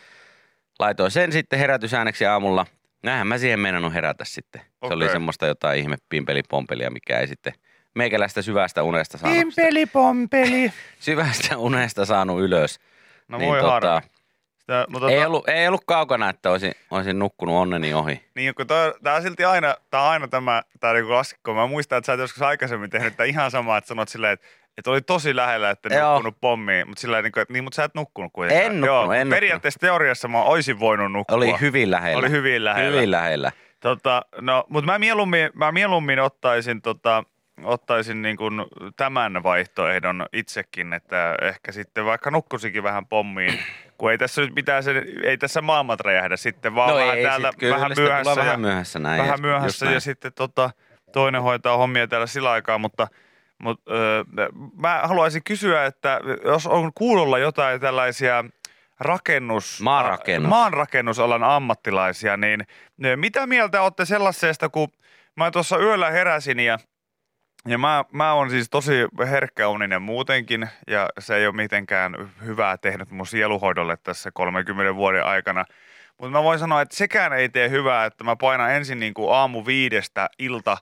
Laitoin 0.80 1.12
sen 1.12 1.32
sitten 1.32 1.60
herätysääneksi 1.60 2.26
aamulla. 2.26 2.66
Näinhän 3.04 3.28
mä 3.28 3.38
siihen 3.38 3.60
meinannut 3.60 3.94
herätä 3.94 4.26
sitten. 4.26 4.62
Se 4.88 4.94
oli 4.94 5.10
semmoista 5.10 5.48
jotain 5.48 5.80
ihme 5.80 5.96
pimpelipompelia, 6.10 6.92
mikä 6.92 7.20
ei 7.20 7.28
sitten 7.28 7.54
meikäläistä 7.96 8.42
syvästä 8.42 8.84
unesta 8.84 9.18
saanut. 9.18 9.40
Pimpeli 9.40 9.86
pompeli. 9.86 10.74
Syvästä 11.00 11.58
unesta 11.58 12.06
saanut 12.06 12.42
ylös. 12.42 12.80
No 13.28 13.38
Niin 13.38 13.50
voi 13.50 13.62
tota. 13.62 14.02
Sitä, 14.60 14.86
mutta 14.90 15.10
Ei 15.10 15.16
tota, 15.16 15.28
ollut, 15.28 15.50
ei 15.50 15.68
ollut 15.68 15.84
kaukana, 15.86 16.30
että 16.30 16.52
olisin, 16.52 16.72
olisin 16.92 17.20
nukkunut 17.20 17.56
onneni 17.56 17.94
ohi. 17.94 18.24
niin, 18.36 18.56
kun 18.56 18.68
toi, 18.68 18.94
tää 19.04 19.16
on 19.16 19.22
silti 19.22 19.46
aina, 19.46 19.76
tää 19.90 20.02
on 20.02 20.10
aina 20.10 20.28
tämä, 20.28 20.62
tää 20.80 20.94
niinku 20.94 21.10
klassikko. 21.10 21.54
Mä 21.54 21.68
muistan, 21.68 21.98
että 21.98 22.06
sä 22.06 22.14
et 22.14 22.20
joskus 22.20 22.42
aikaisemmin 22.42 22.90
tehnyt 22.90 23.18
tää 23.18 23.26
ihan 23.26 23.52
samaa, 23.52 23.78
että 23.78 23.88
sanot 23.88 24.10
silleen, 24.10 24.34
että 24.34 24.48
että 24.80 24.92
oli 24.92 25.02
tosi 25.02 25.36
lähellä, 25.36 25.70
että 25.70 25.96
Joo. 25.96 26.14
nukkunut 26.14 26.38
pommiin, 26.42 26.88
mutta 26.88 27.02
sillä 27.02 27.22
niin, 27.22 27.40
että 27.40 27.54
niin, 27.54 27.64
mutta 27.64 27.76
sä 27.76 27.84
et 27.84 27.96
nukkunut 27.96 28.34
kuitenkaan. 28.34 28.66
En 28.66 28.82
nukkunut, 28.82 28.88
Joo, 28.88 29.04
en 29.04 29.20
nukkunut. 29.20 29.36
Periaatteessa 29.36 29.80
teoriassa 29.80 30.28
mä 30.28 30.44
oisin 30.44 30.80
voinut 30.80 31.12
nukkua. 31.12 31.38
Oli 31.38 31.56
hyvin 31.62 31.92
lähellä. 31.92 32.20
Oli 32.20 32.30
hyvin 32.30 32.64
lähellä. 32.64 32.92
Hyvin 32.96 33.12
lähellä. 33.12 33.52
Tota, 33.80 34.26
no, 34.42 34.66
mutta 34.70 34.92
mä 34.92 35.00
mieluummin, 35.00 35.50
mä 35.54 35.72
mieluummin 35.72 36.20
ottaisin, 36.20 36.82
tota, 36.82 37.24
ottaisin 37.64 38.22
niin 38.22 38.38
kuin 38.38 38.66
tämän 38.98 39.44
vaihtoehdon 39.44 40.26
itsekin, 40.34 40.94
että 40.94 41.36
ehkä 41.42 41.72
sitten 41.72 42.06
vaikka 42.06 42.32
nukkusikin 42.32 42.84
vähän 42.84 43.06
pommiin, 43.06 43.60
kun 43.98 44.12
ei 44.12 44.18
tässä 44.18 44.42
nyt 44.42 44.56
mitään, 44.56 44.84
se, 44.84 45.04
ei 45.24 45.38
tässä 45.38 45.62
maailmat 45.62 46.02
räjähdä 46.02 46.38
sitten, 46.38 46.76
vaan 46.76 46.90
no 46.90 46.96
vähän 46.96 47.18
ei, 47.18 47.24
täällä 47.24 47.52
sit 47.52 47.60
kyllä 47.60 47.76
vähän 47.76 47.92
myöhässä. 47.98 48.32
ja, 48.32 48.38
vähän 48.38 48.62
myöhässä 48.62 49.00
näin. 49.00 49.22
vähän 49.22 49.42
myöhässä 49.42 49.68
just 49.68 49.82
ja 49.82 49.90
näin. 49.90 50.02
sitten 50.02 50.34
tota, 50.34 50.70
toinen 51.12 51.42
hoitaa 51.42 51.78
hommia 51.78 52.08
täällä 52.08 52.28
sillä 52.28 52.52
aikaa, 52.52 52.78
mutta 52.78 53.08
mutta 53.58 53.94
öö, 53.94 54.24
mä 54.76 55.02
haluaisin 55.04 55.44
kysyä, 55.44 55.86
että 55.86 56.20
jos 56.46 56.68
on 56.68 56.92
kuulolla 56.96 57.38
jotain 57.38 57.82
tällaisia 57.82 58.46
rakennus... 59.00 59.82
Maanrakennus. 59.82 60.50
maanrakennusalan 60.50 61.44
ammattilaisia, 61.44 62.38
niin 62.38 62.66
mitä 63.16 63.48
mieltä 63.48 63.82
olette 63.82 64.06
sellaisesta, 64.06 64.70
kun 64.70 64.88
mä 65.36 65.52
tuossa 65.52 65.78
yöllä 65.78 66.12
heräsin 66.12 66.60
ja 66.60 66.80
ja 67.68 67.78
mä, 67.78 68.06
mä 68.12 68.34
oon 68.34 68.50
siis 68.50 68.70
tosi 68.70 68.94
herkkäuninen 69.30 70.02
muutenkin, 70.02 70.70
ja 70.88 71.10
se 71.20 71.36
ei 71.36 71.48
ole 71.48 71.56
mitenkään 71.56 72.32
hyvää 72.46 72.78
tehnyt 72.78 73.12
mun 73.12 73.28
sieluhoidolle 73.28 73.98
tässä 73.98 74.32
30 74.34 74.96
vuoden 74.96 75.26
aikana. 75.26 75.66
Mutta 76.18 76.32
mä 76.32 76.44
voin 76.44 76.60
sanoa, 76.60 76.82
että 76.82 76.96
sekään 76.96 77.34
ei 77.34 77.50
tee 77.50 77.70
hyvää, 77.70 78.06
että 78.06 78.24
mä 78.24 78.36
painan 78.36 78.72
ensin 78.72 79.00
niin 79.00 79.14
kuin 79.14 79.34
aamu 79.34 79.66
viidestä 79.66 80.30
ilta 80.40 80.78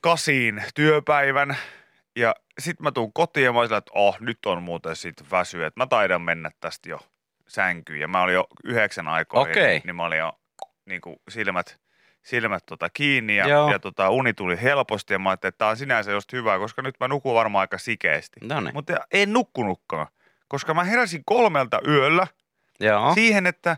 kasiin 0.00 0.62
työpäivän, 0.74 1.56
ja 2.16 2.34
sitten 2.58 2.84
mä 2.84 2.92
tuun 2.92 3.12
kotiin 3.12 3.44
ja 3.44 3.52
mä 3.52 3.64
sillä, 3.64 3.76
että 3.76 3.92
oh, 3.94 4.16
nyt 4.20 4.46
on 4.46 4.62
muuten 4.62 4.96
sit 4.96 5.30
väsy, 5.30 5.64
että 5.64 5.80
mä 5.80 5.86
taidan 5.86 6.22
mennä 6.22 6.50
tästä 6.60 6.88
jo 6.88 7.00
sänkyyn. 7.48 8.00
Ja 8.00 8.08
mä 8.08 8.22
olin 8.22 8.34
jo 8.34 8.46
yhdeksän 8.64 9.08
aikoihin, 9.08 9.52
Okei. 9.52 9.80
niin 9.84 9.96
mä 9.96 10.04
olin 10.04 10.18
jo 10.18 10.32
niin 10.84 11.00
kuin 11.00 11.16
silmät, 11.28 11.80
silmät 12.22 12.66
tota 12.66 12.90
kiinni 12.90 13.36
ja, 13.36 13.48
Joo. 13.48 13.72
ja 13.72 13.78
tota, 13.78 14.10
uni 14.10 14.34
tuli 14.34 14.62
helposti 14.62 15.14
ja 15.14 15.18
mä 15.18 15.30
ajattelin, 15.30 15.48
että 15.48 15.58
tää 15.58 15.68
on 15.68 15.76
sinänsä 15.76 16.10
just 16.10 16.32
hyvä, 16.32 16.58
koska 16.58 16.82
nyt 16.82 16.94
mä 17.00 17.08
nukun 17.08 17.34
varmaan 17.34 17.60
aika 17.60 17.78
sikeästi. 17.78 18.40
No 18.42 18.60
niin. 18.60 18.74
Mutta 18.74 18.96
en 19.12 19.32
nukkunutkaan, 19.32 20.06
koska 20.48 20.74
mä 20.74 20.84
heräsin 20.84 21.22
kolmelta 21.26 21.80
yöllä 21.88 22.26
Joo. 22.80 23.14
siihen, 23.14 23.46
että 23.46 23.76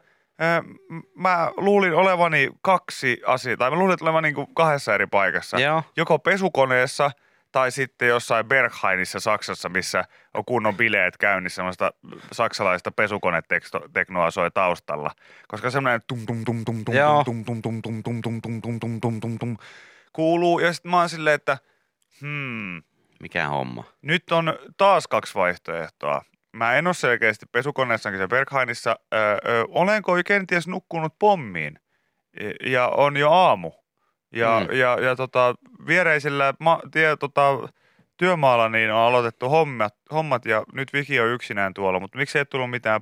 mä 1.14 1.50
luulin 1.56 1.94
olevani 1.94 2.48
kaksi 2.62 3.20
asiaa, 3.26 3.56
tai 3.56 3.70
mä 3.70 3.76
luulin 3.76 3.96
olevani 4.00 4.26
niin 4.26 4.34
kuin 4.34 4.54
kahdessa 4.54 4.94
eri 4.94 5.06
paikassa. 5.06 5.60
Joo. 5.60 5.82
Joko 5.96 6.18
pesukoneessa 6.18 7.10
tai 7.52 7.70
sitten 7.70 8.08
jossain 8.08 8.46
Berghainissa 8.46 9.20
Saksassa, 9.20 9.68
missä 9.68 10.04
on 10.34 10.44
kunnon 10.44 10.76
bileet 10.76 11.16
käynnissä, 11.16 11.56
semmoista 11.56 11.92
saksalaista 12.32 12.90
pesukoneteknoa 12.92 14.30
soi 14.30 14.50
taustalla. 14.50 15.10
Koska 15.48 15.70
semmoinen 15.70 16.00
tum 16.08 16.26
tum 16.26 16.44
tum 16.44 16.64
tum 16.64 16.84
tum 16.84 17.24
tum 17.24 17.44
tum 17.44 17.62
tum 17.62 17.82
tum 17.82 18.02
tum 18.02 18.22
tum 18.22 18.40
tum 18.40 18.60
tum 18.60 18.80
tum 18.80 19.00
tum 19.00 19.20
tum 19.20 19.38
tum 19.38 19.56
kuuluu. 20.12 20.58
Ja 20.58 20.72
sitten 20.72 20.90
mä 20.90 20.98
oon 20.98 21.08
silleen, 21.08 21.34
että 21.34 21.58
hmm, 22.20 22.82
Mikä 23.20 23.48
homma? 23.48 23.84
nyt 24.02 24.32
on 24.32 24.58
taas 24.76 25.06
kaksi 25.08 25.34
vaihtoehtoa. 25.34 26.22
Mä 26.52 26.74
en 26.74 26.86
ole 26.86 26.94
selkeästi 26.94 27.46
pesukoneessakin 27.46 28.18
se 28.18 28.28
Berghainissa. 28.28 28.96
Öö, 29.14 29.38
öö, 29.48 29.64
olenko 29.68 30.12
kenties 30.26 30.68
nukkunut 30.68 31.18
pommiin? 31.18 31.78
E- 32.40 32.70
Ja 32.70 32.88
on 32.88 33.16
jo 33.16 33.32
aamu. 33.32 33.72
Ja, 34.32 34.60
Mm. 34.60 34.76
ja, 34.76 34.98
ja 35.00 35.16
tota, 35.16 35.54
viereisellä 35.86 36.54
ma- 36.58 36.80
tie, 36.90 37.16
tota, 37.16 37.68
työmaalla 38.16 38.68
niin 38.68 38.92
on 38.92 38.98
aloitettu 38.98 39.48
hommat, 39.48 39.94
hommat 40.12 40.44
ja 40.46 40.62
nyt 40.72 40.92
Viki 40.92 41.20
on 41.20 41.28
yksinään 41.28 41.74
tuolla, 41.74 42.00
mutta 42.00 42.18
miksi 42.18 42.38
ei 42.38 42.44
tullut 42.44 42.70
mitään 42.70 43.00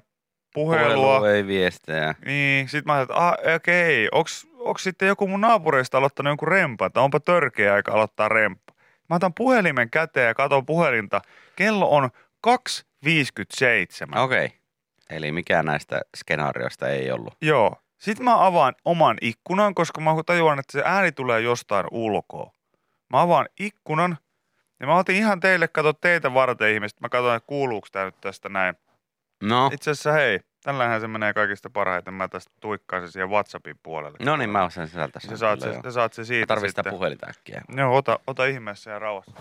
puhelua? 0.55 0.95
Puhelu 1.19 1.25
ei 1.25 1.47
viestejä. 1.47 2.14
Niin, 2.25 2.69
sit 2.69 2.85
mä 2.85 2.95
ajattelin, 2.95 3.23
että 3.23 3.29
ah, 3.51 3.55
okei, 3.57 4.09
onks, 4.12 4.47
onks 4.59 4.83
sitten 4.83 5.09
joku 5.09 5.27
mun 5.29 5.40
naapureista 5.40 5.99
aloittanut 5.99 6.31
jonkun 6.31 6.49
rempa, 6.49 6.87
että 6.87 7.01
onpa 7.01 7.21
törkeä 7.21 7.75
aika 7.75 7.93
aloittaa 7.93 8.29
remppa. 8.29 8.73
Mä 9.11 9.16
otan 9.16 9.35
puhelimen 9.35 9.90
käteen 9.90 10.27
ja 10.27 10.35
katon 10.35 10.66
puhelinta. 10.66 11.21
Kello 11.57 11.90
on 11.90 12.11
2.57. 12.47 14.19
Okei. 14.19 14.45
Okay. 14.47 14.59
Eli 15.11 15.33
mikään 15.33 15.64
näistä 15.64 16.01
skenaarioista 16.16 16.88
ei 16.88 17.11
ollut. 17.11 17.35
Joo. 17.43 17.77
Sitten 18.00 18.24
mä 18.24 18.46
avaan 18.46 18.74
oman 18.84 19.18
ikkunan, 19.20 19.74
koska 19.74 20.00
mä 20.00 20.10
tajuan, 20.26 20.58
että 20.58 20.72
se 20.72 20.82
ääni 20.84 21.12
tulee 21.12 21.40
jostain 21.40 21.86
ulkoa. 21.90 22.52
Mä 23.10 23.20
avaan 23.20 23.46
ikkunan 23.60 24.18
ja 24.80 24.86
mä 24.86 24.96
otin 24.96 25.16
ihan 25.16 25.40
teille, 25.40 25.68
kato 25.68 25.92
teitä 25.92 26.34
varten 26.34 26.74
ihmiset. 26.74 27.00
Mä 27.00 27.08
katson, 27.08 27.36
että 27.36 27.46
kuuluuko 27.46 27.88
tää 27.92 28.04
nyt 28.04 28.20
tästä 28.20 28.48
näin. 28.48 28.74
No, 29.42 29.70
Itse 29.72 29.90
asiassa 29.90 30.12
hei, 30.12 30.40
tällähän 30.62 31.00
se 31.00 31.08
menee 31.08 31.34
kaikista 31.34 31.70
parhaiten. 31.70 32.14
Mä 32.14 32.28
tästä 32.28 32.52
tuikkaan 32.60 33.07
se 33.07 33.12
siihen 33.12 33.30
WhatsAppin 33.30 33.76
puolelle. 33.82 34.18
no 34.24 34.36
niin, 34.36 34.51
mä 34.51 34.64
osaan 34.64 34.88
sisältä 34.88 35.20
Sä 35.20 35.36
saat, 35.36 35.61
se, 35.61 35.80
sä 35.84 35.90
saat 35.90 36.12
se 36.12 36.22
Mä 36.22 36.26
siitä 36.26 36.46
tarvitsen 36.46 36.84
sitä 36.84 36.90
puhelinta 36.90 37.26
äkkiä. 37.30 37.62
Joo, 37.76 37.96
ota, 37.96 38.18
ota 38.26 38.46
ihmeessä 38.46 38.90
ja 38.90 38.98
rauhassa. 38.98 39.32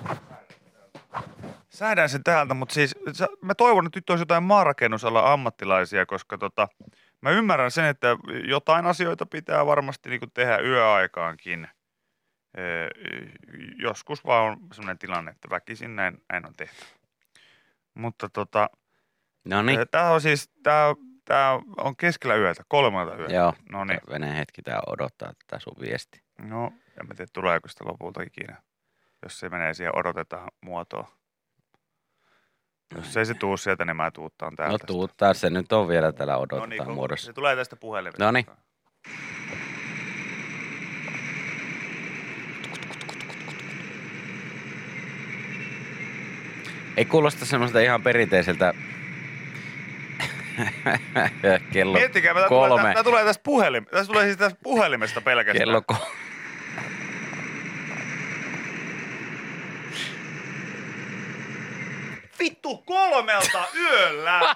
Säädän 1.70 2.10
sen 2.10 2.24
täältä, 2.24 2.53
mutta 2.53 2.74
siis 2.74 2.95
sä- 3.14 3.28
mä 3.41 3.55
toivon, 3.55 3.86
että 3.86 3.97
nyt 3.97 4.10
olisi 4.10 4.22
jotain 4.22 4.43
maanrakennusalan 4.43 5.26
ammattilaisia, 5.26 6.05
koska 6.05 6.38
tota, 6.38 6.68
mä 7.22 7.30
ymmärrän 7.30 7.72
sen, 7.72 7.86
että 7.86 8.17
jotain 8.47 8.86
asioita 8.86 9.26
pitää 9.26 9.65
varmasti 9.65 10.09
niin 10.09 10.32
tehdä 10.34 10.59
yöaikaankin. 10.59 11.67
Ee, 12.57 12.89
joskus 13.78 14.26
vaan 14.26 14.51
on 14.51 14.57
sellainen 14.74 14.97
tilanne, 14.97 15.32
että 15.32 15.49
väkisin 15.49 15.95
näin, 15.95 16.24
näin 16.30 16.45
on 16.45 16.55
tehty. 16.55 16.86
Mutta 17.93 18.30
tota, 18.30 18.70
No 19.45 19.61
niin. 19.61 19.80
Tämä 19.91 20.11
on 20.11 20.22
siis, 20.22 20.49
tää, 20.63 20.95
tää 21.26 21.59
on 21.78 21.95
keskellä 21.95 22.36
yötä, 22.36 22.63
kolmelta 22.67 23.15
yötä. 23.15 23.34
Joo. 23.34 23.53
No 23.72 23.86
niin. 23.86 23.99
Veneen 24.09 24.36
hetki 24.36 24.61
tää 24.61 24.80
odottaa 24.88 25.34
tätä 25.34 25.59
sun 25.59 25.76
viesti. 25.82 26.22
No, 26.41 26.65
en 27.01 27.07
mä 27.07 27.13
tiedä 27.15 27.30
tuleeko 27.34 27.67
sitä 27.67 27.86
lopulta 27.86 28.22
ikinä, 28.22 28.61
jos 29.24 29.39
se 29.39 29.49
menee 29.49 29.74
siihen 29.74 29.97
odotetaan 29.97 30.47
muotoon. 30.61 31.05
Jos 32.96 33.18
ei 33.18 33.26
se 33.26 33.34
tuu 33.34 33.58
sieltä, 33.58 33.86
niin 33.86 33.96
mä 33.96 34.12
tuuttaan 34.12 34.56
täältä. 34.56 34.72
No 34.74 34.78
tuu, 34.88 35.08
tässä 35.18 35.50
nyt 35.50 35.72
on 35.72 35.88
vielä 35.88 36.12
täällä 36.12 36.34
No 36.34 36.40
odotetaan 36.40 36.70
niin, 36.70 36.86
kun 36.86 36.94
muodossa. 36.94 37.26
se 37.26 37.34
tulee 37.34 37.56
tästä 37.56 37.76
puhelimesta. 37.76 38.26
Noniin. 38.26 38.46
Ei 46.98 47.06
kuulosta 47.06 47.46
semmoista 47.46 47.80
ihan 47.80 48.04
perinteiseltä 48.04 48.74
kello 51.74 51.94
Miettikää, 51.94 52.34
kolme. 52.48 52.94
tää 52.94 53.04
tulee 53.04 53.24
tästä 53.26 53.44
tulee 54.08 54.26
siis 54.26 54.38
tästä 54.38 54.60
puhelimesta 54.64 55.22
pelkästään. 55.22 55.58
Kello 55.60 55.82
ko- 55.94 56.06
Vittu 62.40 62.78
kolmelta 62.78 63.64
yöllä! 63.76 64.56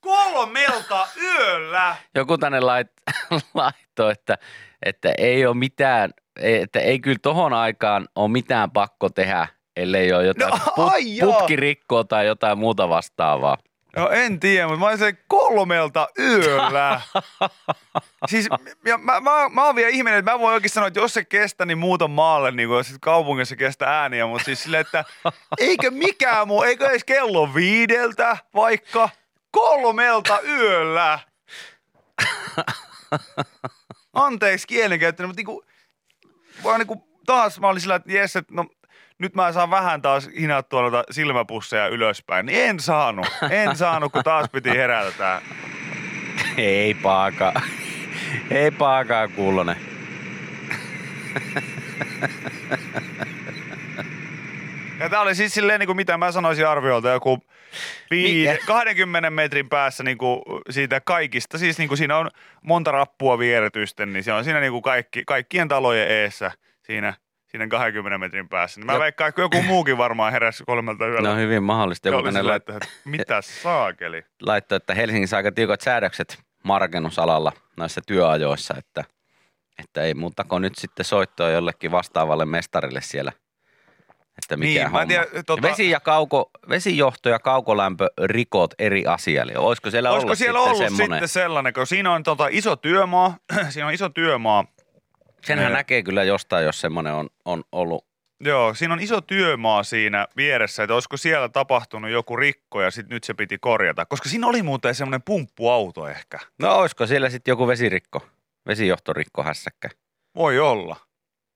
kolmelta 0.00 1.08
yöllä! 1.22 1.96
Joku 2.14 2.38
tänne 2.38 2.60
lait, 2.60 2.88
laittoi, 3.54 4.12
että, 4.12 4.38
että 4.82 5.12
ei 5.18 5.46
ole 5.46 5.54
mitään, 5.56 6.10
ei- 6.40 6.62
että 6.62 6.80
ei 6.80 7.00
kyllä 7.00 7.18
tohon 7.22 7.52
aikaan 7.52 8.08
ole 8.14 8.28
mitään 8.30 8.70
pakko 8.70 9.08
tehdä, 9.10 9.48
ellei 9.76 10.12
ole 10.12 10.26
jotain 10.26 10.50
No, 10.52 10.58
put, 10.74 10.92
putkirikkoa 11.20 12.04
tai 12.04 12.26
jotain 12.26 12.58
muuta 12.58 12.88
vastaavaa. 12.88 13.58
No 13.96 14.10
en 14.10 14.40
tiedä, 14.40 14.66
mutta 14.66 14.80
mä 14.80 14.86
olin 14.86 14.98
se 14.98 15.12
kolmelta 15.12 16.08
yöllä. 16.18 17.00
siis 18.30 18.48
ja 18.84 18.98
mä, 18.98 19.20
mä, 19.20 19.48
mä 19.48 19.64
oon 19.64 19.76
vielä 19.76 19.90
ihminen, 19.90 20.18
että 20.18 20.32
mä 20.32 20.38
voin 20.38 20.54
oikein 20.54 20.70
sanoa, 20.70 20.88
että 20.88 21.00
jos 21.00 21.14
se 21.14 21.24
kestää, 21.24 21.66
niin 21.66 21.78
muuta 21.78 22.08
maalle, 22.08 22.50
niin 22.50 22.68
kuin 22.68 22.84
sit 22.84 22.96
kaupungissa 23.00 23.56
kestää 23.56 24.00
ääniä, 24.00 24.26
mutta 24.26 24.44
siis 24.44 24.62
silleen, 24.62 24.80
että 24.80 25.04
eikö 25.58 25.90
mikään 25.90 26.48
muu, 26.48 26.62
eikö 26.62 26.86
edes 26.86 27.04
kello 27.04 27.54
viideltä 27.54 28.36
vaikka 28.54 29.08
kolmelta 29.50 30.40
yöllä. 30.40 31.18
Anteeksi 34.12 34.66
kielenkäyttäjä, 34.66 35.26
mutta 35.26 35.38
niinku, 35.38 35.64
vaan 36.64 36.78
niinku 36.78 37.08
taas 37.26 37.60
mä 37.60 37.68
olin 37.68 37.80
sillä, 37.80 37.94
että 37.94 38.12
jes, 38.12 38.36
että 38.36 38.54
no 38.54 38.66
nyt 39.18 39.34
mä 39.34 39.52
saan 39.52 39.70
vähän 39.70 40.02
taas 40.02 40.30
hinattua 40.38 40.82
noita 40.82 41.04
silmäpusseja 41.10 41.88
ylöspäin. 41.88 42.46
Niin 42.46 42.60
en 42.60 42.80
saanut. 42.80 43.26
En 43.50 43.76
saanut, 43.82 44.12
kun 44.12 44.24
taas 44.24 44.46
piti 44.52 44.70
herätä 44.70 45.12
tää. 45.18 45.42
Ei 46.56 46.94
paaka. 46.94 47.52
Ei 48.50 48.70
paakaa 48.70 49.28
kuulonen. 49.28 49.76
Ja 55.00 55.10
tää 55.10 55.20
oli 55.20 55.34
siis 55.34 55.54
silleen, 55.54 55.80
niin 55.80 55.86
kuin 55.86 55.96
mitä 55.96 56.18
mä 56.18 56.32
sanoisin 56.32 56.68
arviolta, 56.68 57.08
joku 57.08 57.38
Mikä? 58.10 58.56
20 58.66 59.30
metrin 59.30 59.68
päässä 59.68 60.02
niin 60.02 60.18
kuin 60.18 60.42
siitä 60.70 61.00
kaikista. 61.00 61.58
Siis 61.58 61.78
niin 61.78 61.88
kuin 61.88 61.98
siinä 61.98 62.16
on 62.16 62.30
monta 62.62 62.90
rappua 62.90 63.38
vieretysten, 63.38 64.12
niin 64.12 64.24
se 64.24 64.32
on 64.32 64.44
siinä 64.44 64.60
niin 64.60 64.72
kuin 64.72 64.82
kaikki, 64.82 65.22
kaikkien 65.26 65.68
talojen 65.68 66.08
eessä 66.10 66.50
siinä, 66.82 67.14
siinä 67.58 67.68
20 67.68 68.18
metrin 68.18 68.48
päässä. 68.48 68.80
Niin 68.80 68.86
mä 68.86 68.98
veikkaan, 68.98 69.28
että 69.28 69.40
joku 69.40 69.62
muukin 69.62 69.98
varmaan 69.98 70.32
heräsi 70.32 70.64
kolmelta 70.66 71.06
yöllä. 71.06 71.28
No 71.28 71.36
hyvin 71.36 71.62
mahdollista. 71.62 72.08
Joku 72.08 72.28
sillä, 72.32 72.50
laittoi, 72.50 72.76
että 72.76 72.88
mitä 73.04 73.42
saakeli. 73.62 74.24
laittoi, 74.42 74.76
että 74.76 74.94
Helsingissä 74.94 75.36
aika 75.36 75.52
tiukat 75.52 75.80
säädökset 75.80 76.38
markennusalalla 76.64 77.52
näissä 77.76 78.00
työajoissa, 78.06 78.74
että, 78.78 79.04
että 79.78 80.02
ei 80.02 80.14
muuta 80.14 80.44
kuin 80.44 80.62
nyt 80.62 80.76
sitten 80.76 81.04
soittoa 81.04 81.50
jollekin 81.50 81.90
vastaavalle 81.90 82.44
mestarille 82.44 83.00
siellä, 83.00 83.32
että 84.38 84.56
mikä 84.56 84.68
Niin, 84.80 84.82
homma. 84.90 85.06
tiedä, 85.06 85.24
tota- 85.24 85.62
Vesi 85.62 85.90
ja 85.90 86.00
kauko, 86.00 86.50
vesijohto 86.68 87.28
ja 87.28 87.38
kaukolämpö 87.38 88.08
rikot 88.24 88.74
eri 88.78 89.06
asia. 89.06 89.42
Eli 89.42 89.52
olisiko 89.56 89.90
siellä 89.90 90.10
Olisiko 90.10 90.26
ollut 90.26 90.38
siellä 90.38 90.58
sitten 90.58 90.70
ollut 90.70 90.82
semmoinen? 90.96 91.16
sitten 91.18 91.42
sellainen, 91.42 91.72
kun 91.72 91.86
siinä 91.86 92.12
on 92.12 92.22
tota 92.22 92.48
iso 92.50 92.76
työmaa, 92.76 93.36
siinä 93.70 93.86
on 93.86 93.94
iso 93.94 94.08
työmaa, 94.08 94.64
Senhän 95.46 95.72
Ne- 95.72 95.76
näkee 95.76 96.02
kyllä 96.02 96.24
jostain, 96.24 96.64
jos 96.64 96.80
semmoinen 96.80 97.12
on, 97.12 97.28
on 97.44 97.64
ollut. 97.72 98.06
Joo, 98.40 98.74
siinä 98.74 98.94
on 98.94 99.00
iso 99.00 99.20
työmaa 99.20 99.82
siinä 99.82 100.26
vieressä, 100.36 100.82
että 100.82 100.94
olisiko 100.94 101.16
siellä 101.16 101.48
tapahtunut 101.48 102.10
joku 102.10 102.36
rikko 102.36 102.82
ja 102.82 102.90
sitten 102.90 103.14
nyt 103.14 103.24
se 103.24 103.34
piti 103.34 103.58
korjata. 103.58 104.06
Koska 104.06 104.28
siinä 104.28 104.46
oli 104.46 104.62
muuten 104.62 104.94
semmoinen 104.94 105.22
pumppuauto 105.22 106.08
ehkä. 106.08 106.38
No 106.58 106.76
olisiko 106.78 107.06
siellä 107.06 107.30
sitten 107.30 107.52
joku 107.52 107.66
vesirikko, 107.66 108.26
vesijohtorikko 108.66 109.42
hässäkkä? 109.42 109.88
Voi 110.34 110.58
olla. 110.58 110.96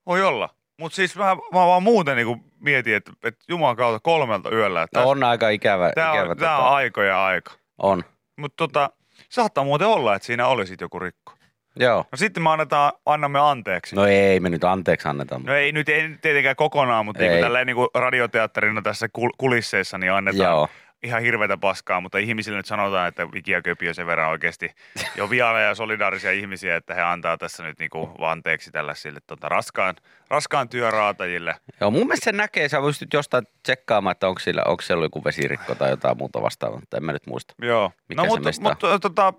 Voi 0.06 0.22
olla. 0.22 0.48
Mutta 0.80 0.96
siis 0.96 1.16
mä, 1.16 1.24
mä 1.34 1.66
vaan 1.66 1.82
muuten 1.82 2.16
niinku 2.16 2.44
mietin, 2.60 2.94
että, 2.94 3.12
että 3.24 3.44
jumalan 3.48 3.76
kautta 3.76 4.00
kolmelta 4.02 4.50
yöllä. 4.50 4.82
Että 4.82 5.00
No 5.00 5.08
on 5.08 5.24
aika 5.24 5.48
ikävä. 5.48 5.88
ikävä 5.88 6.22
on, 6.30 6.36
tää 6.36 6.58
on 6.58 6.74
aika 6.74 7.02
ja 7.04 7.24
aika. 7.24 7.52
on. 7.78 8.04
Mutta 8.38 8.56
tota, 8.56 8.90
saattaa 9.28 9.64
muuten 9.64 9.86
olla, 9.88 10.14
että 10.14 10.26
siinä 10.26 10.46
oli 10.46 10.66
sit 10.66 10.80
joku 10.80 10.98
rikko. 10.98 11.32
Joo. 11.80 12.04
No 12.12 12.16
sitten 12.16 12.42
me 12.42 12.50
annetaan, 12.50 12.92
annamme 13.06 13.38
anteeksi. 13.38 13.96
No 13.96 14.06
ei 14.06 14.40
me 14.40 14.50
nyt 14.50 14.64
anteeksi 14.64 15.08
anneta. 15.08 15.40
No 15.44 15.54
ei 15.54 15.72
nyt 15.72 15.88
ei 15.88 16.16
tietenkään 16.22 16.56
kokonaan, 16.56 17.04
mutta 17.04 17.22
Ei. 17.22 17.28
niin 17.28 17.40
tälleen 17.40 17.66
niin 17.66 17.76
radioteatterina 17.94 18.82
tässä 18.82 19.06
kul- 19.06 19.34
kulisseissa 19.38 19.98
niin 19.98 20.12
annetaan 20.12 20.50
Joo. 20.50 20.68
ihan 21.02 21.22
hirveätä 21.22 21.56
paskaa, 21.56 22.00
mutta 22.00 22.18
ihmisille 22.18 22.56
nyt 22.56 22.66
sanotaan, 22.66 23.08
että 23.08 23.32
Viki 23.32 23.50
ja 23.50 23.62
Köpi 23.62 23.88
on 23.88 23.94
sen 23.94 24.06
verran 24.06 24.30
oikeasti 24.30 24.70
jo 25.16 25.30
viaaleja 25.30 25.68
ja 25.68 25.74
solidaarisia 25.74 26.32
ihmisiä, 26.32 26.76
että 26.76 26.94
he 26.94 27.02
antaa 27.02 27.38
tässä 27.38 27.62
nyt 27.62 27.78
niinku 27.78 28.10
anteeksi 28.18 28.70
tällaisille 28.70 29.20
tota, 29.26 29.48
raskaan, 29.48 29.94
raskaan 30.30 30.68
työraatajille. 30.68 31.56
Joo, 31.80 31.90
mun 31.90 32.06
mielestä 32.06 32.24
se 32.24 32.32
näkee, 32.32 32.68
sä 32.68 32.80
pystyt 32.80 33.12
jostain 33.12 33.46
tsekkaamaan, 33.62 34.12
että 34.12 34.28
onko 34.28 34.38
siellä, 34.38 34.62
onko 34.66 34.82
siellä 34.82 35.04
joku 35.04 35.24
vesirikko 35.24 35.74
tai 35.74 35.90
jotain 35.90 36.18
muuta 36.18 36.42
vastaavaa, 36.42 36.80
mutta 36.80 36.96
en 36.96 37.04
mä 37.04 37.12
nyt 37.12 37.26
muista. 37.26 37.54
Joo. 37.62 37.92
Mikä 38.08 38.22
no, 38.22 38.28
se 38.28 38.40
mutta, 38.40 38.62
mutta 38.62 38.98
tota, 38.98 39.34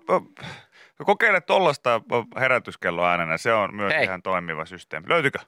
kokeile 1.04 1.40
tuollaista 1.40 2.00
herätyskello 2.40 3.04
äänenä, 3.06 3.38
se 3.38 3.52
on 3.52 3.74
myös 3.74 3.94
Hei. 3.94 4.04
ihan 4.04 4.22
toimiva 4.22 4.64
systeemi. 4.64 5.08
Löytyykö? 5.08 5.38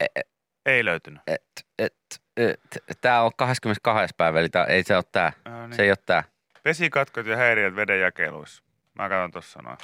E- 0.00 0.20
Ei 0.66 0.84
löytynyt. 0.84 1.22
Et, 1.26 1.42
et, 1.78 1.94
et, 2.36 2.60
tää 3.00 3.22
on 3.22 3.30
22. 3.36 4.14
päivä, 4.16 4.40
eli 4.40 4.48
tää, 4.48 4.64
ei 4.64 4.82
se 4.82 4.96
ole 4.96 5.04
tää. 5.12 5.32
Ää, 5.44 5.66
niin. 5.66 5.76
Se 5.76 5.82
ei 5.82 5.90
ole 5.90 5.96
tää. 6.06 6.24
Vesikatkot 6.64 7.26
ja 7.26 7.36
häiriöt 7.36 7.76
vedenjakeluissa. 7.76 8.62
Mä 8.94 9.08
katson 9.08 9.30
tuossa 9.30 9.62
noin. 9.62 9.78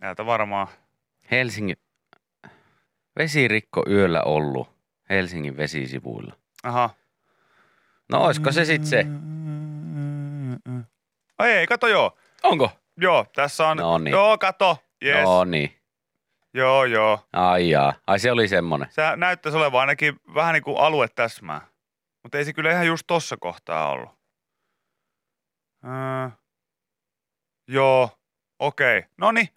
Näiltä 0.00 0.26
varmaan. 0.26 0.68
Helsingin 1.30 1.76
vesirikko 3.18 3.84
yöllä 3.90 4.22
ollut 4.22 4.68
Helsingin 5.10 5.56
vesisivuilla. 5.56 6.34
Aha. 6.62 6.90
No 8.08 8.24
olisiko 8.24 8.52
se 8.52 8.64
sitten 8.64 8.88
se? 8.88 9.06
Ai 11.38 11.50
ei, 11.50 11.66
kato 11.66 11.88
joo. 11.88 12.18
Onko? 12.42 12.70
Joo, 13.00 13.26
tässä 13.34 13.68
on. 13.68 13.76
No 13.76 13.98
niin. 13.98 14.12
Joo, 14.12 14.38
kato. 14.38 14.78
Yes. 15.04 15.24
No 15.24 15.44
niin. 15.44 15.80
Joo, 16.54 16.84
joo. 16.84 17.28
Ai 17.32 17.70
jaa. 17.70 17.94
Ai 18.06 18.18
se 18.18 18.32
oli 18.32 18.48
semmonen. 18.48 18.88
Se 18.90 19.02
näyttäisi 19.16 19.58
olevan 19.58 19.80
ainakin 19.80 20.20
vähän 20.34 20.54
niin 20.54 20.62
kuin 20.62 20.78
alue 20.78 21.08
täsmää. 21.08 21.60
Mutta 22.22 22.38
ei 22.38 22.44
se 22.44 22.52
kyllä 22.52 22.72
ihan 22.72 22.86
just 22.86 23.04
tossa 23.06 23.36
kohtaa 23.36 23.90
ollut. 23.90 24.10
Öö, 25.84 26.30
joo, 27.68 28.10
okei. 28.58 28.98
Okay. 28.98 29.10
Noni, 29.18 29.48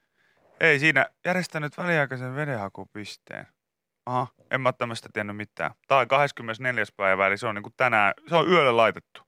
ei 0.60 0.80
siinä 0.80 1.06
järjestänyt 1.26 1.78
väliaikaisen 1.78 2.36
vedenhakupisteen. 2.36 3.48
Aha, 4.06 4.28
en 4.52 4.62
mä 4.62 4.74
tämmöistä 4.74 5.10
tiennyt 5.14 5.36
mitään. 5.36 5.72
Tämä 5.88 6.02
on 6.02 6.08
24. 6.08 6.86
päivä, 6.98 7.28
eli 7.28 7.38
se 7.38 7.48
on 7.48 7.56
niin 7.56 7.64
kuin 7.64 7.74
tänään, 7.78 8.14
se 8.30 8.36
on 8.36 8.50
yölle 8.50 8.72
laitettu. 8.72 9.22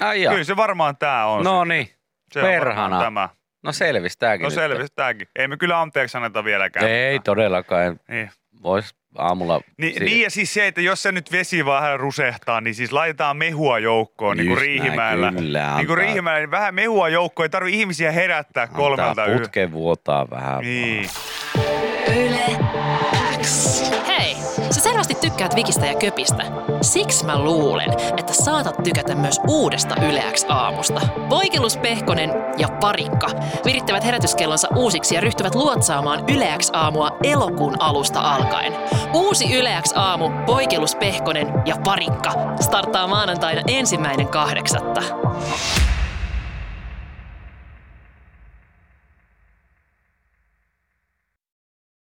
Ai 0.00 0.22
jaa. 0.22 0.32
Kyllä 0.32 0.44
se 0.44 0.56
varmaan 0.56 0.96
tämä 0.96 1.26
on. 1.26 1.44
No 1.44 1.64
niin. 1.64 1.90
perhana. 2.34 3.00
Tämä. 3.00 3.28
No 3.62 3.72
selvisi 3.72 4.18
tääkin 4.18 4.42
No 4.42 4.48
nyt. 4.48 4.54
selvisi 4.54 4.92
tämäkin. 4.96 5.28
Ei 5.36 5.48
me 5.48 5.56
kyllä 5.56 5.80
anteeksi 5.80 6.16
anneta 6.16 6.44
vieläkään. 6.44 6.86
Ei 6.88 7.18
todellakaan. 7.20 8.00
Niin. 8.08 8.30
Vois 8.62 8.94
aamulla... 9.18 9.60
Niin, 9.78 9.94
si- 9.94 10.04
niin 10.04 10.20
ja 10.22 10.30
siis 10.30 10.54
se, 10.54 10.66
että 10.66 10.80
jos 10.80 11.02
se 11.02 11.12
nyt 11.12 11.32
vesi 11.32 11.66
vähän 11.66 12.00
rusehtaa, 12.00 12.60
niin 12.60 12.74
siis 12.74 12.92
laitetaan 12.92 13.36
mehua 13.36 13.78
joukkoon 13.78 14.36
niin 14.36 14.46
kuin 14.46 14.54
Just 14.56 14.66
näin, 14.66 14.80
Riihimäellä. 14.82 15.32
Kyllä, 15.32 15.58
Niin 15.76 15.86
kuin 15.86 15.94
antaa- 15.94 15.96
Riihimäellä, 15.96 16.40
niin 16.40 16.50
vähän 16.50 16.74
mehua 16.74 17.08
joukkoon, 17.08 17.44
ei 17.44 17.50
tarvitse 17.50 17.78
ihmisiä 17.80 18.12
herättää 18.12 18.62
antaa 18.62 18.76
kolmelta 18.76 19.26
yö. 19.26 19.38
putke 19.38 19.72
vuotaa 19.72 20.30
vähän. 20.30 20.60
Niin. 20.60 21.08
Yle 22.16 22.58
Sairaasti 25.08 25.30
tykkäät 25.30 25.56
Vikistä 25.56 25.86
ja 25.86 25.94
Köpistä. 25.94 26.44
Siksi 26.80 27.24
mä 27.24 27.38
luulen, 27.38 27.90
että 28.16 28.32
saatat 28.32 28.82
tykätä 28.84 29.14
myös 29.14 29.40
uudesta 29.48 29.94
Yleäks 30.02 30.46
aamusta. 30.48 31.00
Voikelus 31.30 31.76
Pehkonen 31.76 32.30
ja 32.58 32.68
Parikka 32.80 33.26
virittävät 33.64 34.04
herätyskellonsa 34.04 34.68
uusiksi 34.76 35.14
ja 35.14 35.20
ryhtyvät 35.20 35.54
luotsaamaan 35.54 36.24
Yleäks 36.28 36.70
aamua 36.72 37.10
elokuun 37.22 37.76
alusta 37.78 38.20
alkaen. 38.20 38.72
Uusi 39.14 39.54
Yleäks 39.54 39.92
aamu, 39.96 40.30
Voikelus 40.46 40.94
Pehkonen 40.94 41.52
ja 41.64 41.76
Parikka 41.84 42.32
starttaa 42.60 43.06
maanantaina 43.06 43.62
ensimmäinen 43.66 44.28
kahdeksatta. 44.28 45.02